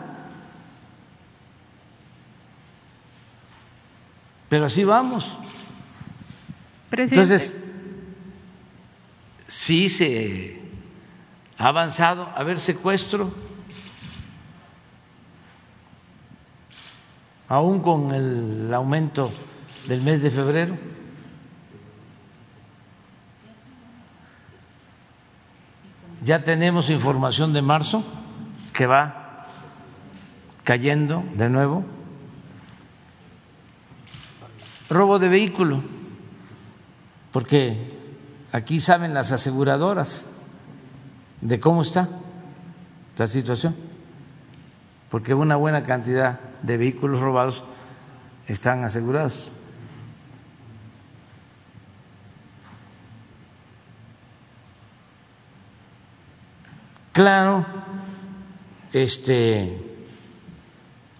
[4.48, 5.38] Pero así vamos.
[6.90, 7.72] Entonces,
[9.48, 10.61] sí se
[11.62, 12.28] ha avanzado.
[12.34, 13.30] A ver, secuestro.
[17.48, 19.30] Aún con el aumento
[19.86, 20.76] del mes de febrero.
[26.24, 28.02] Ya tenemos información de marzo
[28.72, 29.46] que va
[30.64, 31.84] cayendo de nuevo.
[34.90, 35.80] Robo de vehículo,
[37.30, 37.98] porque
[38.50, 40.28] aquí saben las aseguradoras
[41.42, 42.08] de cómo está
[43.18, 43.76] la situación,
[45.10, 47.64] porque una buena cantidad de vehículos robados
[48.46, 49.52] están asegurados.
[57.12, 57.66] Claro,
[58.92, 59.78] este,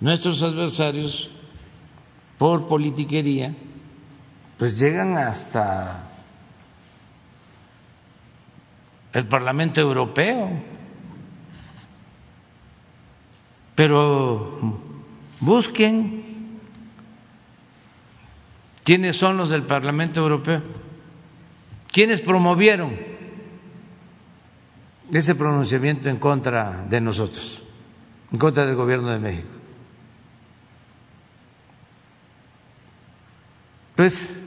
[0.00, 1.30] nuestros adversarios,
[2.38, 3.54] por politiquería,
[4.56, 6.11] pues llegan hasta
[9.12, 10.50] el Parlamento Europeo.
[13.74, 14.58] Pero
[15.40, 16.60] busquen
[18.84, 20.62] quiénes son los del Parlamento Europeo,
[21.90, 22.96] quiénes promovieron
[25.12, 27.62] ese pronunciamiento en contra de nosotros,
[28.30, 29.48] en contra del gobierno de México.
[33.94, 34.38] Pues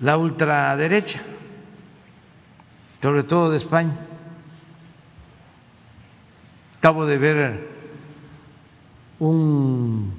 [0.00, 1.22] la ultraderecha,
[3.02, 3.98] sobre todo de España.
[6.78, 7.68] Acabo de ver
[9.18, 10.12] un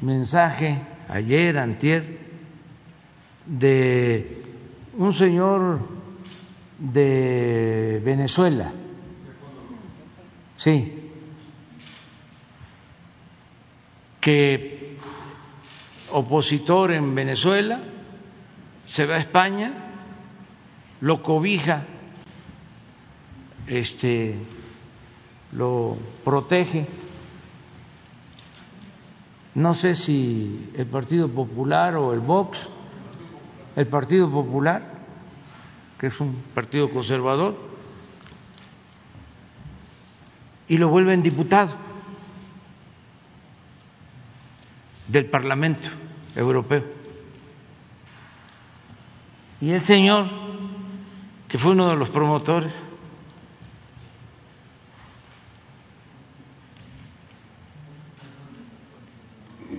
[0.00, 2.20] mensaje ayer, antier,
[3.46, 4.42] de
[4.96, 5.80] un señor
[6.78, 8.70] de Venezuela,
[10.56, 11.10] sí,
[14.20, 14.96] que
[16.12, 17.82] opositor en Venezuela,
[18.84, 19.72] se va a España,
[21.00, 21.84] lo cobija,
[23.66, 24.36] este,
[25.52, 26.86] lo protege.
[29.54, 32.68] No sé si el Partido Popular o el Vox
[33.76, 34.82] el Partido Popular,
[35.98, 37.56] que es un partido conservador,
[40.68, 41.74] y lo vuelven diputado
[45.08, 45.88] del Parlamento
[46.36, 46.93] Europeo.
[49.64, 50.26] Y el señor,
[51.48, 52.82] que fue uno de los promotores,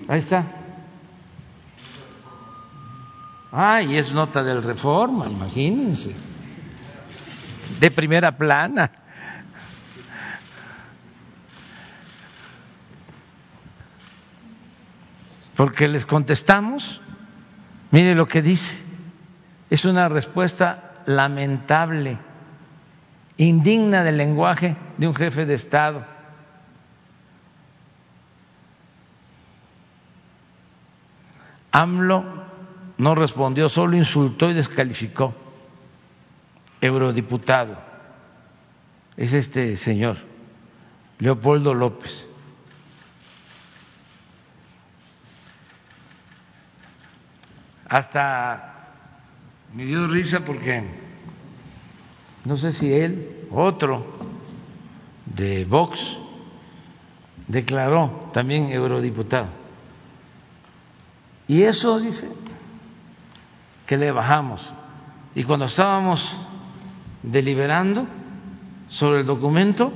[0.08, 0.44] ahí está,
[3.52, 6.16] Ah, y es nota del Reforma, imagínense.
[7.80, 8.90] De primera plana.
[15.56, 17.02] Porque les contestamos,
[17.92, 18.85] mire lo que dice,
[19.76, 22.18] es una respuesta lamentable,
[23.36, 26.06] indigna del lenguaje de un jefe de Estado.
[31.74, 32.24] AMLO
[32.98, 35.36] no respondió, solo insultó y descalificó.
[36.80, 37.78] Eurodiputado.
[39.18, 40.16] Es este señor,
[41.20, 42.30] Leopoldo López.
[47.90, 48.75] Hasta
[49.76, 50.84] me dio risa porque
[52.46, 54.06] no sé si él, otro
[55.26, 56.18] de Vox,
[57.48, 59.50] declaró también eurodiputado.
[61.48, 62.32] Y eso dice,
[63.86, 64.74] que le bajamos.
[65.36, 66.38] Y cuando estábamos
[67.22, 68.08] deliberando
[68.88, 69.92] sobre el documento,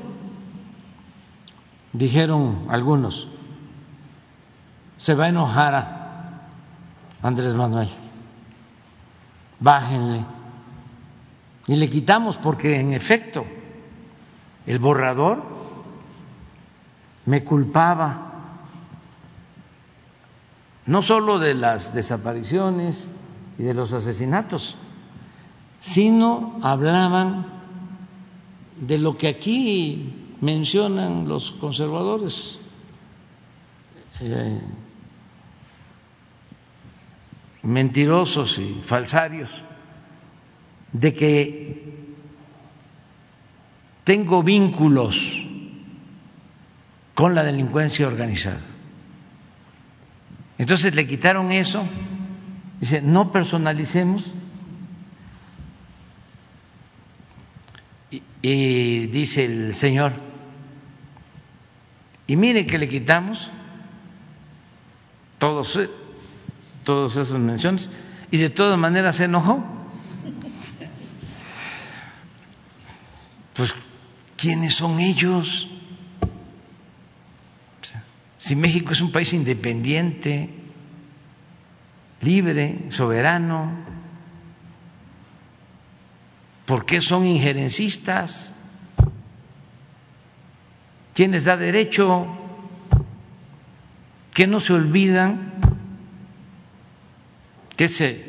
[1.93, 3.29] dijeron algunos,
[4.97, 6.49] se va a enojar a
[7.21, 7.89] Andrés Manuel,
[9.59, 10.25] bájenle.
[11.67, 13.45] Y le quitamos porque en efecto
[14.65, 15.43] el borrador
[17.25, 18.25] me culpaba
[20.85, 23.11] no solo de las desapariciones,
[23.59, 24.77] y de los asesinatos,
[25.81, 27.45] sino hablaban
[28.79, 32.57] de lo que aquí mencionan los conservadores,
[34.21, 34.61] eh,
[37.63, 39.63] mentirosos y falsarios,
[40.91, 41.93] de que
[44.03, 45.45] tengo vínculos
[47.13, 48.61] con la delincuencia organizada.
[50.57, 51.87] Entonces le quitaron eso
[52.79, 54.23] Dice, no personalicemos.
[58.41, 60.13] Y, dice el Señor,
[62.25, 63.51] y mire que le quitamos
[65.37, 65.77] todos,
[66.89, 67.91] todas esas menciones
[68.31, 69.63] y de todas maneras se enojó.
[73.53, 73.75] Pues,
[74.35, 75.69] ¿quiénes son ellos?
[78.39, 80.49] Si México es un país independiente,
[82.21, 83.99] libre, soberano,
[86.65, 88.53] ¿Por qué son injerencistas?
[91.15, 92.27] ¿Quién les da derecho?
[94.35, 95.51] Que no se olvidan
[97.79, 98.21] que se,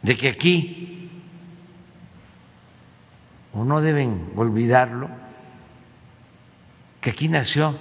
[0.00, 1.10] de que aquí,
[3.52, 5.10] o no deben olvidarlo,
[7.02, 7.76] que aquí nació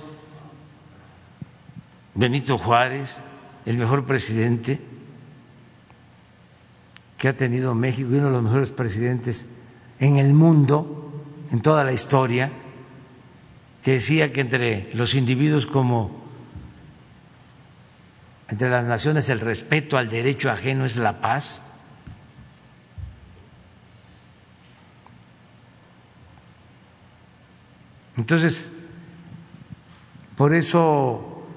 [2.15, 3.15] Benito Juárez,
[3.65, 4.81] el mejor presidente
[7.17, 9.47] que ha tenido México y uno de los mejores presidentes
[9.99, 12.51] en el mundo, en toda la historia,
[13.85, 16.20] que decía que entre los individuos como
[18.51, 21.63] entre las naciones el respeto al derecho ajeno es la paz.
[28.17, 28.69] Entonces,
[30.35, 31.47] por eso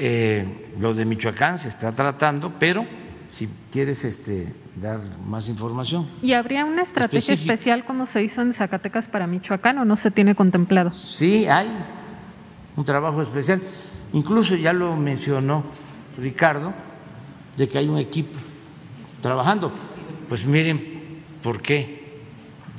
[0.00, 2.84] eh, lo de Michoacán se está tratando, pero
[3.30, 6.08] si quieres este, dar más información.
[6.22, 10.10] ¿Y habría una estrategia especial como se hizo en Zacatecas para Michoacán o no se
[10.10, 10.92] tiene contemplado?
[10.92, 11.68] Sí, hay
[12.76, 13.62] un trabajo especial.
[14.12, 15.64] Incluso ya lo mencionó
[16.18, 16.72] Ricardo,
[17.56, 18.38] de que hay un equipo
[19.20, 19.72] trabajando.
[20.28, 22.20] Pues miren por qué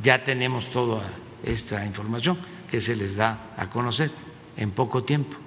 [0.01, 1.03] ya tenemos toda
[1.43, 2.37] esta información
[2.69, 4.11] que se les da a conocer
[4.57, 5.37] en poco tiempo.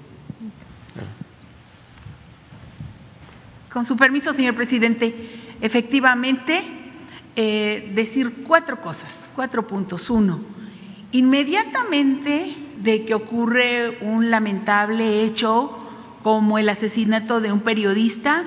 [3.73, 5.15] Con su permiso, señor presidente,
[5.61, 6.63] efectivamente,
[7.35, 10.09] eh, decir cuatro cosas, cuatro puntos.
[10.09, 10.41] Uno,
[11.13, 15.76] inmediatamente de que ocurre un lamentable hecho
[16.27, 18.43] como el asesinato de un periodista,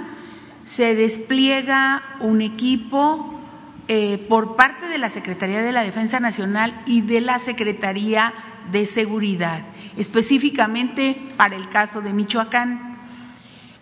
[0.65, 3.39] se despliega un equipo
[3.87, 8.33] eh, por parte de la Secretaría de la Defensa Nacional y de la Secretaría
[8.69, 9.63] de Seguridad,
[9.95, 12.99] específicamente para el caso de Michoacán.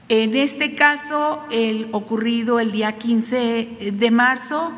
[0.10, 4.74] En este caso, el ocurrido el día 15 de marzo,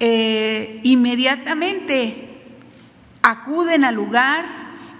[0.00, 2.42] eh, inmediatamente
[3.22, 4.44] acuden al lugar,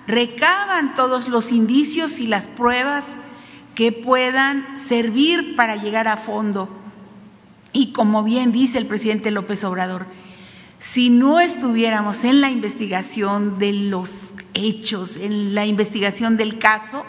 [0.07, 3.07] recaban todos los indicios y las pruebas
[3.81, 6.69] que puedan servir para llegar a fondo.
[7.73, 10.05] Y como bien dice el presidente López Obrador,
[10.79, 14.11] si no estuviéramos en la investigación de los
[14.53, 17.07] hechos, en la investigación del caso,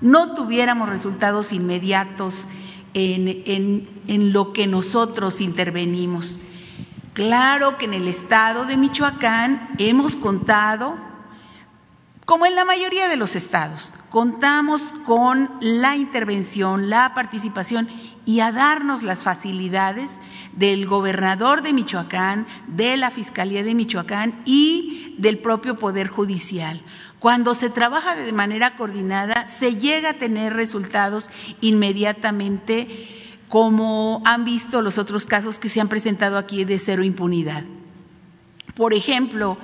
[0.00, 2.48] no tuviéramos resultados inmediatos
[2.94, 6.40] en, en, lo que nosotros intervenimos.
[7.12, 10.96] Claro que en el estado de Michoacán hemos contado,
[12.24, 17.88] como en la mayoría de los estados, contamos con la intervención, la participación
[18.24, 20.10] y a darnos las facilidades
[20.52, 26.82] del gobernador de Michoacán, de la Fiscalía de Michoacán y del propio Poder Judicial.
[27.20, 31.30] Cuando se trabaja de manera coordinada, se llega a tener resultados
[31.60, 32.88] inmediatamente,
[33.48, 37.64] como han visto los otros casos que se han presentado aquí de cero impunidad.
[38.74, 39.58] Por ejemplo,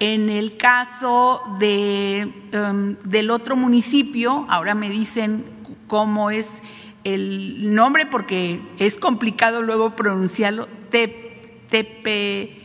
[0.00, 5.44] en el caso de, um, del otro municipio, ahora me dicen
[5.86, 6.62] cómo es
[7.04, 12.56] el nombre porque es complicado luego pronunciarlo, Tepe,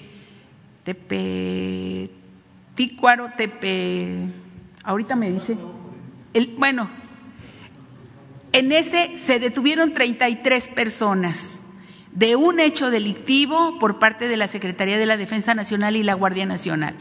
[0.84, 2.10] Tepe,
[2.74, 4.30] Tícuaro, Tepe,
[4.84, 5.58] ahorita me dice,
[6.34, 6.90] el, bueno,
[8.54, 11.62] en ese se detuvieron 33 personas
[12.16, 16.14] de un hecho delictivo por parte de la Secretaría de la Defensa Nacional y la
[16.14, 16.96] Guardia Nacional.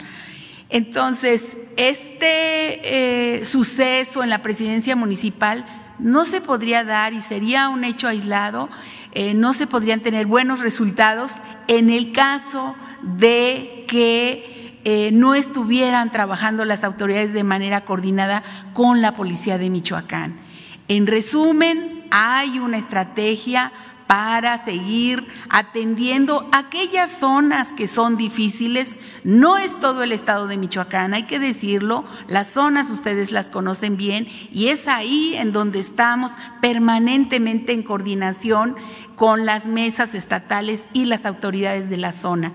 [0.70, 5.64] Entonces, este eh, suceso en la presidencia municipal
[6.00, 8.68] no se podría dar y sería un hecho aislado,
[9.12, 11.30] eh, no se podrían tener buenos resultados
[11.68, 18.42] en el caso de que eh, no estuvieran trabajando las autoridades de manera coordinada
[18.72, 20.40] con la policía de Michoacán.
[20.88, 23.72] En resumen, hay una estrategia
[24.06, 28.98] para seguir atendiendo aquellas zonas que son difíciles.
[29.24, 33.96] No es todo el estado de Michoacán, hay que decirlo, las zonas ustedes las conocen
[33.96, 38.76] bien y es ahí en donde estamos permanentemente en coordinación
[39.16, 42.52] con las mesas estatales y las autoridades de la zona.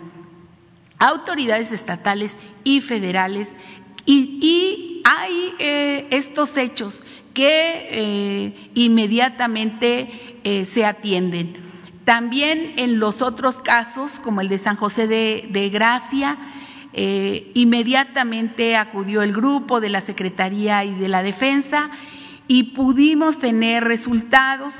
[0.99, 3.55] Autoridades estatales y federales.
[4.05, 7.01] Y, hay eh, estos hechos
[7.33, 10.09] que eh, inmediatamente
[10.43, 11.57] eh, se atienden.
[12.03, 16.37] También en los otros casos, como el de San José de, Gracia,
[17.53, 21.91] inmediatamente acudió el grupo de la Secretaría y de la Defensa
[22.47, 24.73] y pudimos tener resultados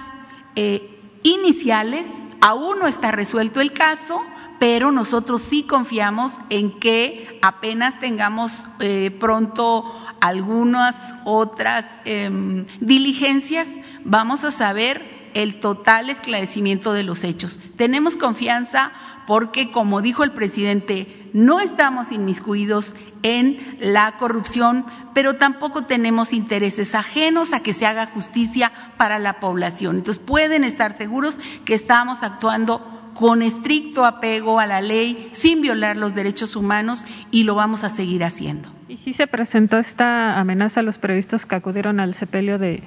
[1.21, 2.25] iniciales.
[2.41, 4.21] Aún no está resuelto el caso,
[4.59, 9.85] pero nosotros sí confiamos en que apenas tengamos eh, pronto
[10.19, 13.67] algunas otras em, diligencias,
[14.03, 17.59] vamos a saber el total esclarecimiento de los hechos.
[17.77, 18.91] Tenemos confianza
[19.27, 26.95] porque, como dijo el presidente, no estamos inmiscuidos en la corrupción, pero tampoco tenemos intereses
[26.95, 29.97] ajenos a que se haga justicia para la población.
[29.97, 35.97] Entonces pueden estar seguros que estamos actuando con estricto apego a la ley, sin violar
[35.97, 38.69] los derechos humanos y lo vamos a seguir haciendo.
[38.87, 42.81] ¿Y si se presentó esta amenaza a los periodistas que acudieron al sepelio de...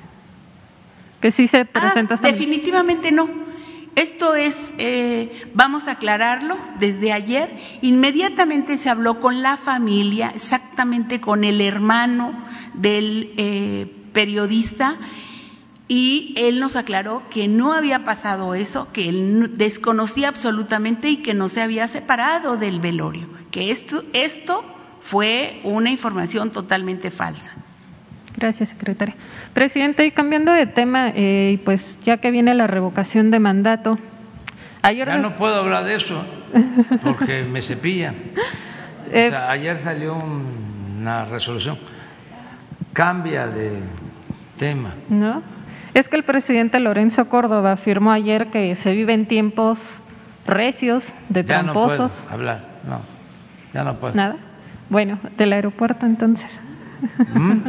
[1.21, 3.29] que sí se presentó ah, Definitivamente no.
[3.95, 11.21] Esto es, eh, vamos a aclararlo, desde ayer inmediatamente se habló con la familia, exactamente
[11.21, 12.33] con el hermano
[12.73, 14.97] del eh, periodista,
[15.95, 21.35] y él nos aclaró que no había pasado eso, que él desconocía absolutamente y que
[21.35, 24.65] no se había separado del velorio, que esto, esto
[25.03, 27.53] fue una información totalmente falsa.
[28.35, 29.17] Gracias, secretaria.
[29.53, 33.99] Presidente, y cambiando de tema, eh, pues ya que viene la revocación de mandato,
[34.81, 35.07] ayer...
[35.07, 36.25] Ya no puedo hablar de eso
[37.03, 38.15] porque me cepillan.
[39.13, 41.79] o eh, sea, ayer salió una resolución.
[42.95, 43.83] Cambia de
[44.57, 44.95] tema.
[45.11, 45.43] ¿No?
[45.95, 49.79] Es que el presidente Lorenzo Córdoba afirmó ayer que se viven tiempos
[50.47, 51.99] recios, de tramposos.
[51.99, 53.01] Ya no puedo hablar, no,
[53.75, 54.15] ya no puedo.
[54.15, 54.37] Nada.
[54.89, 56.51] Bueno, del aeropuerto entonces.
[57.35, 57.59] ¿Mm?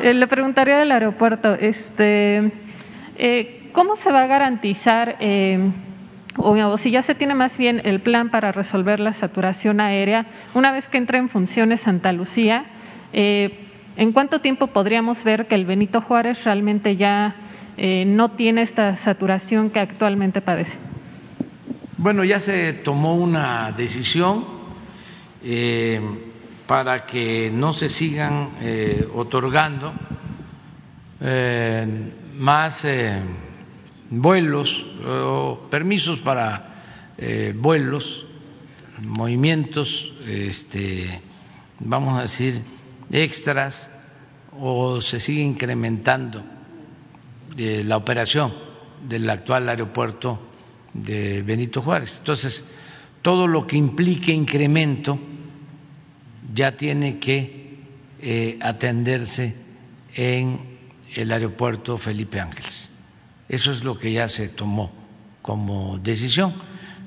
[0.00, 2.52] Eh, le preguntaría del aeropuerto, este,
[3.16, 5.72] eh, ¿cómo se va a garantizar, eh,
[6.36, 10.70] o, si ya se tiene más bien el plan para resolver la saturación aérea, una
[10.70, 12.66] vez que entre en funciones Santa Lucía?
[13.12, 13.67] Eh,
[13.98, 17.34] ¿En cuánto tiempo podríamos ver que el Benito Juárez realmente ya
[17.76, 20.76] eh, no tiene esta saturación que actualmente padece?
[21.96, 24.44] Bueno, ya se tomó una decisión
[25.42, 26.00] eh,
[26.68, 29.92] para que no se sigan eh, otorgando
[32.38, 32.86] más
[34.10, 36.84] vuelos o permisos para
[37.56, 38.24] vuelos,
[39.02, 41.20] movimientos, este,
[41.80, 42.62] vamos a decir,
[43.10, 43.90] extras
[44.60, 46.42] o se sigue incrementando
[47.56, 48.52] eh, la operación
[49.06, 50.38] del actual aeropuerto
[50.92, 52.18] de Benito Juárez.
[52.18, 52.64] Entonces,
[53.22, 55.18] todo lo que implique incremento
[56.54, 57.78] ya tiene que
[58.20, 59.56] eh, atenderse
[60.14, 60.60] en
[61.14, 62.90] el aeropuerto Felipe Ángeles.
[63.48, 64.90] Eso es lo que ya se tomó
[65.42, 66.54] como decisión.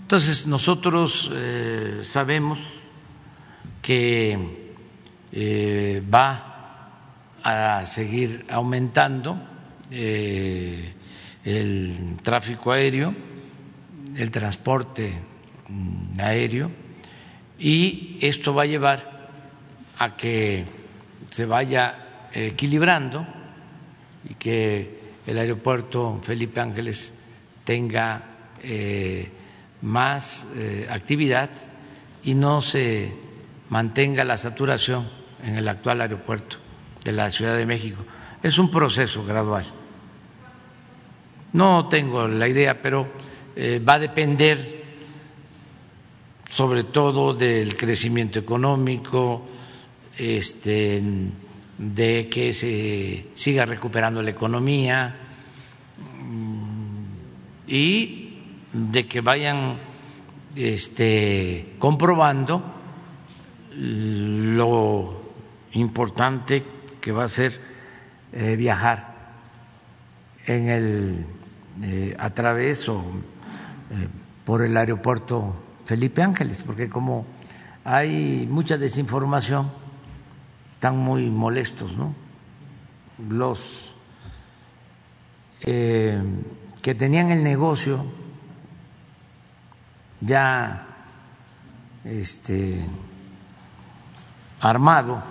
[0.02, 2.60] Entonces, nosotros eh, sabemos
[3.82, 4.60] que
[5.33, 6.49] eh, va
[7.41, 9.37] a seguir aumentando
[9.89, 10.93] eh,
[11.45, 13.15] el tráfico aéreo,
[14.15, 15.13] el transporte
[15.69, 16.69] mm, aéreo,
[17.57, 19.29] y esto va a llevar
[19.99, 20.65] a que
[21.29, 23.25] se vaya equilibrando
[24.29, 27.13] y que el aeropuerto Felipe Ángeles
[27.63, 28.21] tenga
[28.61, 29.29] eh,
[29.81, 30.47] más
[30.89, 31.49] actividad
[32.23, 33.13] y no se
[33.69, 36.57] mantenga la saturación en el actual aeropuerto
[37.03, 38.03] de la Ciudad de México.
[38.41, 39.65] Es un proceso gradual.
[41.53, 43.07] No tengo la idea, pero
[43.55, 44.81] eh, va a depender
[46.49, 49.47] sobre todo del crecimiento económico,
[50.18, 51.01] este,
[51.77, 55.15] de que se siga recuperando la economía
[56.22, 57.03] mm,
[57.68, 58.38] y
[58.73, 59.77] de que vayan
[60.55, 62.61] este, comprobando
[63.77, 65.20] lo
[65.73, 66.64] importante
[66.99, 67.60] que va a ser
[68.34, 69.15] eh, viajar
[70.45, 71.26] en el
[71.84, 74.07] eh, a través o eh,
[74.45, 77.26] por el aeropuerto Felipe Ángeles, porque como
[77.84, 79.72] hay mucha desinformación,
[80.72, 82.15] están muy molestos, ¿no?
[83.30, 83.95] Los
[85.61, 88.03] que tenían el negocio
[90.22, 90.88] ya
[92.03, 92.84] este
[94.60, 95.22] armado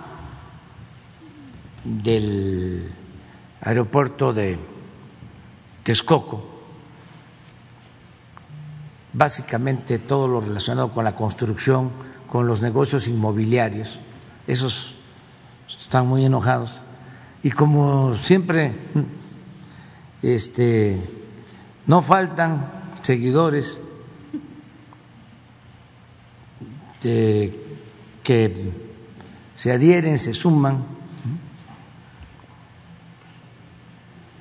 [1.83, 2.91] del
[3.61, 4.57] aeropuerto de
[5.83, 6.43] Texcoco,
[9.13, 11.91] básicamente todo lo relacionado con la construcción,
[12.27, 13.99] con los negocios inmobiliarios,
[14.47, 14.95] esos
[15.67, 16.81] están muy enojados.
[17.43, 18.75] Y como siempre,
[20.21, 21.01] este,
[21.87, 22.71] no faltan
[23.01, 23.81] seguidores
[27.01, 28.71] que
[29.55, 31.00] se adhieren, se suman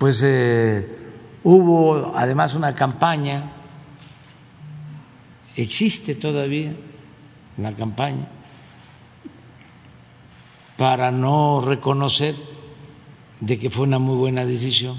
[0.01, 0.97] pues eh,
[1.43, 3.52] hubo además una campaña,
[5.56, 6.72] existe todavía
[7.59, 8.27] la campaña,
[10.78, 12.35] para no reconocer
[13.40, 14.98] de que fue una muy buena decisión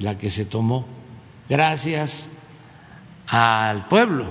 [0.00, 0.84] la que se tomó,
[1.48, 2.28] gracias
[3.26, 4.26] al pueblo,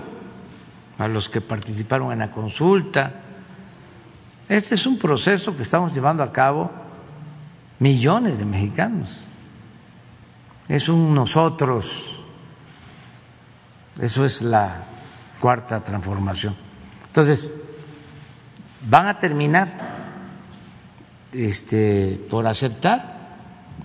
[1.00, 3.22] a los que participaron en la consulta.
[4.48, 6.85] Este es un proceso que estamos llevando a cabo
[7.80, 9.22] millones de mexicanos.
[10.68, 12.20] Es un nosotros.
[14.00, 14.84] Eso es la
[15.40, 16.56] cuarta transformación.
[17.06, 17.52] Entonces,
[18.88, 19.68] van a terminar
[21.32, 23.16] este, por aceptar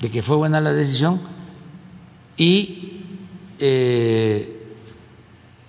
[0.01, 1.21] de que fue buena la decisión
[2.37, 3.05] y
[3.59, 4.77] eh,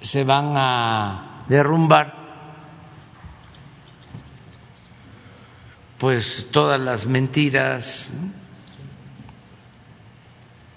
[0.02, 2.21] se van a derrumbar
[6.02, 8.12] pues todas las mentiras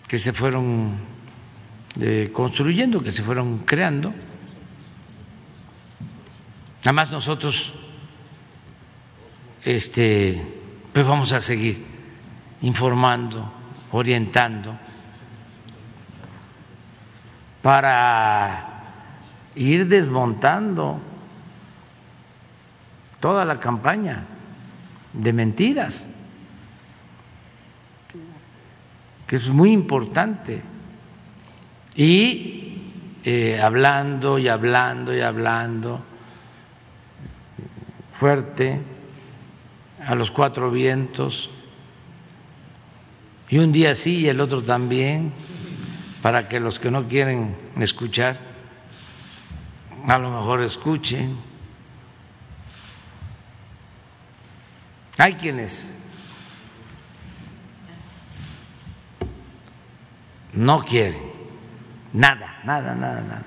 [0.06, 0.98] que se fueron
[1.98, 4.12] eh, construyendo, que se fueron creando.
[6.82, 7.72] Además nosotros
[9.64, 10.46] este
[10.92, 11.82] pues vamos a seguir
[12.60, 13.50] informando,
[13.92, 14.78] orientando
[17.62, 18.82] para
[19.54, 21.00] ir desmontando
[23.20, 24.33] toda la campaña
[25.14, 26.08] de mentiras,
[29.26, 30.62] que es muy importante.
[31.96, 32.82] Y
[33.24, 36.04] eh, hablando y hablando y hablando
[38.10, 38.80] fuerte
[40.04, 41.50] a los cuatro vientos,
[43.48, 45.32] y un día sí y el otro también,
[46.22, 48.38] para que los que no quieren escuchar,
[50.08, 51.53] a lo mejor escuchen.
[55.16, 55.96] Hay quienes
[60.52, 61.22] no quieren
[62.12, 63.46] nada, nada, nada, nada,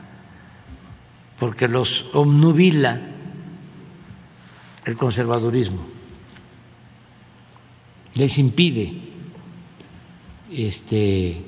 [1.40, 3.00] porque los obnubila
[4.86, 5.86] el conservadurismo,
[8.14, 8.94] les impide
[10.52, 11.44] este,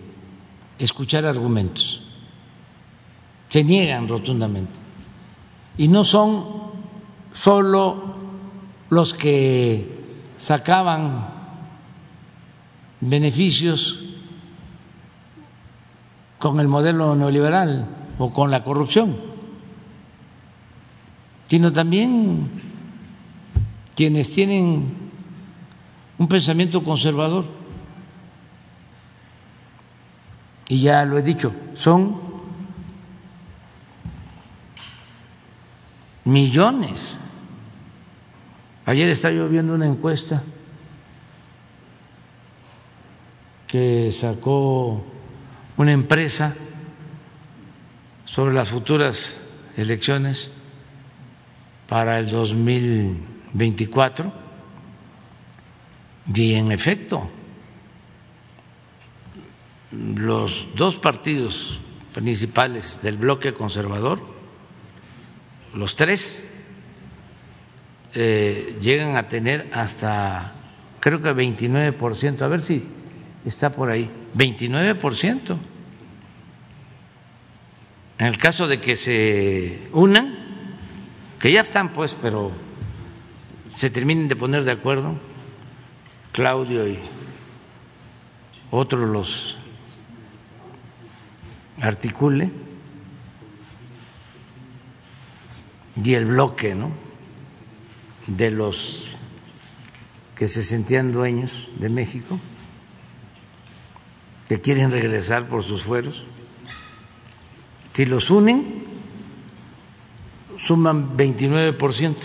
[0.77, 2.01] escuchar argumentos,
[3.49, 4.77] se niegan rotundamente.
[5.77, 6.45] Y no son
[7.31, 8.15] solo
[8.89, 9.98] los que
[10.39, 11.27] sacaban
[13.01, 13.99] beneficios
[16.39, 17.87] con el modelo neoliberal
[18.17, 19.17] o con la corrupción,
[21.49, 22.49] sino también
[23.95, 25.11] quienes tienen
[26.17, 27.45] un pensamiento conservador.
[30.69, 32.17] Y ya lo he dicho, son
[36.23, 37.17] millones
[38.89, 40.41] Ayer estaba yo viendo una encuesta
[43.67, 45.05] que sacó
[45.77, 46.55] una empresa
[48.25, 49.47] sobre las futuras
[49.77, 50.51] elecciones
[51.87, 54.33] para el 2024
[56.33, 57.29] y en efecto
[59.91, 61.79] los dos partidos
[62.11, 64.19] principales del bloque conservador,
[65.75, 66.48] los tres,
[68.13, 70.53] eh, llegan a tener hasta,
[70.99, 72.83] creo que 29%, a ver si
[73.45, 75.57] está por ahí, 29%.
[78.17, 80.37] En el caso de que se unan,
[81.39, 82.51] que ya están pues, pero
[83.73, 85.15] se terminen de poner de acuerdo,
[86.31, 86.99] Claudio y
[88.71, 89.57] otros los
[91.81, 92.51] articule,
[96.03, 97.08] y el bloque, ¿no?
[98.37, 99.05] De los
[100.35, 102.39] que se sentían dueños de México,
[104.47, 106.23] que quieren regresar por sus fueros,
[107.93, 108.85] si los unen,
[110.55, 112.15] suman 29%.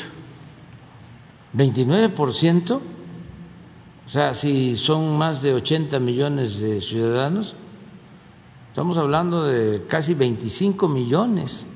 [1.56, 7.56] 29%, o sea, si son más de 80 millones de ciudadanos,
[8.68, 11.66] estamos hablando de casi 25 millones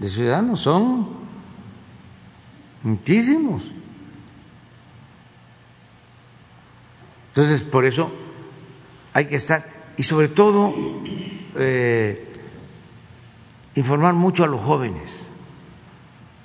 [0.00, 1.21] de ciudadanos, son
[2.82, 3.72] muchísimos.
[7.30, 8.12] Entonces, por eso
[9.14, 10.74] hay que estar, y sobre todo,
[11.56, 12.28] eh,
[13.74, 15.30] informar mucho a los jóvenes,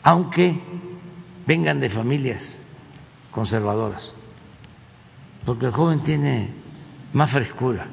[0.03, 0.61] aunque
[1.45, 2.61] vengan de familias
[3.31, 4.13] conservadoras,
[5.45, 6.51] porque el joven tiene
[7.13, 7.87] más frescura,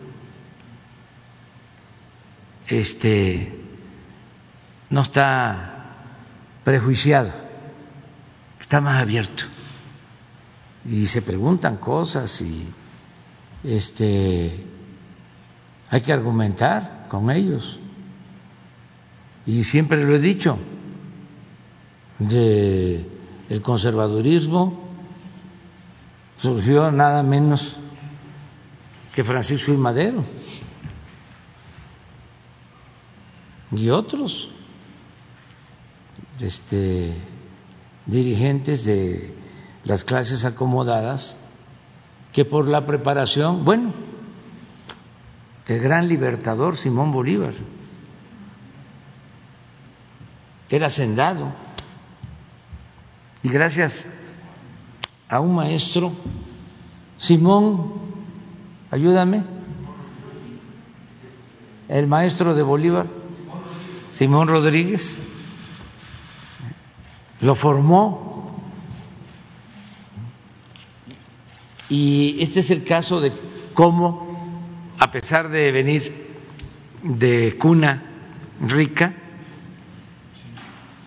[2.68, 3.60] este,
[4.90, 5.96] no está
[6.62, 7.43] prejuiciado
[8.80, 9.44] más abierto.
[10.88, 12.68] Y se preguntan cosas y
[13.62, 14.64] este
[15.90, 17.78] hay que argumentar con ellos.
[19.46, 20.58] Y siempre lo he dicho
[22.18, 23.06] de
[23.48, 24.88] el conservadurismo
[26.36, 27.78] surgió nada menos
[29.14, 30.24] que Francisco y Madero
[33.70, 34.50] y otros
[36.40, 37.16] este,
[38.06, 39.34] dirigentes de
[39.84, 41.36] las clases acomodadas
[42.32, 43.92] que por la preparación, bueno,
[45.66, 47.54] el gran libertador Simón Bolívar
[50.68, 51.52] era hacendado.
[53.42, 54.06] Y gracias
[55.28, 56.12] a un maestro,
[57.18, 57.92] Simón,
[58.90, 59.44] ayúdame,
[61.88, 63.06] el maestro de Bolívar,
[64.12, 65.18] Simón Rodríguez,
[67.40, 68.60] lo formó.
[71.88, 73.32] Y este es el caso de
[73.74, 76.24] cómo, a pesar de venir
[77.02, 78.02] de cuna
[78.60, 79.14] rica,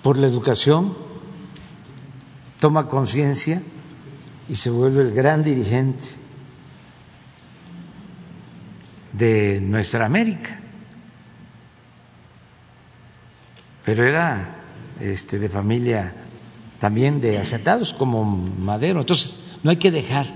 [0.04, 0.96] por la educación,
[2.60, 3.62] toma conciencia
[4.48, 6.06] y se vuelve el gran dirigente
[9.12, 10.60] de nuestra América.
[13.84, 14.57] Pero era
[15.02, 16.14] este, de familia
[16.80, 19.00] también de asentados como Madero.
[19.00, 20.28] Entonces, no hay que dejar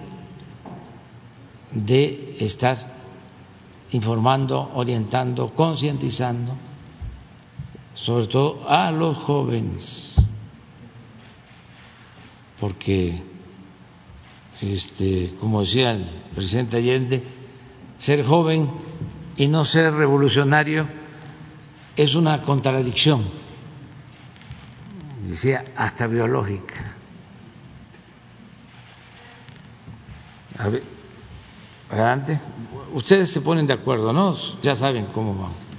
[1.71, 2.77] de estar
[3.91, 6.53] informando, orientando, concientizando,
[7.93, 10.15] sobre todo a los jóvenes,
[12.59, 13.21] porque,
[14.61, 17.23] este, como decía el presidente Allende,
[17.97, 18.69] ser joven
[19.37, 20.87] y no ser revolucionario
[21.95, 23.25] es una contradicción,
[25.29, 26.95] decía, hasta biológica.
[30.59, 30.83] A ver,
[31.89, 32.39] adelante.
[32.93, 34.35] Ustedes se ponen de acuerdo, ¿no?
[34.61, 35.71] Ya saben cómo vamos.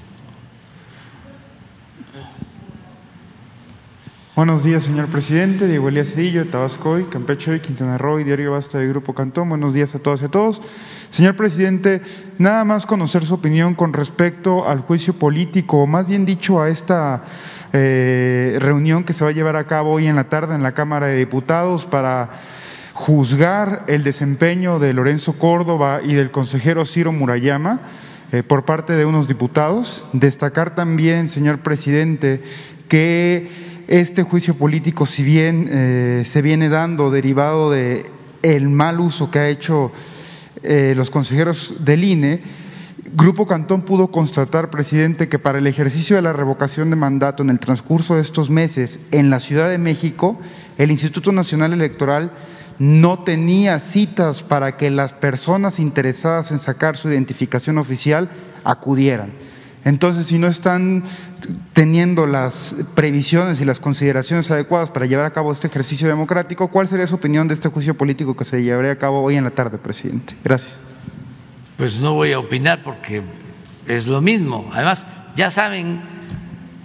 [4.35, 5.69] Buenos días, señor presidente.
[5.69, 9.51] Diego Elías Cedillo, Tabascoy, Campeche, Quintana Roo y Diario Basta de Grupo Cantón.
[9.51, 10.63] Buenos días a todas y a todos.
[11.11, 12.01] Señor presidente,
[12.39, 16.71] nada más conocer su opinión con respecto al juicio político, o más bien dicho, a
[16.71, 17.25] esta
[17.75, 20.73] eh, reunión que se va a llevar a cabo hoy en la tarde en la
[20.73, 22.29] Cámara de Diputados para
[22.93, 27.81] juzgar el desempeño de Lorenzo Córdoba y del consejero Ciro Murayama
[28.31, 30.05] eh, por parte de unos diputados.
[30.13, 32.43] Destacar también, señor presidente,
[32.89, 33.49] que
[33.89, 38.05] este juicio político, si bien eh, se viene dando derivado de
[38.43, 39.93] el mal uso que ha hecho
[40.63, 42.41] los consejeros del INE,
[43.05, 47.51] Grupo Cantón pudo constatar, presidente, que para el ejercicio de la revocación de mandato en
[47.51, 50.39] el transcurso de estos meses en la Ciudad de México,
[50.79, 52.31] el Instituto Nacional Electoral
[52.79, 58.31] no tenía citas para que las personas interesadas en sacar su identificación oficial
[58.63, 59.33] acudieran.
[59.85, 61.03] Entonces, si no están
[61.73, 66.87] teniendo las previsiones y las consideraciones adecuadas para llevar a cabo este ejercicio democrático, ¿cuál
[66.87, 69.51] sería su opinión de este juicio político que se llevaría a cabo hoy en la
[69.51, 70.37] tarde, presidente?
[70.45, 70.83] Gracias.
[71.77, 73.23] Pues no voy a opinar porque
[73.87, 74.69] es lo mismo.
[74.73, 76.01] Además, ya saben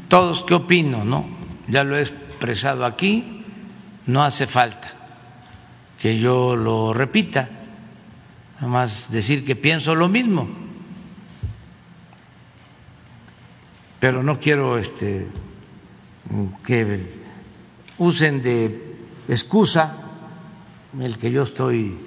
[0.08, 1.26] todos qué opino, ¿no?
[1.68, 3.44] Ya lo he expresado aquí,
[4.06, 4.94] no hace falta
[6.00, 7.50] que yo lo repita,
[8.60, 10.68] además decir que pienso lo mismo.
[14.00, 15.28] pero no quiero este,
[16.64, 17.08] que
[17.98, 18.96] usen de
[19.28, 19.98] excusa
[21.00, 21.98] el que yo estoy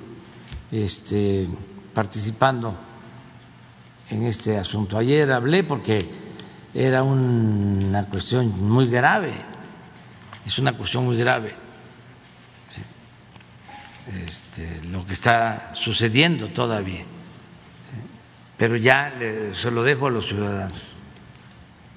[0.70, 1.48] este,
[1.95, 2.77] participando
[4.11, 4.99] en este asunto.
[4.99, 6.09] Ayer hablé porque
[6.75, 9.33] era una cuestión muy grave,
[10.45, 11.55] es una cuestión muy grave
[14.27, 17.05] este, lo que está sucediendo todavía,
[18.57, 19.15] pero ya
[19.53, 20.95] se lo dejo a los ciudadanos.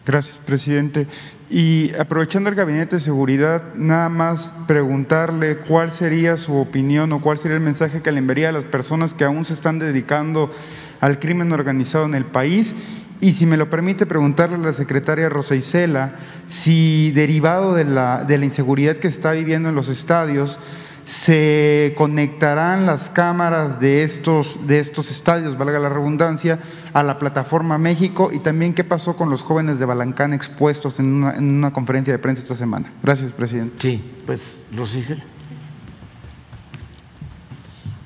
[0.06, 1.08] Gracias, presidente.
[1.56, 7.38] Y aprovechando el Gabinete de Seguridad, nada más preguntarle cuál sería su opinión o cuál
[7.38, 10.52] sería el mensaje que le enviaría a las personas que aún se están dedicando
[11.00, 12.74] al crimen organizado en el país.
[13.22, 16.16] Y si me lo permite, preguntarle a la secretaria Rosa Isela
[16.48, 20.60] si derivado de la, de la inseguridad que se está viviendo en los estadios,
[21.06, 26.60] se conectarán las cámaras de estos, de estos estadios, valga la redundancia,
[26.94, 31.08] a la plataforma México y también qué pasó con los jóvenes de Balancán expuestos en
[31.08, 32.92] una, en una conferencia de prensa esta semana.
[33.02, 33.76] Gracias, presidente.
[33.80, 35.22] Sí, pues, Rosicel.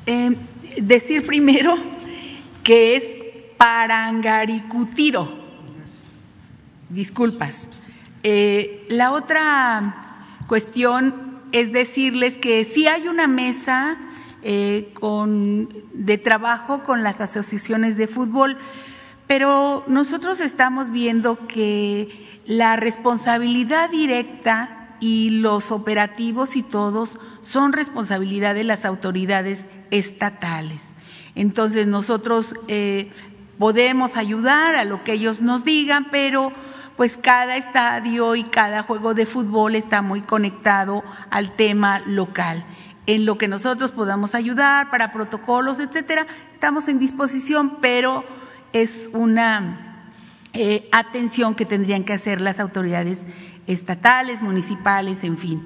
[0.05, 0.35] Eh,
[0.81, 1.75] decir primero
[2.63, 3.03] que es
[3.57, 5.29] Parangaricutiro.
[6.89, 7.67] Disculpas.
[8.23, 13.97] Eh, la otra cuestión es decirles que sí hay una mesa
[14.43, 18.57] eh, con, de trabajo con las asociaciones de fútbol,
[19.27, 28.55] pero nosotros estamos viendo que la responsabilidad directa y los operativos y todos son responsabilidad
[28.55, 30.81] de las autoridades estatales.
[31.35, 33.11] Entonces nosotros eh,
[33.59, 36.51] podemos ayudar a lo que ellos nos digan, pero
[36.97, 42.65] pues cada estadio y cada juego de fútbol está muy conectado al tema local.
[43.05, 48.25] En lo que nosotros podamos ayudar para protocolos, etcétera, estamos en disposición, pero
[48.73, 50.09] es una
[50.53, 53.27] eh, atención que tendrían que hacer las autoridades
[53.67, 55.63] estatales, municipales, en fin.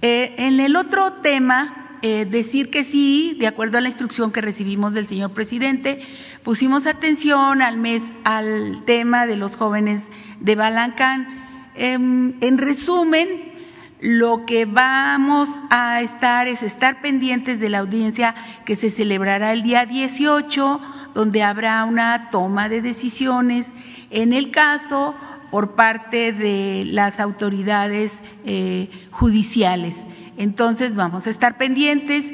[0.00, 4.40] Eh, en el otro tema, eh, decir que sí, de acuerdo a la instrucción que
[4.40, 6.00] recibimos del señor presidente,
[6.42, 10.08] pusimos atención al mes, al tema de los jóvenes
[10.40, 11.70] de Balancán.
[11.76, 13.52] Em, en resumen,
[14.00, 18.34] lo que vamos a estar es estar pendientes de la audiencia
[18.64, 20.80] que se celebrará el día 18,
[21.14, 23.72] donde habrá una toma de decisiones
[24.10, 25.14] en el caso
[25.52, 29.94] por parte de las autoridades eh, judiciales.
[30.36, 32.32] Entonces vamos a estar pendientes,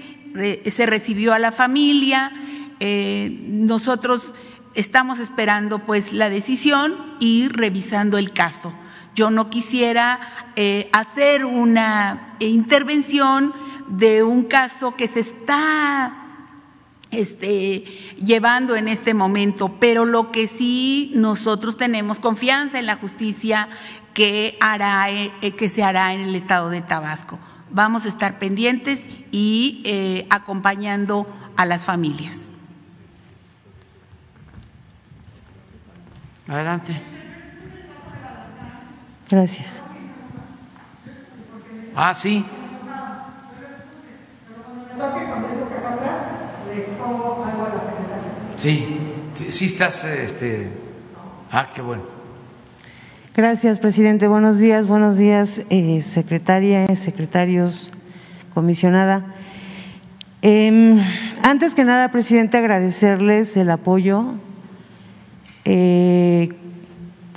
[0.66, 2.32] se recibió a la familia,
[2.80, 4.34] eh, nosotros
[4.74, 8.72] estamos esperando pues la decisión y revisando el caso.
[9.14, 10.20] Yo no quisiera
[10.54, 13.52] eh, hacer una intervención
[13.88, 16.28] de un caso que se está
[17.10, 17.84] este,
[18.24, 23.68] llevando en este momento, pero lo que sí nosotros tenemos confianza en la justicia
[24.14, 27.40] que hará, eh, que se hará en el estado de Tabasco.
[27.70, 31.26] Vamos a estar pendientes y eh, acompañando
[31.56, 32.50] a las familias.
[36.46, 36.98] Adelante.
[39.28, 39.80] Gracias.
[41.94, 42.44] Ah, sí.
[48.56, 50.70] Sí, sí estás, este,
[51.50, 52.17] ah, qué bueno.
[53.38, 54.26] Gracias, presidente.
[54.26, 57.92] Buenos días, buenos días, eh, secretaria, secretarios,
[58.52, 59.26] comisionada.
[60.42, 61.00] Eh,
[61.44, 64.24] antes que nada, presidente, agradecerles el apoyo,
[65.64, 66.48] eh,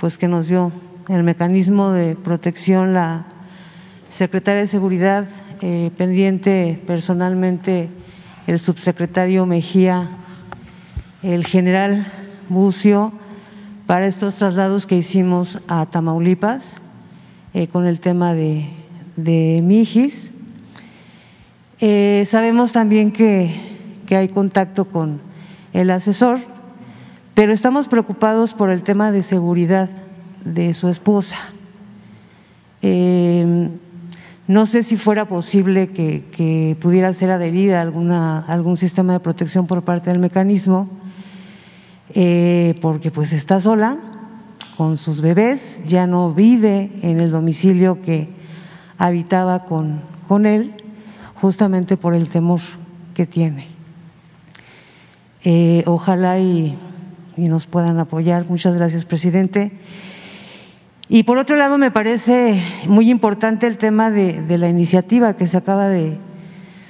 [0.00, 0.72] pues que nos dio
[1.08, 3.26] el mecanismo de protección la
[4.08, 5.28] secretaria de Seguridad,
[5.60, 7.90] eh, pendiente personalmente
[8.48, 10.10] el subsecretario Mejía,
[11.22, 12.12] el general
[12.48, 13.21] Bucio
[13.86, 16.74] para estos traslados que hicimos a Tamaulipas
[17.54, 18.68] eh, con el tema de,
[19.16, 20.32] de Mijis.
[21.80, 25.20] Eh, sabemos también que, que, hay contacto con
[25.72, 26.38] el asesor,
[27.34, 29.90] pero estamos preocupados por el tema de seguridad
[30.44, 31.38] de su esposa.
[32.82, 33.68] Eh,
[34.48, 39.82] no sé si fuera posible que, pudiera ser adherida alguna, algún sistema de protección por
[39.82, 41.01] parte del mecanismo
[42.14, 43.98] eh, porque pues está sola
[44.76, 48.28] con sus bebés, ya no vive en el domicilio que
[48.98, 50.74] habitaba con, con él,
[51.34, 52.60] justamente por el temor
[53.14, 53.68] que tiene.
[55.44, 56.78] Eh, ojalá y,
[57.36, 58.48] y, nos puedan apoyar.
[58.48, 59.72] Muchas gracias, presidente.
[61.08, 65.46] Y por otro lado, me parece muy importante el tema de, de la iniciativa que
[65.46, 66.16] se acaba de,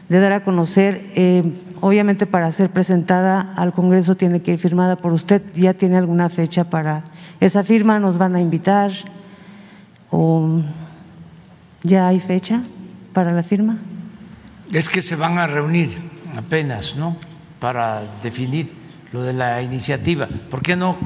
[0.09, 1.11] de dar a conocer.
[1.15, 1.43] Eh,
[1.83, 5.43] obviamente para ser presentada al Congreso tiene que ir firmada por usted.
[5.57, 7.03] ¿Ya tiene alguna fecha para
[7.41, 7.99] esa firma?
[7.99, 8.93] ¿Nos van a invitar?
[10.11, 10.63] ¿O
[11.83, 12.63] ya hay fecha
[13.13, 13.79] para la firma?
[14.73, 15.99] Es que se van a reunir
[16.37, 17.17] apenas, ¿no?
[17.59, 18.73] Para definir
[19.13, 20.29] lo de la iniciativa.
[20.51, 20.97] ¿Por qué no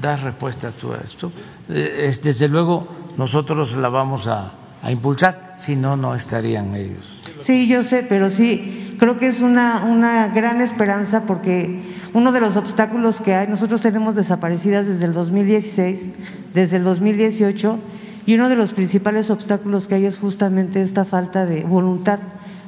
[0.00, 1.32] das respuesta tú a esto?
[1.68, 7.18] Eh, desde luego nosotros la vamos a, a impulsar, si no, no estarían ellos.
[7.40, 12.40] Sí, yo sé, pero sí creo que es una, una gran esperanza porque uno de
[12.40, 16.10] los obstáculos que hay, nosotros tenemos desaparecidas desde el 2016,
[16.52, 17.78] desde el 2018,
[18.26, 22.18] y uno de los principales obstáculos que hay es justamente esta falta de voluntad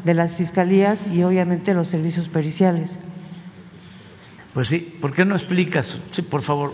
[0.05, 2.98] de las fiscalías y obviamente los servicios periciales.
[4.55, 5.98] Pues sí, ¿por qué no explicas?
[6.12, 6.73] Sí, por favor.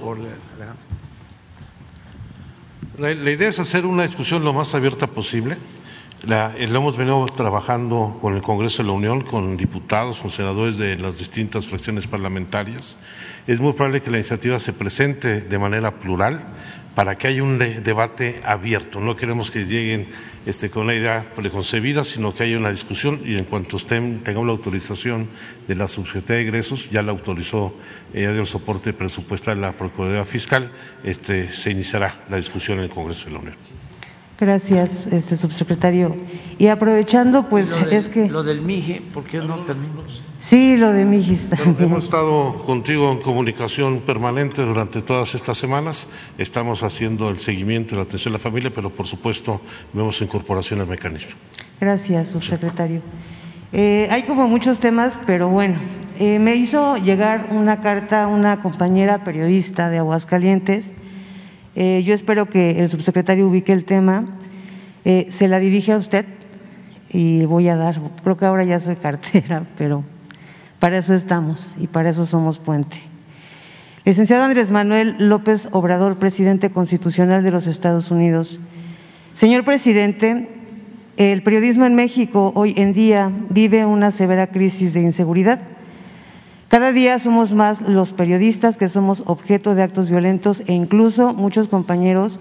[2.99, 5.59] La, la idea es hacer una discusión lo más abierta posible
[6.25, 10.31] la, eh, lo hemos venido trabajando con el Congreso de la Unión, con diputados, con
[10.31, 12.97] senadores de las distintas fracciones parlamentarias.
[13.47, 16.47] Es muy probable que la iniciativa se presente de manera plural
[16.95, 19.01] para que haya un de, debate abierto.
[19.01, 20.09] No queremos que lleguen
[20.47, 24.47] este, con una idea preconcebida, sino que haya una discusión y en cuanto estén, tengamos
[24.47, 25.29] la autorización
[25.69, 27.77] de la Subsecretaría de Egresos, ya la autorizó,
[28.15, 30.73] ya dio el soporte presupuestal de la Procuraduría Fiscal,
[31.05, 33.76] este, se iniciará la discusión en el Congreso de la Unión.
[34.39, 36.15] Gracias, este subsecretario.
[36.59, 40.23] Y aprovechando, pues del, es que lo del MIGE, ¿por qué no tenemos?
[40.41, 41.77] Sí, lo de MIGIS también.
[41.91, 46.07] Hemos estado contigo en comunicación permanente durante todas estas semanas.
[46.37, 49.63] Estamos haciendo el seguimiento y la atención a la familia, pero por supuesto
[49.95, 51.33] vemos incorporación al mecanismo.
[51.81, 53.01] Gracias, subsecretario.
[53.73, 55.81] Eh, hay como muchos temas, pero bueno,
[56.19, 60.93] eh, me hizo llegar una carta una compañera periodista de Aguascalientes.
[61.79, 64.25] Eh, yo espero que el subsecretario ubique el tema.
[65.05, 66.25] Eh, se la dirige a usted
[67.11, 70.03] y voy a dar, creo que ahora ya soy cartera, pero
[70.81, 72.97] para eso estamos y para eso somos puente.
[74.07, 78.59] Licenciado Andrés Manuel López Obrador, presidente constitucional de los Estados Unidos.
[79.35, 80.49] Señor presidente,
[81.19, 85.61] el periodismo en México hoy en día vive una severa crisis de inseguridad
[86.69, 91.69] cada día somos más los periodistas que somos objeto de actos violentos e incluso muchos
[91.69, 92.41] compañeros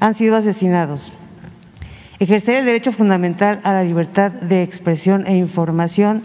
[0.00, 1.12] han sido asesinados.
[2.20, 6.22] Ejercer el derecho fundamental a la libertad de expresión e información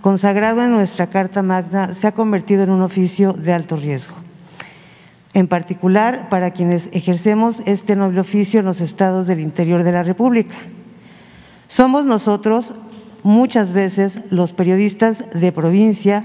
[0.00, 4.16] consagrado en nuestra Carta Magna se ha convertido en un oficio de alto riesgo,
[5.32, 10.02] en particular para quienes ejercemos este noble oficio en los estados del interior de la
[10.02, 10.54] República.
[11.68, 12.74] Somos nosotros
[13.22, 16.24] muchas veces los periodistas de provincia,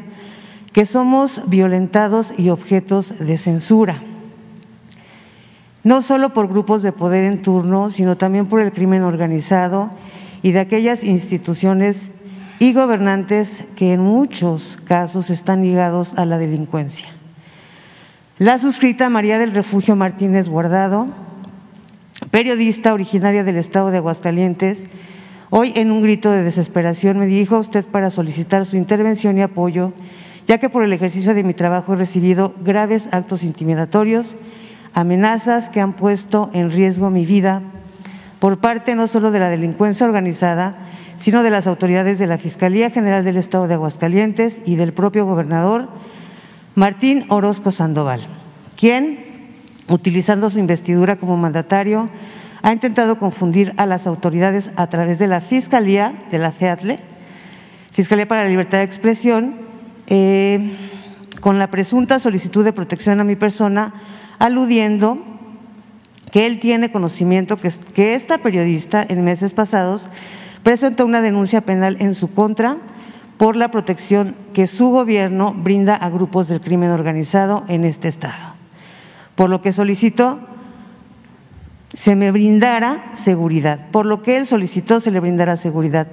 [0.75, 4.03] que somos violentados y objetos de censura,
[5.85, 9.89] no solo por grupos de poder en turno, sino también por el crimen organizado
[10.41, 12.03] y de aquellas instituciones
[12.59, 17.07] y gobernantes que en muchos casos están ligados a la delincuencia.
[18.37, 21.07] La suscrita María del Refugio Martínez Guardado,
[22.31, 24.87] periodista originaria del estado de Aguascalientes,
[25.51, 29.41] hoy en un grito de desesperación me dirijo a usted para solicitar su intervención y
[29.41, 29.93] apoyo
[30.47, 34.35] ya que por el ejercicio de mi trabajo he recibido graves actos intimidatorios,
[34.93, 37.61] amenazas que han puesto en riesgo mi vida
[38.39, 40.75] por parte no solo de la delincuencia organizada,
[41.17, 45.25] sino de las autoridades de la Fiscalía General del Estado de Aguascalientes y del propio
[45.25, 45.89] gobernador
[46.75, 48.27] Martín Orozco Sandoval,
[48.75, 49.49] quien,
[49.87, 52.09] utilizando su investidura como mandatario,
[52.61, 56.99] ha intentado confundir a las autoridades a través de la Fiscalía de la FEATLE,
[57.91, 59.64] Fiscalía para la Libertad de Expresión,
[60.07, 60.75] eh,
[61.41, 63.93] con la presunta solicitud de protección a mi persona,
[64.39, 65.17] aludiendo
[66.31, 70.07] que él tiene conocimiento que, que esta periodista en meses pasados
[70.63, 72.77] presentó una denuncia penal en su contra
[73.37, 78.55] por la protección que su gobierno brinda a grupos del crimen organizado en este estado.
[79.35, 80.39] Por lo que solicitó
[81.93, 83.87] se me brindara seguridad.
[83.91, 86.07] Por lo que él solicitó se le brindara seguridad.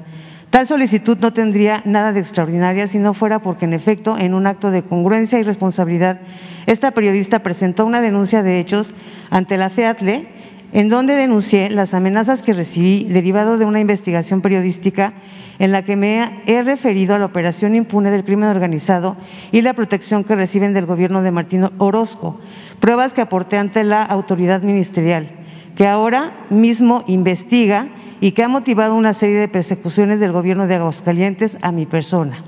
[0.52, 4.46] Tal solicitud no tendría nada de extraordinaria si no fuera porque, en efecto, en un
[4.46, 6.20] acto de congruencia y responsabilidad,
[6.66, 8.90] esta periodista presentó una denuncia de hechos
[9.30, 10.28] ante la FEATLE
[10.74, 15.14] en donde denuncié las amenazas que recibí derivado de una investigación periodística
[15.58, 19.16] en la que me he referido a la operación impune del crimen organizado
[19.52, 22.38] y la protección que reciben del gobierno de Martín Orozco,
[22.78, 25.30] pruebas que aporté ante la autoridad ministerial,
[25.76, 27.88] que ahora mismo investiga
[28.20, 32.44] y que ha motivado una serie de persecuciones del gobierno de Aguascalientes a mi persona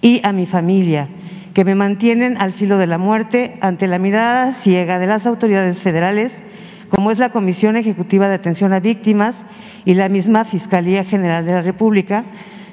[0.00, 1.08] y a mi familia,
[1.54, 5.82] que me mantienen al filo de la muerte ante la mirada ciega de las autoridades
[5.82, 6.40] federales,
[6.88, 9.44] como es la Comisión Ejecutiva de Atención a Víctimas
[9.84, 12.24] y la misma Fiscalía General de la República,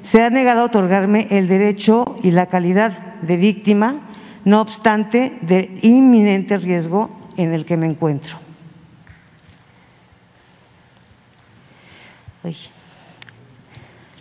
[0.02, 3.96] se ha negado a otorgarme el derecho y la calidad de víctima,
[4.44, 8.45] no obstante del inminente riesgo en el que me encuentro.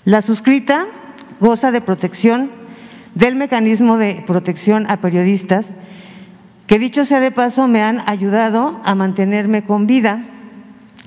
[0.06, 0.88] La suscrita
[1.39, 2.52] goza de protección
[3.14, 5.73] del mecanismo de protección a periodistas
[6.68, 10.26] que dicho sea de paso me han ayudado a mantenerme con vida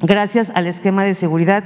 [0.02, 1.64] gracias al esquema de seguridad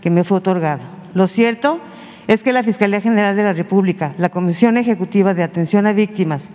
[0.00, 0.82] que me fue otorgado.
[1.14, 1.80] Lo cierto
[2.26, 6.50] es que la Fiscalía General de la República, la Comisión Ejecutiva de Atención a Víctimas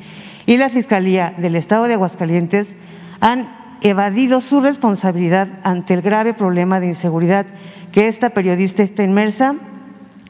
[0.45, 2.75] y la Fiscalía del Estado de Aguascalientes
[3.19, 3.49] han
[3.81, 7.45] evadido su responsabilidad ante el grave problema de inseguridad
[7.91, 9.55] que esta periodista está inmersa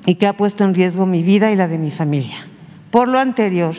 [0.05, 2.47] y que ha puesto en riesgo mi vida y la de mi familia.
[2.91, 3.75] Por lo anterior,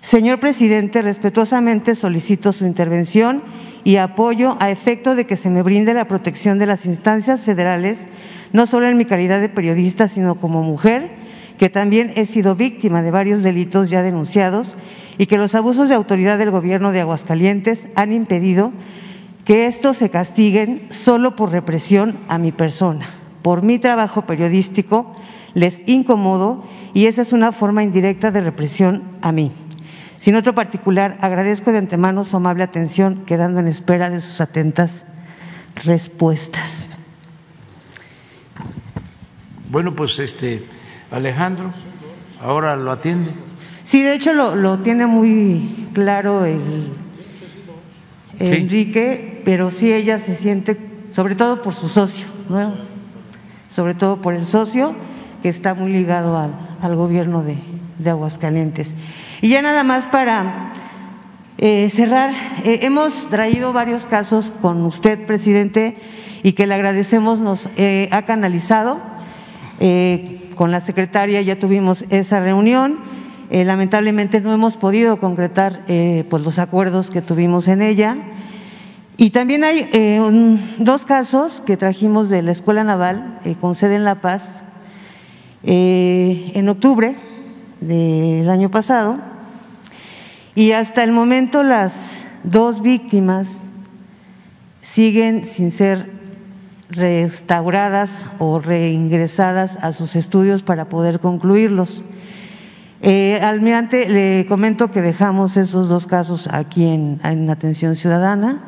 [0.00, 3.42] señor presidente, respetuosamente solicito su intervención
[3.84, 8.06] y apoyo a efecto de que se me brinde la protección de las instancias federales,
[8.52, 11.10] no solo en mi calidad de periodista, sino como mujer,
[11.58, 14.74] que también he sido víctima de varios delitos ya denunciados
[15.18, 18.72] y que los abusos de autoridad del gobierno de Aguascalientes han impedido
[19.44, 23.10] que estos se castiguen solo por represión a mi persona.
[23.42, 25.14] Por mi trabajo periodístico
[25.54, 26.64] les incomodo
[26.94, 29.52] y esa es una forma indirecta de represión a mí.
[30.18, 35.04] Sin otro particular, agradezco de antemano su amable atención, quedando en espera de sus atentas
[35.84, 36.86] respuestas.
[39.68, 40.62] Bueno, pues este
[41.10, 41.72] Alejandro
[42.40, 43.32] ahora lo atiende.
[43.82, 46.92] Sí, de hecho lo, tiene muy claro el,
[48.38, 50.76] Enrique, pero sí ella se siente,
[51.12, 52.26] sobre todo por su socio,
[53.70, 54.94] sobre todo por el socio
[55.42, 57.58] que está muy ligado al, gobierno de,
[57.98, 58.94] de Aguascalientes.
[59.40, 60.72] Y ya nada más para
[61.64, 62.32] eh, cerrar,
[62.64, 65.96] eh, hemos traído varios casos con usted, presidente,
[66.42, 69.00] y que le agradecemos, nos eh, ha canalizado.
[70.56, 72.98] con la secretaria ya tuvimos esa reunión.
[73.50, 75.84] lamentablemente no hemos podido concretar
[76.30, 78.16] pues los acuerdos que tuvimos en ella.
[79.16, 79.88] Y también hay
[80.78, 84.62] dos casos que trajimos de la Escuela Naval con sede en La Paz
[85.62, 87.16] en octubre
[87.80, 89.18] del año pasado
[90.54, 92.12] y hasta el momento las
[92.42, 93.58] dos víctimas
[94.80, 96.10] siguen sin ser
[96.90, 102.04] restauradas o reingresadas a sus estudios para poder concluirlos.
[103.00, 108.62] Eh, almirante, le comento que dejamos esos dos casos aquí en Atención Ciudadana.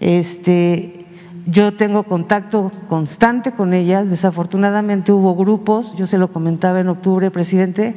[0.00, 1.06] Este,
[1.46, 4.10] yo tengo contacto constante con ellas.
[4.10, 7.94] Desafortunadamente hubo grupos, yo se lo comentaba en octubre, presidente,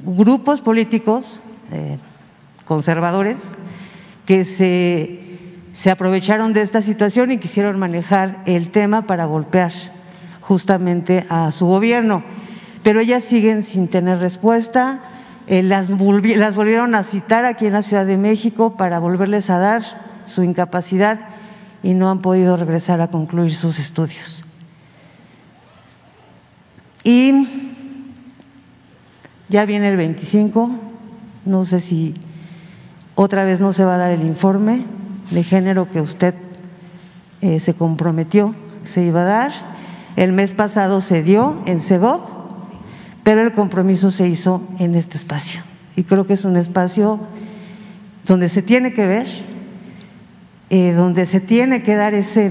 [0.00, 1.40] grupos políticos
[1.72, 1.98] eh,
[2.64, 3.36] conservadores
[4.26, 5.20] que se,
[5.72, 9.72] se aprovecharon de esta situación y quisieron manejar el tema para golpear
[10.40, 12.22] justamente a su gobierno.
[12.82, 15.00] Pero ellas siguen sin tener respuesta.
[15.46, 20.09] Eh, las, volvieron a citar aquí en la Ciudad de México para volverles a dar
[20.30, 21.20] su incapacidad
[21.82, 24.44] y no han podido regresar a concluir sus estudios.
[27.04, 27.32] Y
[29.48, 30.70] ya viene el 25,
[31.44, 32.14] no sé si
[33.14, 34.84] otra vez no se va a dar el informe
[35.30, 36.34] de género que usted
[37.40, 38.54] eh, se comprometió
[38.84, 39.52] se iba a dar.
[40.16, 42.20] El mes pasado se dio en Segov,
[43.22, 45.62] pero el compromiso se hizo en este espacio.
[45.96, 47.20] Y creo que es un espacio
[48.26, 49.26] donde se tiene que ver,
[50.70, 52.50] eh, donde se tiene que dar ese,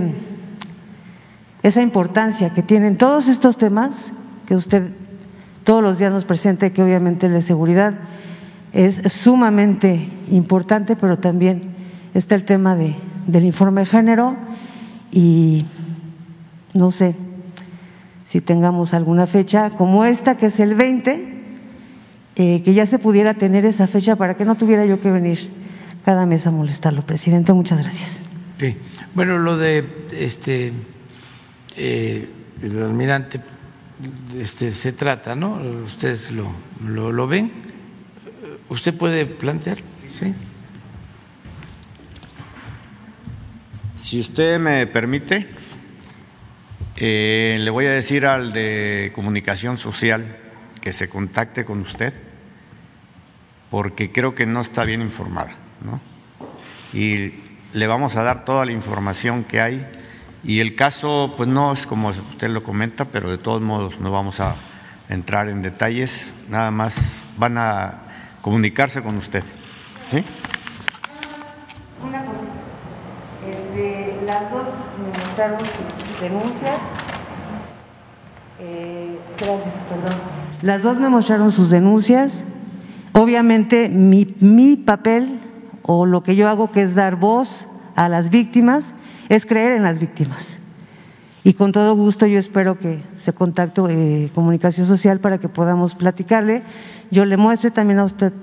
[1.64, 4.12] esa importancia que tienen todos estos temas
[4.46, 4.91] que usted
[5.64, 7.94] todos los días nos presenta que obviamente la seguridad
[8.74, 11.62] es sumamente importante, pero también
[12.14, 12.96] está el tema de,
[13.28, 14.36] del informe de género
[15.12, 15.66] y
[16.74, 17.16] no sé
[18.26, 21.36] si tengamos alguna fecha como esta, que es el 20,
[22.36, 25.50] eh, que ya se pudiera tener esa fecha para que no tuviera yo que venir
[26.06, 27.04] cada mes a molestarlo.
[27.04, 28.22] Presidente, muchas gracias.
[28.60, 28.78] Sí.
[29.14, 30.74] Bueno, lo de este
[31.76, 32.28] eh,
[32.62, 33.40] el almirante
[34.38, 35.62] este, se trata, ¿no?
[35.84, 36.52] Ustedes lo,
[36.84, 37.52] lo, ven.
[38.70, 39.78] ¿Usted puede plantear?
[40.10, 40.34] Sí.
[43.98, 45.48] Si usted me permite,
[46.98, 50.38] eh, le voy a decir al de comunicación social
[50.82, 52.14] que se contacte con usted,
[53.70, 55.99] porque creo que no está bien informada, ¿no?
[56.93, 57.34] Y
[57.73, 59.85] le vamos a dar toda la información que hay
[60.43, 64.11] y el caso, pues no es como usted lo comenta, pero de todos modos no
[64.11, 64.56] vamos a
[65.10, 66.95] entrar en detalles, nada más
[67.38, 67.95] van a
[68.41, 69.43] comunicarse con usted.
[70.11, 70.23] ¿Sí?
[72.07, 72.39] Una cosa,
[73.45, 74.64] este, las dos
[75.26, 76.80] mostraron sus denuncias.
[78.61, 80.19] Eh, perdón.
[80.61, 82.43] Las dos me mostraron sus denuncias.
[83.11, 85.39] Obviamente mi, mi papel
[85.91, 88.94] o lo que yo hago que es dar voz a las víctimas
[89.28, 90.60] es creer en las víctimas.
[91.44, 95.95] Y con todo gusto yo espero que se contacte eh, comunicación social para que podamos
[95.95, 96.61] platicarle.
[97.10, 98.34] Yo le muestre también a usted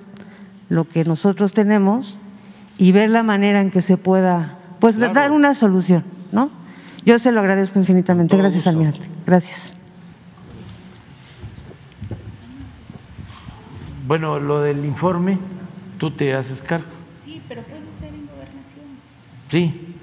[0.69, 2.19] lo que nosotros tenemos
[2.79, 6.03] y ver la manera en que se pueda, pues, dar una solución,
[6.33, 6.51] ¿no?
[7.05, 8.37] Yo se lo agradezco infinitamente.
[8.37, 9.09] Gracias, almirante.
[9.25, 9.73] Gracias.
[14.09, 15.39] Bueno, lo del informe,
[15.99, 16.97] tú te haces cargo.
[17.27, 18.85] Sí, pero puede ser en gobernación.
[19.51, 19.95] Sí,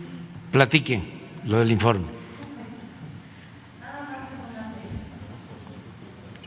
[0.51, 1.03] platiquen
[1.45, 2.05] lo del informe.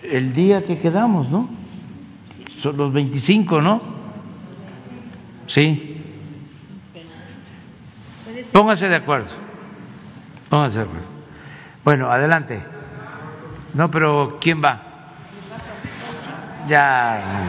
[0.02, 1.48] El día que quedamos, ¿no?
[2.58, 3.80] Son los 25, ¿no?
[5.46, 6.02] Sí.
[8.52, 9.30] Póngase de acuerdo.
[10.48, 11.06] Póngase de acuerdo.
[11.84, 12.64] Bueno, adelante.
[13.74, 14.82] No, pero ¿quién va?
[16.68, 17.44] Ya.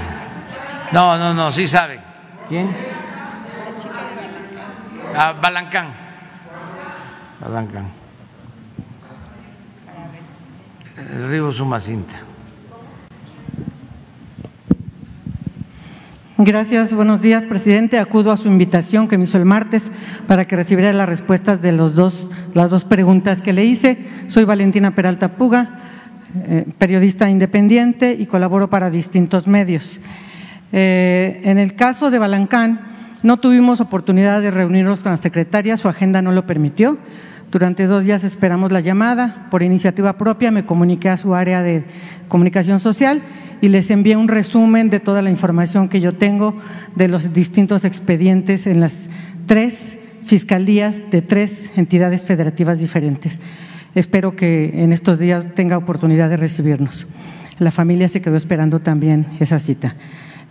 [0.91, 1.99] No, no, no, sí sabe.
[2.49, 2.75] ¿Quién?
[5.15, 5.87] Ah, Balancán.
[11.13, 12.15] El río Sumacinta.
[16.39, 17.97] Gracias, buenos días, presidente.
[17.97, 19.91] Acudo a su invitación que me hizo el martes
[20.27, 23.97] para que recibiera las respuestas de los dos, las dos preguntas que le hice.
[24.27, 25.79] Soy Valentina Peralta Puga,
[26.35, 29.99] eh, periodista independiente y colaboro para distintos medios.
[30.71, 35.87] Eh, en el caso de Balancán, no tuvimos oportunidad de reunirnos con la secretaria, su
[35.87, 36.97] agenda no lo permitió,
[37.51, 39.47] Durante dos días esperamos la llamada.
[39.49, 41.85] Por iniciativa propia me comuniqué a su área de
[42.27, 43.21] comunicación social
[43.61, 46.53] y les envié un resumen de toda la información que yo tengo
[46.95, 49.09] de los distintos expedientes en las
[49.45, 53.39] tres fiscalías de tres entidades federativas diferentes.
[53.95, 57.07] Espero que en estos días tenga oportunidad de recibirnos.
[57.59, 59.95] La familia se quedó esperando también esa cita.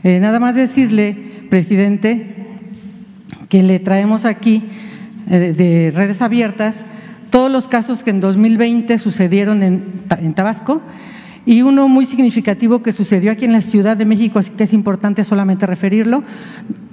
[0.02, 2.55] Eh, nada más decirle, presidente,
[3.48, 4.64] que le traemos aquí
[5.28, 6.86] eh, de redes abiertas
[7.30, 10.82] todos los casos que en 2020 sucedieron en, Tabasco
[11.44, 14.72] y uno muy significativo que sucedió aquí en la Ciudad de México, así que es
[14.72, 16.22] importante solamente referirlo,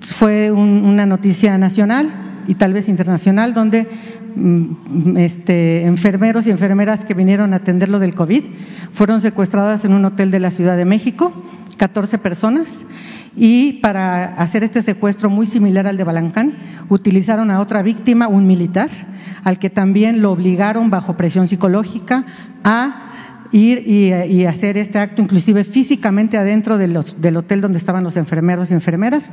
[0.01, 2.11] fue una noticia nacional
[2.47, 3.87] y tal vez internacional, donde
[4.35, 8.43] mm, este, enfermeros y enfermeras que vinieron a atenderlo del COVID
[8.91, 11.31] fueron secuestradas en un hotel de la Ciudad de México,
[11.77, 12.85] 14 personas,
[13.35, 16.53] y para hacer este secuestro muy similar al de Balancán,
[16.89, 18.89] utilizaron a otra víctima, un militar,
[19.43, 22.25] al que también lo obligaron bajo presión psicológica
[22.63, 23.09] a
[23.51, 28.73] ir y, hacer este acto, inclusive físicamente adentro del hotel donde estaban los enfermeros y
[28.73, 29.31] enfermeras,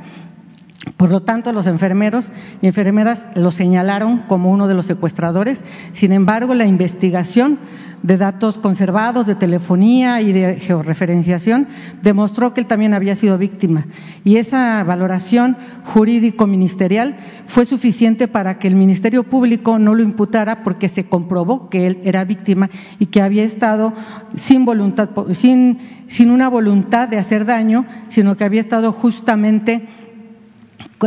[0.97, 2.31] por lo tanto, los enfermeros
[2.61, 5.63] y enfermeras lo señalaron como uno de los secuestradores.
[5.91, 7.59] Sin embargo, la investigación
[8.03, 11.67] de datos conservados, de telefonía y de georreferenciación
[12.01, 13.85] demostró que él también había sido víctima.
[14.23, 20.89] Y esa valoración jurídico-ministerial fue suficiente para que el Ministerio Público no lo imputara porque
[20.89, 22.69] se comprobó que él era víctima
[22.99, 23.93] y que había estado
[24.35, 29.87] sin voluntad, sin, sin una voluntad de hacer daño, sino que había estado justamente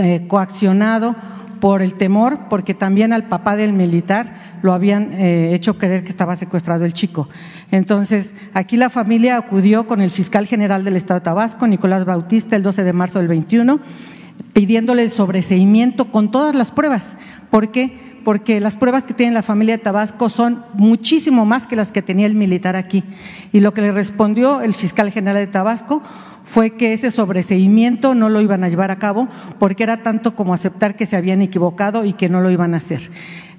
[0.01, 1.15] eh, coaccionado
[1.61, 6.11] por el temor, porque también al papá del militar lo habían eh, hecho creer que
[6.11, 7.29] estaba secuestrado el chico.
[7.71, 12.57] Entonces, aquí la familia acudió con el fiscal general del Estado de Tabasco, Nicolás Bautista,
[12.57, 13.81] el 12 de marzo del 21,
[14.53, 17.17] pidiéndole el sobreseimiento con todas las pruebas.
[17.51, 18.21] ¿Por qué?
[18.25, 22.03] Porque las pruebas que tiene la familia de Tabasco son muchísimo más que las que
[22.03, 23.05] tenía el militar aquí.
[23.53, 26.03] Y lo que le respondió el fiscal general de Tabasco
[26.45, 30.55] fue que ese sobreseimiento no lo iban a llevar a cabo porque era tanto como
[30.55, 33.11] aceptar que se habían equivocado y que no lo iban a hacer.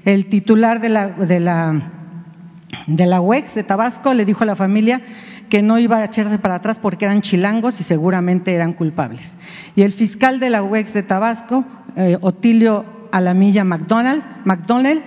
[0.05, 1.91] El titular de la, de la,
[2.85, 5.01] de la UEX de Tabasco le dijo a la familia
[5.49, 9.35] que no iba a echarse para atrás porque eran chilangos y seguramente eran culpables.
[9.75, 15.01] Y el fiscal de la UEX de Tabasco, eh, Otilio Alamilla McDonald, McDonald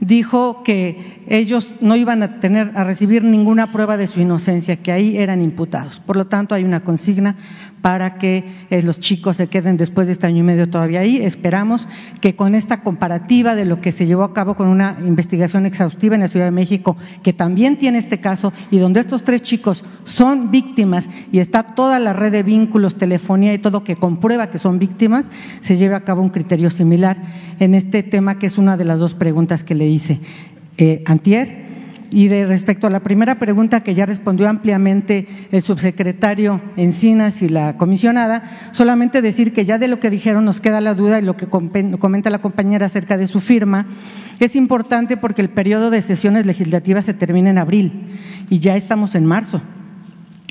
[0.00, 4.92] dijo que ellos no iban a tener a recibir ninguna prueba de su inocencia, que
[4.92, 6.00] ahí eran imputados.
[6.00, 7.36] Por lo tanto, hay una consigna
[7.82, 11.18] para que eh, los chicos se queden después de este año y medio todavía ahí.
[11.18, 11.88] Esperamos
[12.20, 16.14] que con esta comparativa de lo que se llevó a cabo con una investigación exhaustiva
[16.14, 19.84] en la Ciudad de México, que también tiene este caso y donde estos tres chicos
[20.04, 24.58] son víctimas y está toda la red de vínculos, telefonía y todo que comprueba que
[24.58, 25.30] son víctimas,
[25.60, 27.16] se lleve a cabo un criterio similar
[27.58, 30.20] en este tema que es una de las dos preguntas que le hice.
[30.76, 31.69] Eh, antier,
[32.10, 37.48] y de respecto a la primera pregunta que ya respondió ampliamente el subsecretario Encinas y
[37.48, 41.22] la comisionada, solamente decir que ya de lo que dijeron nos queda la duda y
[41.22, 43.86] lo que comenta la compañera acerca de su firma,
[44.38, 48.18] es importante porque el periodo de sesiones legislativas se termina en abril
[48.48, 49.60] y ya estamos en marzo.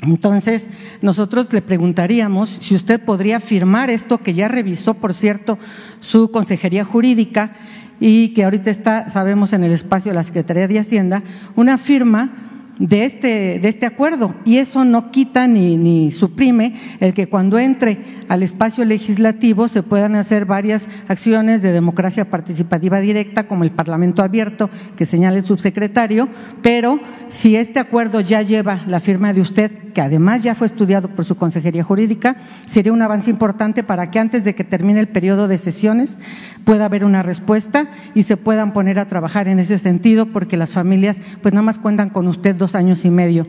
[0.02, 0.70] Entonces,
[1.02, 5.58] nosotros le preguntaríamos si usted podría firmar esto que ya revisó, por cierto,
[6.00, 7.52] su consejería jurídica
[8.00, 11.22] y que ahorita está, sabemos, en el espacio de la Secretaría de Hacienda,
[11.54, 12.49] una firma
[12.80, 14.34] de este, de este acuerdo.
[14.44, 19.82] Y eso no quita ni, ni suprime el que cuando entre al espacio legislativo se
[19.82, 25.44] puedan hacer varias acciones de democracia participativa directa, como el Parlamento abierto que señala el
[25.44, 26.28] subsecretario,
[26.62, 26.98] pero
[27.28, 31.24] si este acuerdo ya lleva la firma de usted, que además ya fue estudiado por
[31.24, 32.36] su Consejería Jurídica,
[32.68, 36.18] sería un avance importante para que antes de que termine el periodo de sesiones
[36.64, 40.72] pueda haber una respuesta y se puedan poner a trabajar en ese sentido, porque las
[40.72, 43.46] familias pues nada más cuentan con usted dos años y medio.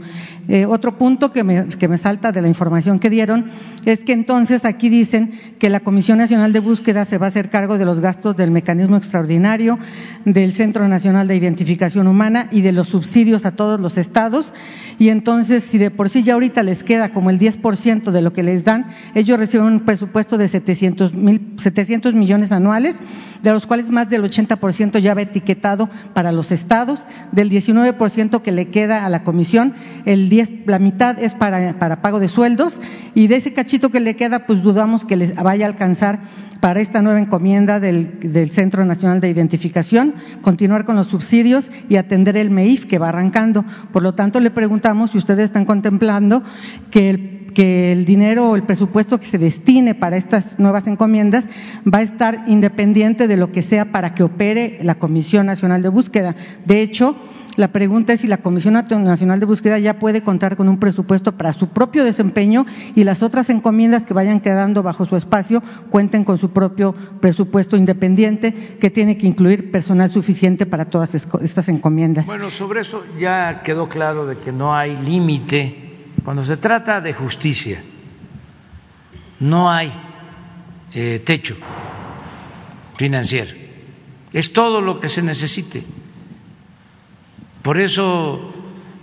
[0.54, 3.46] Eh, otro punto que me, que me salta de la información que dieron
[3.86, 7.50] es que entonces aquí dicen que la Comisión Nacional de Búsqueda se va a hacer
[7.50, 9.80] cargo de los gastos del mecanismo extraordinario,
[10.26, 14.52] del Centro Nacional de Identificación Humana y de los subsidios a todos los estados.
[15.00, 18.34] Y entonces, si de por sí ya ahorita les queda como el 10% de lo
[18.34, 23.02] que les dan, ellos reciben un presupuesto de 700, mil, 700 millones anuales,
[23.42, 28.52] de los cuales más del 80% ya va etiquetado para los estados, del 19% que
[28.52, 29.74] le queda a la comisión,
[30.06, 32.80] el 10, la mitad es para, para pago de sueldos
[33.14, 36.20] y de ese cachito que le queda, pues dudamos que les vaya a alcanzar
[36.62, 42.38] para esta nueva encomienda del, Centro Nacional de Identificación, continuar con los subsidios y atender
[42.38, 43.66] el MEIF que va arrancando.
[43.92, 46.44] Por lo tanto, le preguntamos si ustedes están contemplando
[46.92, 51.50] que el que el dinero o el presupuesto que se destine para estas nuevas encomiendas
[51.86, 55.90] va a estar independiente de lo que sea para que opere la Comisión Nacional de
[55.90, 56.36] Búsqueda.
[56.66, 57.18] De hecho,
[57.58, 61.34] la pregunta es si la Comisión Nacional de Búsqueda ya puede contar con un presupuesto
[61.34, 62.66] para su propio desempeño
[62.96, 67.78] y las otras encomiendas que vayan quedando bajo su espacio cuenten con su propio presupuesto
[67.78, 72.26] independiente que tiene que incluir personal suficiente para todas estas encomiendas.
[72.26, 75.92] Bueno, sobre eso ya quedó claro de que no hay límite
[76.24, 77.84] cuando se trata de justicia.
[79.40, 79.92] No hay
[80.94, 81.56] eh, techo
[82.96, 83.52] financiero.
[84.32, 85.84] Es todo lo que se necesite.
[87.62, 88.54] Por eso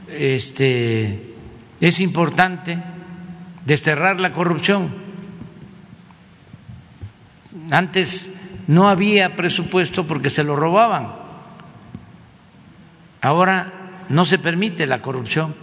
[0.09, 1.35] este,
[1.81, 2.79] es importante
[3.65, 4.89] desterrar la corrupción.
[7.71, 8.35] Antes
[8.67, 11.13] no había presupuesto porque se lo robaban.
[13.21, 13.73] Ahora
[14.09, 15.55] no se permite la corrupción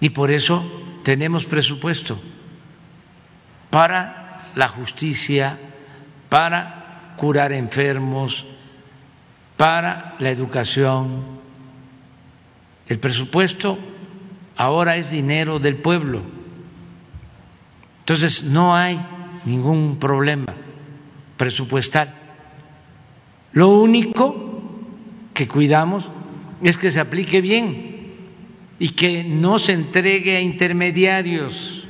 [0.00, 0.64] y por eso
[1.02, 2.20] tenemos presupuesto
[3.70, 5.58] para la justicia,
[6.28, 8.44] para curar enfermos,
[9.56, 11.36] para la educación,
[12.88, 13.78] el presupuesto
[14.56, 16.22] ahora es dinero del pueblo.
[18.00, 19.04] Entonces no hay
[19.44, 20.54] ningún problema
[21.36, 22.14] presupuestal.
[23.52, 24.62] Lo único
[25.34, 26.10] que cuidamos
[26.62, 28.14] es que se aplique bien
[28.78, 31.86] y que no se entregue a intermediarios.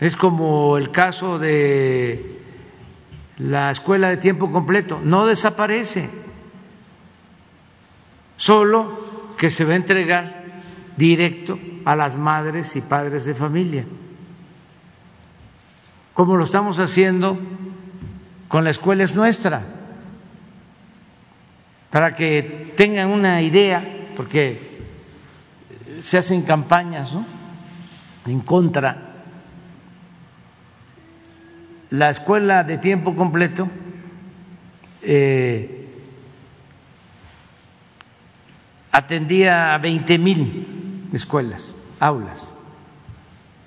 [0.00, 2.38] Es como el caso de
[3.38, 6.08] la escuela de tiempo completo, no desaparece
[8.48, 10.42] solo que se va a entregar
[10.96, 13.84] directo a las madres y padres de familia,
[16.14, 17.38] como lo estamos haciendo
[18.48, 19.62] con la escuela es nuestra,
[21.90, 24.80] para que tengan una idea, porque
[26.00, 27.18] se hacen campañas
[28.24, 28.96] en contra.
[31.90, 33.68] La escuela de tiempo completo
[35.02, 35.77] eh,
[38.92, 42.54] atendía a 20 mil escuelas, aulas,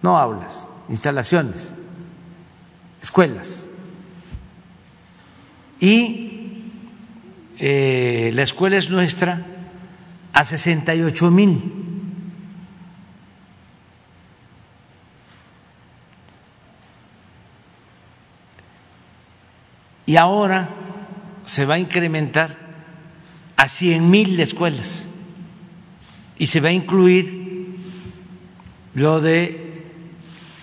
[0.02, 1.78] no aulas, instalaciones,
[3.02, 3.68] escuelas.
[5.80, 6.64] Y
[7.58, 9.46] eh, la escuela es nuestra
[10.34, 11.74] a 68 mil.
[20.06, 20.70] Y ahora
[21.46, 22.58] se va a incrementar
[23.56, 25.08] a 100 mil escuelas
[26.42, 27.78] y se va a incluir
[28.96, 29.86] lo de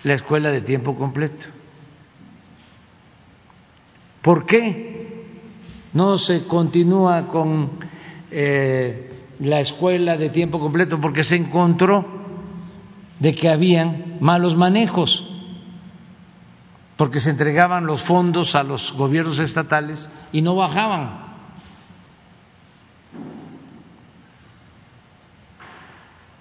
[0.03, 1.51] la escuela de tiempo completo.
[4.21, 5.25] ¿Por qué
[5.93, 7.79] no se continúa con
[8.33, 11.01] eh, la escuela de tiempo completo?
[11.01, 12.05] Porque se encontró
[13.21, 15.31] de que habían malos manejos,
[16.97, 21.28] porque se entregaban los fondos a los gobiernos estatales y no bajaban.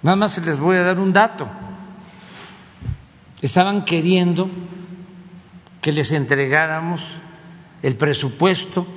[0.08, 1.50] Nada más les voy a dar un dato.
[3.42, 4.50] Estaban queriendo
[5.82, 7.02] que les entregáramos
[7.84, 8.88] el presupuesto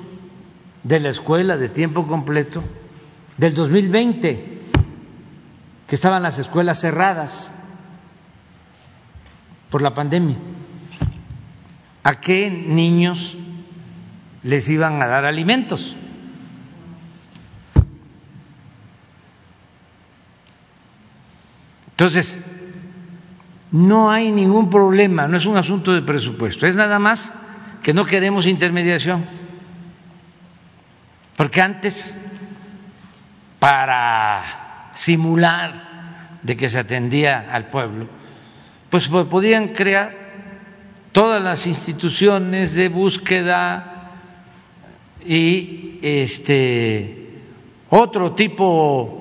[0.84, 2.62] de la escuela de tiempo completo
[3.38, 4.62] del 2020,
[5.88, 7.50] que estaban las escuelas cerradas
[9.68, 10.36] por la pandemia.
[12.04, 13.36] ¿A qué niños
[14.44, 15.96] les iban a dar alimentos?
[22.00, 22.38] Entonces,
[23.72, 27.34] no hay ningún problema, no es un asunto de presupuesto, es nada más
[27.82, 29.22] que no queremos intermediación.
[31.36, 32.14] Porque antes,
[33.58, 38.08] para simular de que se atendía al pueblo,
[38.88, 40.16] pues podían crear
[41.12, 44.08] todas las instituciones de búsqueda
[45.22, 47.42] y este
[47.90, 49.19] otro tipo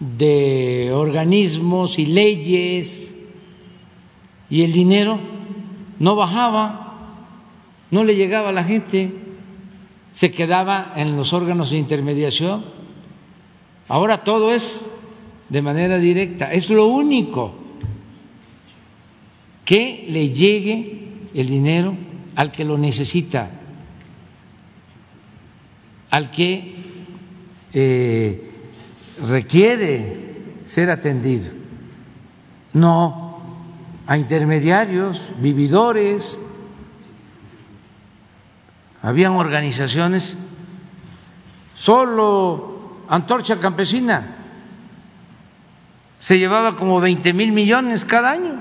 [0.00, 3.14] de organismos y leyes
[4.48, 5.20] y el dinero
[5.98, 7.16] no bajaba,
[7.90, 9.12] no le llegaba a la gente,
[10.12, 12.64] se quedaba en los órganos de intermediación.
[13.88, 14.88] Ahora todo es
[15.50, 17.54] de manera directa, es lo único
[19.64, 21.00] que le llegue
[21.34, 21.94] el dinero
[22.34, 23.50] al que lo necesita,
[26.10, 26.74] al que
[27.72, 28.49] eh,
[29.28, 31.52] requiere ser atendido,
[32.72, 33.30] no
[34.06, 36.40] a intermediarios, vividores.
[39.02, 40.36] Habían organizaciones,
[41.74, 44.36] solo Antorcha Campesina,
[46.18, 48.60] se llevaba como 20 mil millones cada año.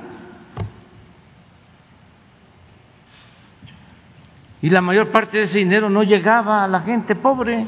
[4.61, 7.65] Y la mayor parte de ese dinero no llegaba a la gente pobre.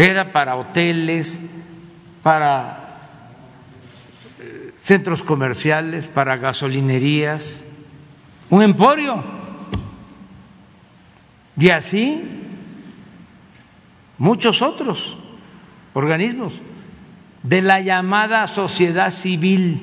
[0.00, 1.42] Era para hoteles,
[2.22, 2.96] para
[4.38, 7.60] eh, centros comerciales, para gasolinerías,
[8.48, 9.22] un emporio.
[11.58, 12.22] Y así
[14.16, 15.18] muchos otros
[15.92, 16.62] organismos
[17.42, 19.82] de la llamada sociedad civil,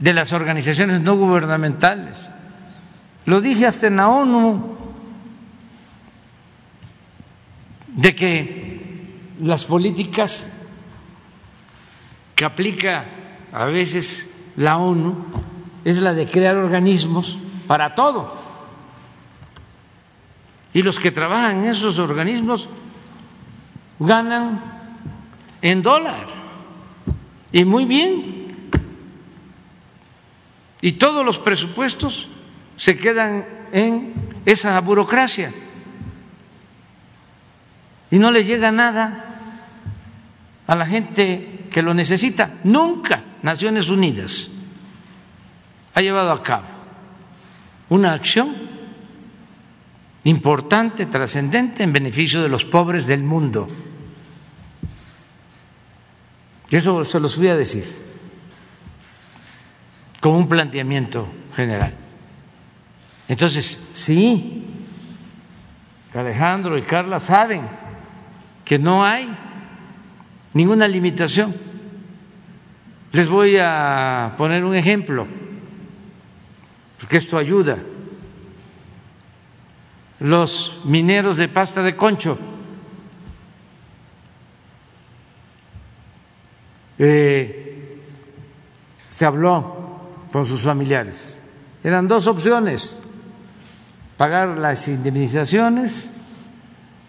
[0.00, 2.28] de las organizaciones no gubernamentales.
[3.24, 4.73] Lo dije hasta en la ONU,
[7.94, 8.80] de que
[9.40, 10.50] las políticas
[12.34, 13.04] que aplica
[13.52, 15.26] a veces la ONU
[15.84, 18.42] es la de crear organismos para todo.
[20.72, 22.68] Y los que trabajan en esos organismos
[24.00, 24.60] ganan
[25.62, 26.26] en dólar.
[27.52, 28.68] Y muy bien.
[30.80, 32.28] Y todos los presupuestos
[32.76, 34.14] se quedan en
[34.44, 35.54] esa burocracia.
[38.14, 39.24] Y no les llega nada
[40.68, 42.60] a la gente que lo necesita.
[42.62, 44.52] Nunca Naciones Unidas
[45.92, 46.66] ha llevado a cabo
[47.88, 48.54] una acción
[50.22, 53.66] importante, trascendente, en beneficio de los pobres del mundo.
[56.70, 57.84] Y eso se los fui a decir,
[60.20, 61.26] como un planteamiento
[61.56, 61.94] general.
[63.26, 64.66] Entonces, sí,
[66.14, 67.82] Alejandro y Carla saben
[68.64, 69.28] que no hay
[70.54, 71.54] ninguna limitación.
[73.12, 75.26] Les voy a poner un ejemplo,
[76.98, 77.78] porque esto ayuda.
[80.20, 82.38] Los mineros de pasta de concho
[86.98, 88.02] eh,
[89.08, 91.42] se habló con sus familiares.
[91.84, 93.02] Eran dos opciones,
[94.16, 96.10] pagar las indemnizaciones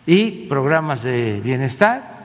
[0.05, 2.15] y programas de bienestar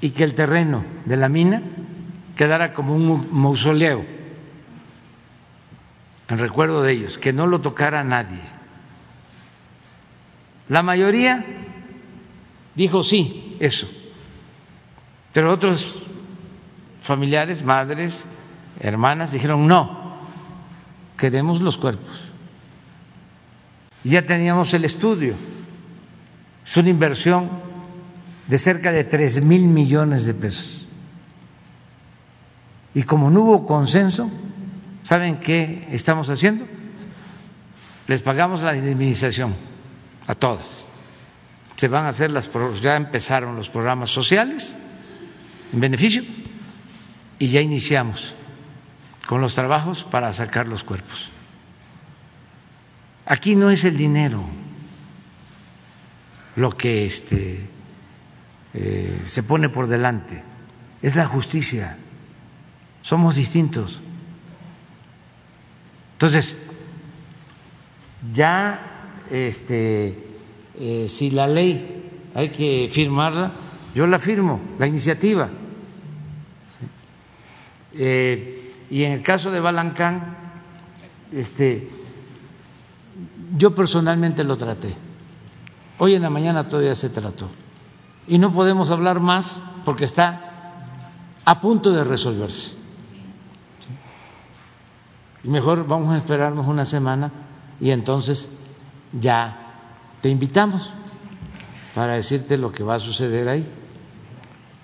[0.00, 1.62] y que el terreno de la mina
[2.36, 4.16] quedara como un mausoleo
[6.28, 8.40] en recuerdo de ellos, que no lo tocara nadie.
[10.68, 11.44] La mayoría
[12.74, 13.88] dijo sí, eso,
[15.32, 16.04] pero otros
[17.00, 18.26] familiares, madres,
[18.80, 20.18] hermanas dijeron no,
[21.16, 22.25] queremos los cuerpos.
[24.06, 25.34] Ya teníamos el estudio,
[26.64, 27.50] es una inversión
[28.46, 30.86] de cerca de tres mil millones de pesos.
[32.94, 34.30] Y como no hubo consenso,
[35.02, 36.64] ¿saben qué estamos haciendo?
[38.06, 39.56] Les pagamos la indemnización
[40.28, 40.86] a todas.
[41.74, 42.48] Se van a hacer las,
[42.80, 44.76] ya empezaron los programas sociales
[45.72, 46.22] en beneficio
[47.40, 48.36] y ya iniciamos
[49.26, 51.28] con los trabajos para sacar los cuerpos.
[53.26, 54.44] Aquí no es el dinero
[56.54, 57.66] lo que este,
[58.72, 60.42] eh, se pone por delante,
[61.02, 61.98] es la justicia.
[63.02, 64.00] Somos distintos.
[66.12, 66.58] Entonces,
[68.32, 70.16] ya este,
[70.78, 73.52] eh, si la ley hay que firmarla,
[73.94, 75.48] yo la firmo, la iniciativa.
[77.92, 80.36] Eh, y en el caso de Balancán,
[81.32, 81.88] este,
[83.56, 84.96] yo personalmente lo traté.
[85.98, 87.48] Hoy en la mañana todavía se trató
[88.26, 90.40] y no podemos hablar más porque está
[91.44, 92.74] a punto de resolverse.
[95.44, 97.30] Mejor vamos a esperarnos una semana
[97.80, 98.50] y entonces
[99.12, 99.74] ya
[100.20, 100.92] te invitamos
[101.94, 103.66] para decirte lo que va a suceder ahí.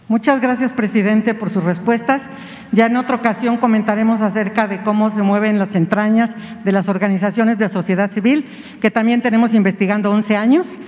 [0.09, 2.23] Muchas gracias, presidente, por sus respuestas.
[2.73, 6.35] Ya en otra ocasión comentaremos acerca de cómo se mueven las entrañas
[6.65, 8.47] de las organizaciones de sociedad civil,
[8.81, 10.79] que también tenemos investigando 11 años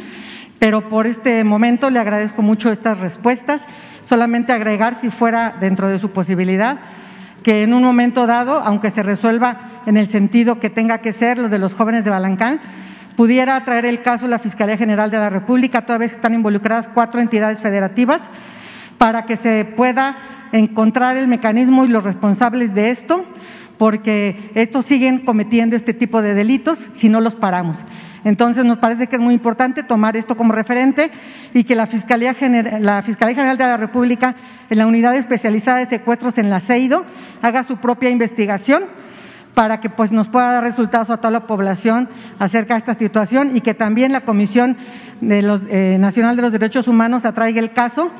[0.58, 3.66] pero por este momento le agradezco mucho estas respuestas.
[4.02, 6.78] Solamente agregar, si fuera dentro de su posibilidad,
[7.42, 11.36] que en un momento dado, aunque se resuelva en el sentido que tenga que ser
[11.36, 12.60] lo de los jóvenes de Balancán,
[13.14, 16.88] pudiera traer el caso la Fiscalía General de la República, toda vez que están involucradas
[16.88, 18.22] cuatro entidades federativas,
[19.04, 20.16] para que se pueda
[20.52, 23.26] encontrar el mecanismo y los responsables de esto,
[23.76, 27.84] porque estos siguen cometiendo este tipo de delitos si no los paramos.
[28.24, 31.10] Entonces, nos parece que es muy importante tomar esto como referente
[31.52, 34.36] y que la Fiscalía, General, la Fiscalía General de la República,
[34.70, 37.04] en la Unidad Especializada de Secuestros en la CEIDO,
[37.42, 38.84] haga su propia investigación
[39.52, 42.08] para que pues nos pueda dar resultados a toda la población
[42.38, 44.78] acerca de esta situación y que también la Comisión
[45.20, 48.10] de los, eh, Nacional de los Derechos Humanos atraiga el caso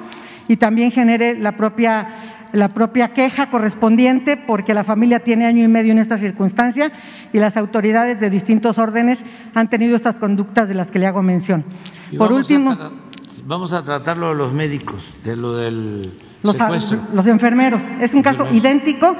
[0.48, 5.68] y también genere la propia la propia queja correspondiente porque la familia tiene año y
[5.68, 6.92] medio en esta circunstancia
[7.32, 9.18] y las autoridades de distintos órdenes
[9.54, 11.64] han tenido estas conductas de las que le hago mención.
[12.16, 12.78] Por último,
[13.44, 16.12] vamos a tratarlo los médicos de lo del
[16.44, 17.00] los, secuestro.
[17.12, 17.82] los enfermeros.
[18.00, 19.16] Es un caso idéntico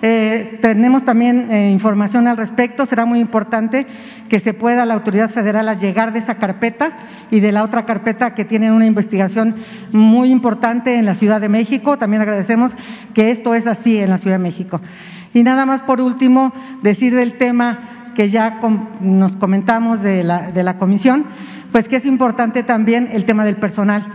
[0.00, 2.86] eh, tenemos también eh, información al respecto.
[2.86, 3.86] Será muy importante
[4.28, 6.92] que se pueda la autoridad federal llegar de esa carpeta
[7.30, 9.56] y de la otra carpeta que tiene una investigación
[9.92, 11.98] muy importante en la Ciudad de México.
[11.98, 12.74] También agradecemos
[13.14, 14.80] que esto es así en la Ciudad de México.
[15.34, 16.52] Y nada más por último,
[16.82, 18.60] decir del tema que ya
[19.00, 21.24] nos comentamos de la, de la comisión,
[21.72, 24.06] pues que es importante también el tema del personal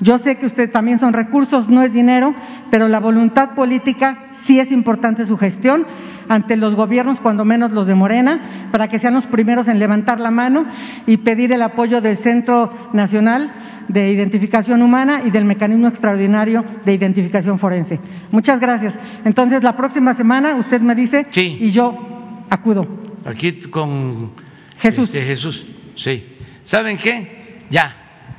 [0.00, 2.34] yo sé que usted también son recursos, no es dinero,
[2.70, 5.86] pero la voluntad política sí es importante su gestión
[6.28, 10.18] ante los gobiernos, cuando menos los de Morena, para que sean los primeros en levantar
[10.18, 10.64] la mano
[11.06, 13.52] y pedir el apoyo del Centro Nacional
[13.88, 17.98] de Identificación Humana y del Mecanismo Extraordinario de Identificación Forense.
[18.30, 18.94] Muchas gracias.
[19.24, 22.86] Entonces, la próxima semana usted me dice y yo acudo.
[23.26, 24.30] Aquí con
[24.78, 25.06] Jesús.
[25.06, 26.36] Este, Jesús, sí.
[26.64, 27.58] ¿Saben qué?
[27.68, 27.94] Ya,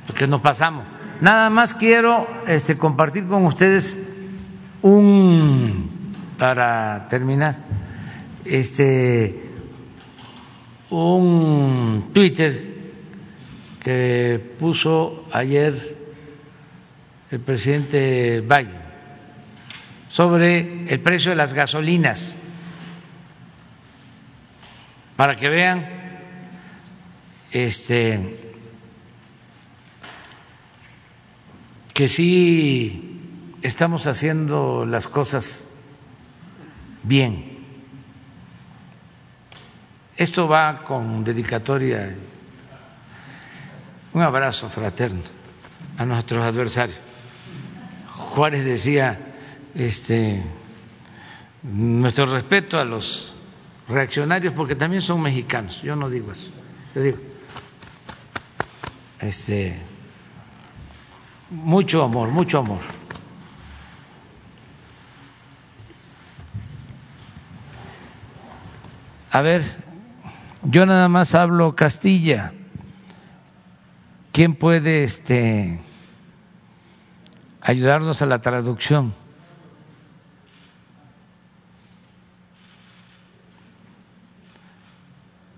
[0.06, 0.91] porque nos pasamos.
[1.22, 3.96] Nada más quiero este, compartir con ustedes
[4.82, 5.88] un,
[6.36, 7.58] para terminar,
[8.44, 9.40] este,
[10.90, 12.74] un Twitter
[13.84, 15.96] que puso ayer
[17.30, 18.82] el presidente Biden
[20.08, 22.34] sobre el precio de las gasolinas,
[25.14, 25.86] para que vean
[27.52, 28.51] este
[31.92, 33.20] que sí
[33.62, 35.68] estamos haciendo las cosas
[37.02, 37.52] bien.
[40.16, 42.14] Esto va con dedicatoria,
[44.12, 45.22] un abrazo fraterno
[45.98, 46.98] a nuestros adversarios.
[48.10, 49.18] Juárez decía,
[49.74, 50.42] este,
[51.62, 53.34] nuestro respeto a los
[53.88, 55.82] reaccionarios porque también son mexicanos.
[55.82, 56.50] Yo no digo eso.
[56.94, 57.18] Yo digo,
[59.20, 59.78] este,
[61.52, 62.80] mucho amor, mucho amor.
[69.30, 69.62] A ver,
[70.62, 72.52] yo nada más hablo Castilla.
[74.32, 75.78] ¿Quién puede este
[77.60, 79.14] ayudarnos a la traducción?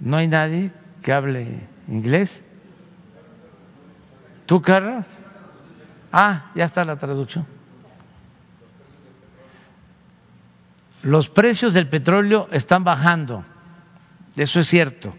[0.01, 2.43] ¿No hay nadie que hable inglés?
[4.47, 5.05] ¿Tú, Carlos?
[6.17, 7.45] Ah, ya está la traducción.
[11.03, 13.45] Los precios del petróleo están bajando,
[14.37, 15.13] eso es cierto.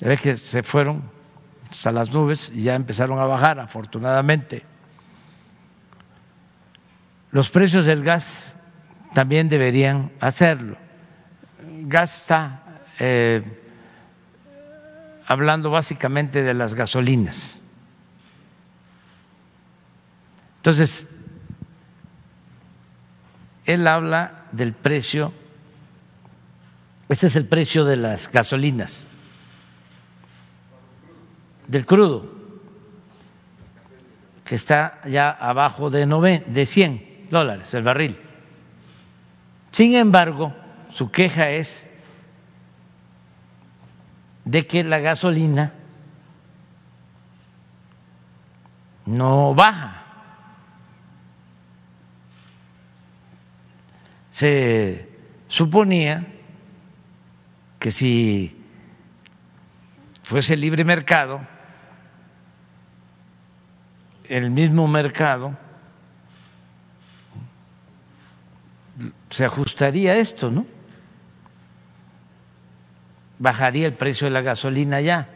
[0.00, 1.00] Ya ves que se fueron
[1.70, 4.64] hasta las nubes y ya empezaron a bajar, afortunadamente.
[7.30, 8.56] Los precios del gas
[9.14, 10.76] también deberían hacerlo.
[11.82, 12.62] Gas está
[12.98, 13.44] eh,
[15.24, 17.63] hablando básicamente de las gasolinas.
[20.64, 21.06] Entonces,
[23.66, 25.30] él habla del precio,
[27.10, 29.06] este es el precio de las gasolinas,
[31.68, 32.32] del crudo,
[34.42, 38.18] que está ya abajo de, de 100 dólares el barril.
[39.70, 40.54] Sin embargo,
[40.88, 41.86] su queja es
[44.46, 45.74] de que la gasolina
[49.04, 50.03] no baja.
[54.34, 55.08] Se
[55.46, 56.26] suponía
[57.78, 58.60] que si
[60.24, 61.40] fuese libre mercado,
[64.28, 65.56] el mismo mercado
[69.30, 70.66] se ajustaría a esto, ¿no?
[73.38, 75.28] Bajaría el precio de la gasolina ya.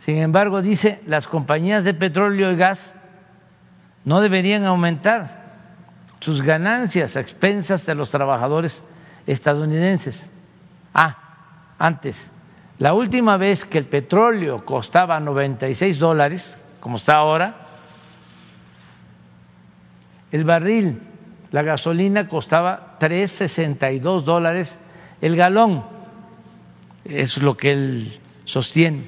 [0.00, 2.92] Sin embargo, dice, las compañías de petróleo y gas
[4.04, 5.39] no deberían aumentar
[6.20, 8.82] sus ganancias a expensas de los trabajadores
[9.26, 10.28] estadounidenses.
[10.94, 11.16] Ah,
[11.78, 12.30] antes,
[12.78, 17.66] la última vez que el petróleo costaba 96 dólares, como está ahora,
[20.30, 21.00] el barril,
[21.50, 24.78] la gasolina costaba 3,62 dólares
[25.20, 25.84] el galón.
[27.04, 29.04] Es lo que él sostiene.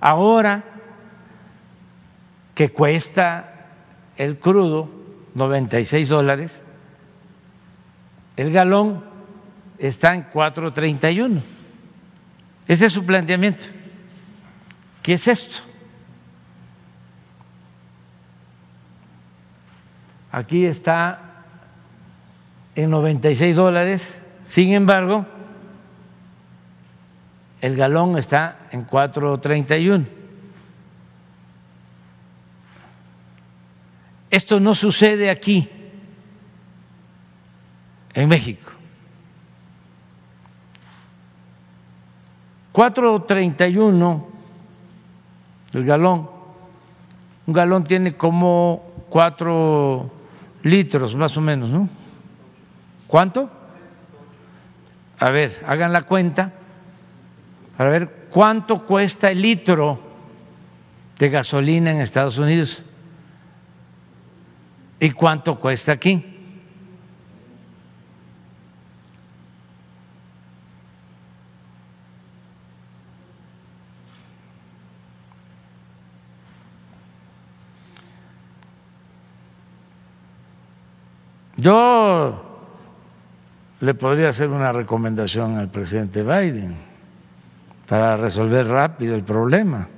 [0.00, 0.62] Ahora
[2.54, 3.68] que cuesta
[4.16, 4.99] el crudo
[5.34, 6.62] 96 dólares,
[8.36, 9.04] el galón
[9.78, 11.42] está en 4.31.
[12.66, 13.66] Ese es su planteamiento.
[15.02, 15.58] ¿Qué es esto?
[20.32, 21.20] Aquí está
[22.74, 25.26] en 96 dólares, sin embargo,
[27.60, 30.19] el galón está en 4.31.
[34.30, 35.68] Esto no sucede aquí,
[38.14, 38.70] en México.
[42.72, 44.24] 4.31
[45.72, 46.28] el galón.
[47.46, 50.10] Un galón tiene como cuatro
[50.62, 51.88] litros más o menos, ¿no?
[53.06, 53.50] ¿Cuánto?
[55.18, 56.52] A ver, hagan la cuenta
[57.76, 60.00] para ver cuánto cuesta el litro
[61.18, 62.82] de gasolina en Estados Unidos
[65.00, 66.36] y cuánto cuesta aquí.
[81.56, 82.42] Yo
[83.80, 86.74] le podría hacer una recomendación al presidente Biden
[87.86, 89.88] para resolver rápido el problema.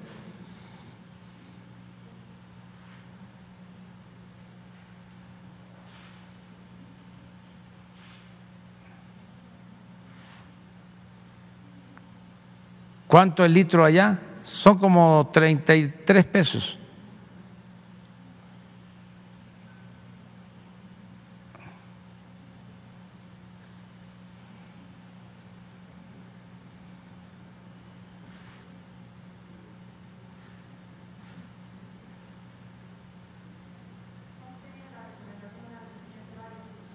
[13.12, 14.18] ¿Cuánto el litro allá?
[14.42, 16.78] Son como 33 pesos.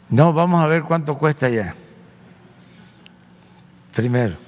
[0.09, 1.75] No, vamos a ver cuánto cuesta ya.
[3.93, 4.46] Primero.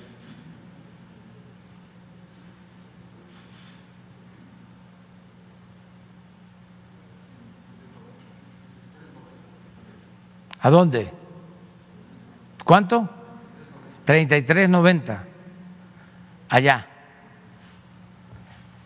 [10.61, 11.11] ¿A dónde?
[12.63, 13.09] ¿Cuánto?
[14.05, 15.19] 33.90.
[16.49, 16.87] Allá.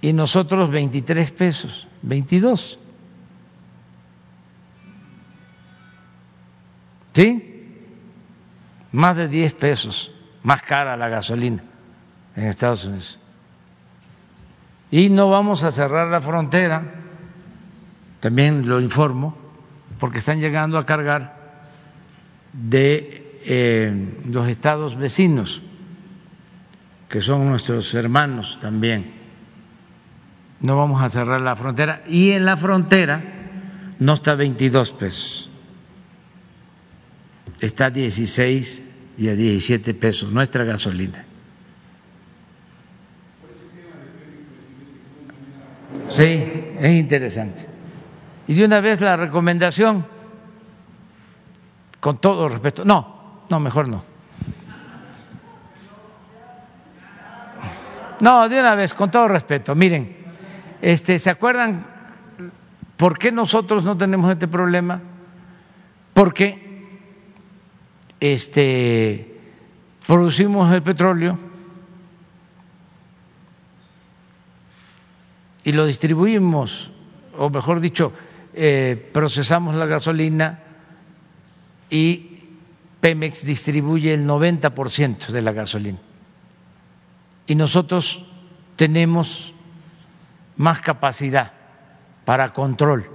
[0.02, 2.80] Y nosotros 23 pesos, 22.
[7.14, 7.50] ¿Sí?
[8.92, 11.64] Más de 10 pesos más cara la gasolina
[12.36, 13.20] en Estados Unidos.
[14.92, 16.84] Y no vamos a cerrar la frontera,
[18.20, 19.36] también lo informo,
[20.00, 21.43] porque están llegando a cargar
[22.54, 25.62] de eh, los estados vecinos,
[27.10, 29.12] que son nuestros hermanos también.
[30.62, 32.04] No vamos a cerrar la frontera.
[32.08, 33.22] Y en la frontera
[34.00, 35.50] no está 22 pesos
[37.66, 38.84] está a 16
[39.18, 41.24] y a 17 pesos nuestra gasolina.
[46.10, 46.44] Sí,
[46.80, 47.66] es interesante.
[48.48, 50.06] Y de una vez la recomendación,
[52.04, 54.04] con todo respeto, no, no, mejor no.
[58.20, 60.14] No, de una vez, con todo respeto, miren,
[60.82, 61.86] este, ¿se acuerdan
[62.98, 65.00] por qué nosotros no tenemos este problema?
[66.14, 67.08] Porque
[68.20, 69.40] este,
[70.06, 71.40] producimos el petróleo
[75.64, 76.92] y lo distribuimos,
[77.38, 78.12] o mejor dicho,
[78.54, 80.63] eh, procesamos la gasolina
[81.94, 82.40] y
[83.02, 86.00] Pemex distribuye el 90% de la gasolina.
[87.46, 88.26] Y nosotros
[88.76, 89.54] tenemos
[90.58, 91.52] más capacidad
[92.26, 93.08] para control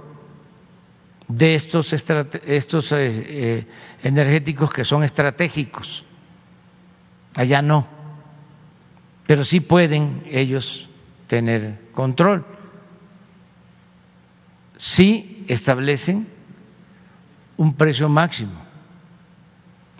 [1.27, 3.67] de estos, estos eh, eh,
[4.01, 6.05] energéticos que son estratégicos.
[7.35, 7.85] Allá no,
[9.27, 10.87] pero sí pueden ellos
[11.27, 12.45] tener control.
[14.77, 16.29] Sí establecen
[17.57, 18.68] un precio máximo.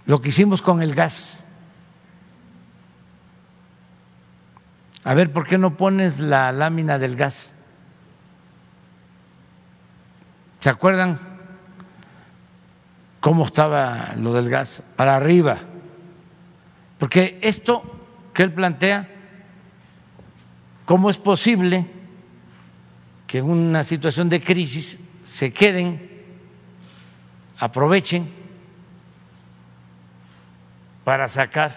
[0.09, 1.43] Lo que hicimos con el gas.
[5.03, 7.53] A ver, ¿por qué no pones la lámina del gas?
[10.61, 11.19] ¿Se acuerdan
[13.19, 14.81] cómo estaba lo del gas?
[14.95, 15.59] Para arriba.
[16.97, 17.83] Porque esto
[18.33, 19.07] que él plantea,
[20.85, 21.85] ¿cómo es posible
[23.27, 26.09] que en una situación de crisis se queden,
[27.59, 28.38] aprovechen
[31.09, 31.71] para sacar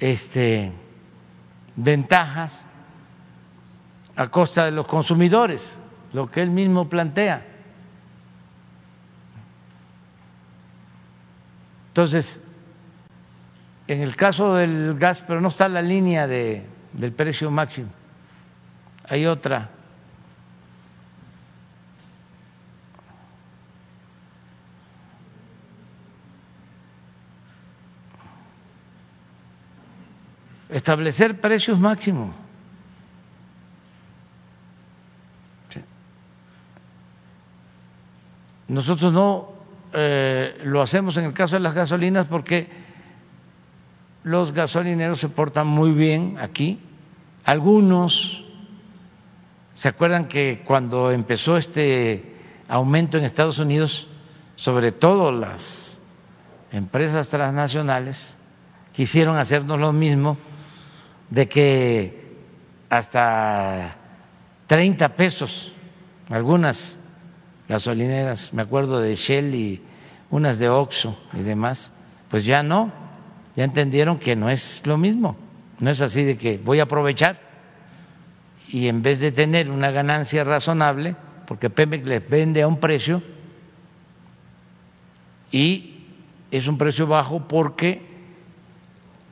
[0.00, 0.72] este,
[1.76, 2.66] ventajas
[4.16, 5.78] a costa de los consumidores?
[6.12, 7.46] lo que él mismo plantea.
[11.90, 12.40] Entonces,
[13.86, 17.90] en el caso del gas, pero no está la línea de, del precio máximo,
[19.08, 19.70] hay otra.
[30.74, 32.34] Establecer precios máximos.
[38.66, 39.52] Nosotros no
[39.92, 42.66] eh, lo hacemos en el caso de las gasolinas porque
[44.24, 46.80] los gasolineros se portan muy bien aquí.
[47.44, 48.44] Algunos,
[49.76, 52.34] ¿se acuerdan que cuando empezó este
[52.66, 54.08] aumento en Estados Unidos,
[54.56, 56.00] sobre todo las
[56.72, 58.34] empresas transnacionales,
[58.92, 60.36] quisieron hacernos lo mismo
[61.30, 62.24] de que
[62.88, 63.96] hasta
[64.66, 65.72] 30 pesos
[66.28, 66.98] algunas
[67.68, 69.82] gasolineras, me acuerdo de Shell y
[70.30, 71.92] unas de Oxxo y demás,
[72.28, 72.92] pues ya no,
[73.56, 75.36] ya entendieron que no es lo mismo,
[75.78, 77.40] no es así de que voy a aprovechar
[78.68, 81.14] y en vez de tener una ganancia razonable,
[81.46, 83.22] porque Pemex les vende a un precio
[85.52, 86.06] y
[86.50, 88.02] es un precio bajo porque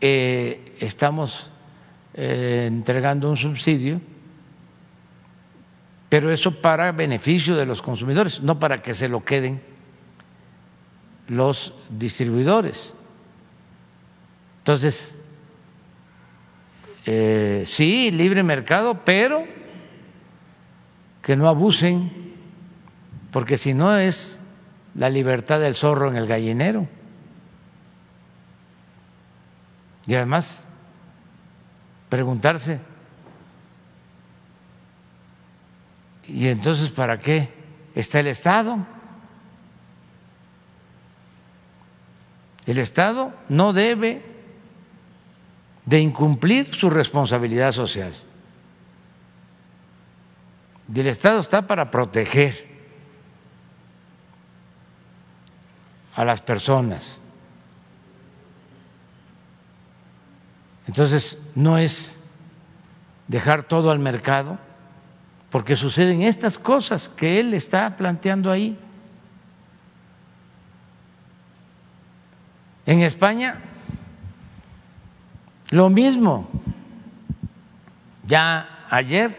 [0.01, 1.52] eh, estamos
[2.15, 4.01] eh, entregando un subsidio
[6.13, 9.63] pero eso para beneficio de los consumidores, no para que se lo queden
[11.27, 12.93] los distribuidores.
[14.59, 15.15] Entonces,
[17.07, 19.47] eh, sí, libre mercado, pero
[21.23, 22.35] que no abusen,
[23.31, 24.39] porque si no es
[24.95, 26.89] la libertad del zorro en el gallinero.
[30.07, 30.67] Y además,
[32.13, 32.79] preguntarse,
[36.29, 37.49] ¿Y entonces para qué
[37.95, 38.77] está el Estado?
[42.67, 44.23] El Estado no debe
[45.87, 48.13] de incumplir su responsabilidad social.
[50.95, 52.67] Y el Estado está para proteger
[56.15, 57.22] a las personas.
[60.87, 62.19] Entonces, no es
[63.29, 64.59] dejar todo al mercado
[65.51, 68.79] porque suceden estas cosas que él está planteando ahí.
[72.87, 73.61] En España,
[75.71, 76.49] lo mismo.
[78.27, 79.37] Ya ayer,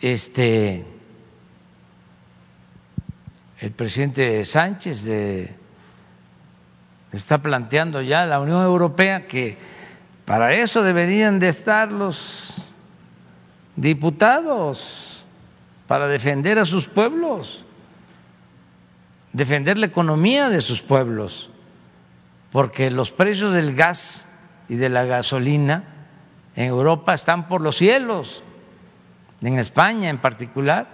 [0.00, 0.84] este,
[3.58, 5.59] el presidente Sánchez de,
[7.12, 9.58] está planteando ya la Unión Europea que
[10.24, 12.54] para eso deberían de estar los
[13.74, 15.24] diputados
[15.86, 17.64] para defender a sus pueblos,
[19.32, 21.50] defender la economía de sus pueblos,
[22.52, 24.28] porque los precios del gas
[24.68, 25.82] y de la gasolina
[26.54, 28.44] en Europa están por los cielos,
[29.42, 30.86] en España en particular,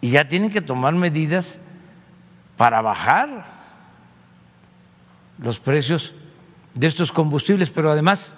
[0.00, 1.58] y ya tienen que tomar medidas
[2.56, 3.44] para bajar
[5.38, 6.14] los precios
[6.74, 8.34] de estos combustibles, pero además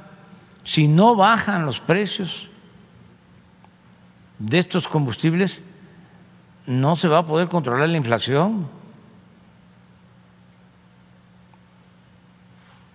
[0.65, 2.49] si no bajan los precios
[4.39, 5.63] de estos combustibles,
[6.67, 8.69] no se va a poder controlar la inflación.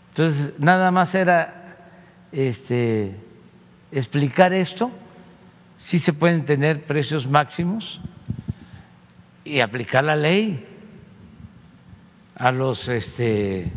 [0.10, 1.78] Entonces, nada más era
[2.34, 3.16] este,
[3.92, 4.92] explicar esto,
[5.78, 8.02] si se pueden tener precios máximos
[9.46, 10.71] y aplicar la ley
[12.42, 13.72] a los este,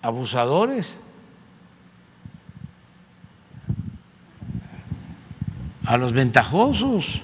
[0.00, 0.98] abusadores,
[5.84, 7.20] a los ventajosos,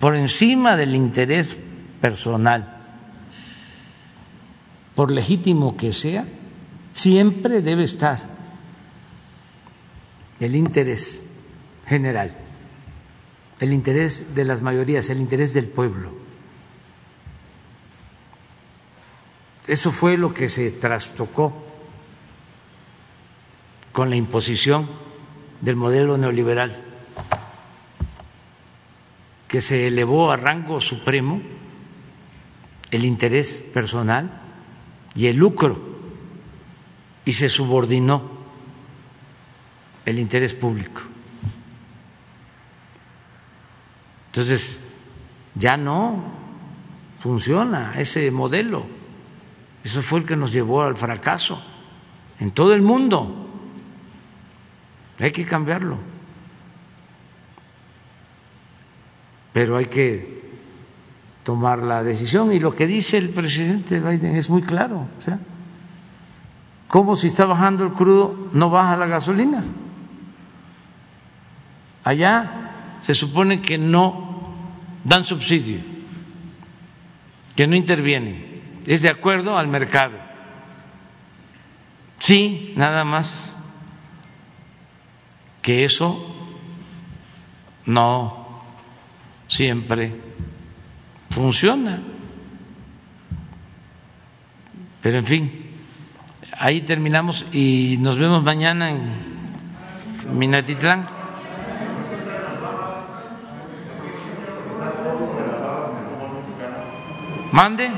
[0.00, 1.56] por encima del interés
[2.00, 2.82] personal,
[4.96, 6.26] por legítimo que sea,
[6.92, 8.18] siempre debe estar
[10.40, 11.30] el interés
[11.86, 12.34] general,
[13.60, 16.12] el interés de las mayorías, el interés del pueblo.
[19.66, 21.52] Eso fue lo que se trastocó
[23.92, 24.88] con la imposición
[25.60, 26.84] del modelo neoliberal,
[29.48, 31.42] que se elevó a rango supremo
[32.90, 34.40] el interés personal
[35.14, 35.78] y el lucro
[37.24, 38.22] y se subordinó
[40.06, 41.07] el interés público.
[44.28, 44.78] Entonces,
[45.54, 46.22] ya no
[47.18, 48.86] funciona ese modelo.
[49.84, 51.62] Eso fue el que nos llevó al fracaso
[52.40, 53.46] en todo el mundo.
[55.18, 55.98] Hay que cambiarlo.
[59.58, 60.38] pero hay que
[61.42, 65.40] tomar la decisión y lo que dice el presidente Biden es muy claro, o sea,
[66.86, 69.64] como si está bajando el crudo no baja la gasolina.
[72.04, 72.67] Allá
[73.02, 74.54] se supone que no
[75.04, 75.80] dan subsidio,
[77.56, 80.18] que no intervienen, es de acuerdo al mercado.
[82.18, 83.56] Sí, nada más
[85.62, 86.34] que eso
[87.86, 88.62] no
[89.46, 90.14] siempre
[91.30, 92.00] funciona.
[95.00, 95.70] Pero en fin,
[96.58, 99.12] ahí terminamos y nos vemos mañana en
[100.34, 101.17] Minatitlán.
[107.52, 107.90] Mande.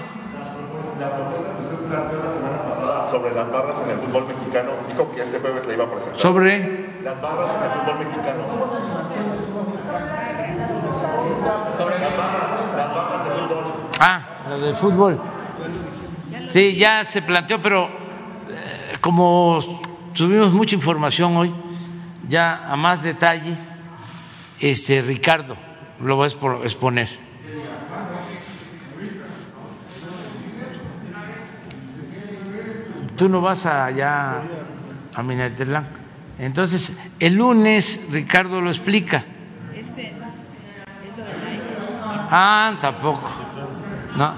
[3.10, 6.20] Sobre las barras en el fútbol mexicano, dijo que este jueves le iba a presentar.
[6.20, 8.42] Sobre las barras en el fútbol mexicano.
[13.98, 15.20] Ah, lo del fútbol.
[16.48, 17.86] Sí, ya se planteó, pero
[18.48, 19.58] eh, como
[20.14, 21.52] tuvimos mucha información hoy,
[22.28, 23.56] ya a más detalle,
[24.60, 25.56] este Ricardo
[26.00, 27.29] lo va a exponer.
[33.20, 34.40] Tú no vas allá
[35.14, 35.84] a Minaterlán.
[36.38, 39.22] Entonces, el lunes Ricardo lo explica.
[42.30, 43.30] Ah, tampoco.
[44.16, 44.32] No.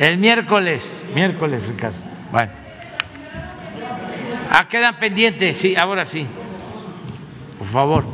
[0.00, 1.98] El miércoles, miércoles, Ricardo.
[2.32, 2.50] Bueno.
[4.50, 6.26] Ah, quedan pendientes, sí, ahora sí.
[7.58, 8.04] Por favor,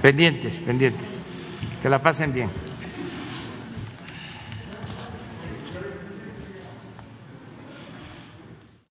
[0.00, 1.26] pendientes, pendientes.
[1.82, 2.67] Que la pasen bien.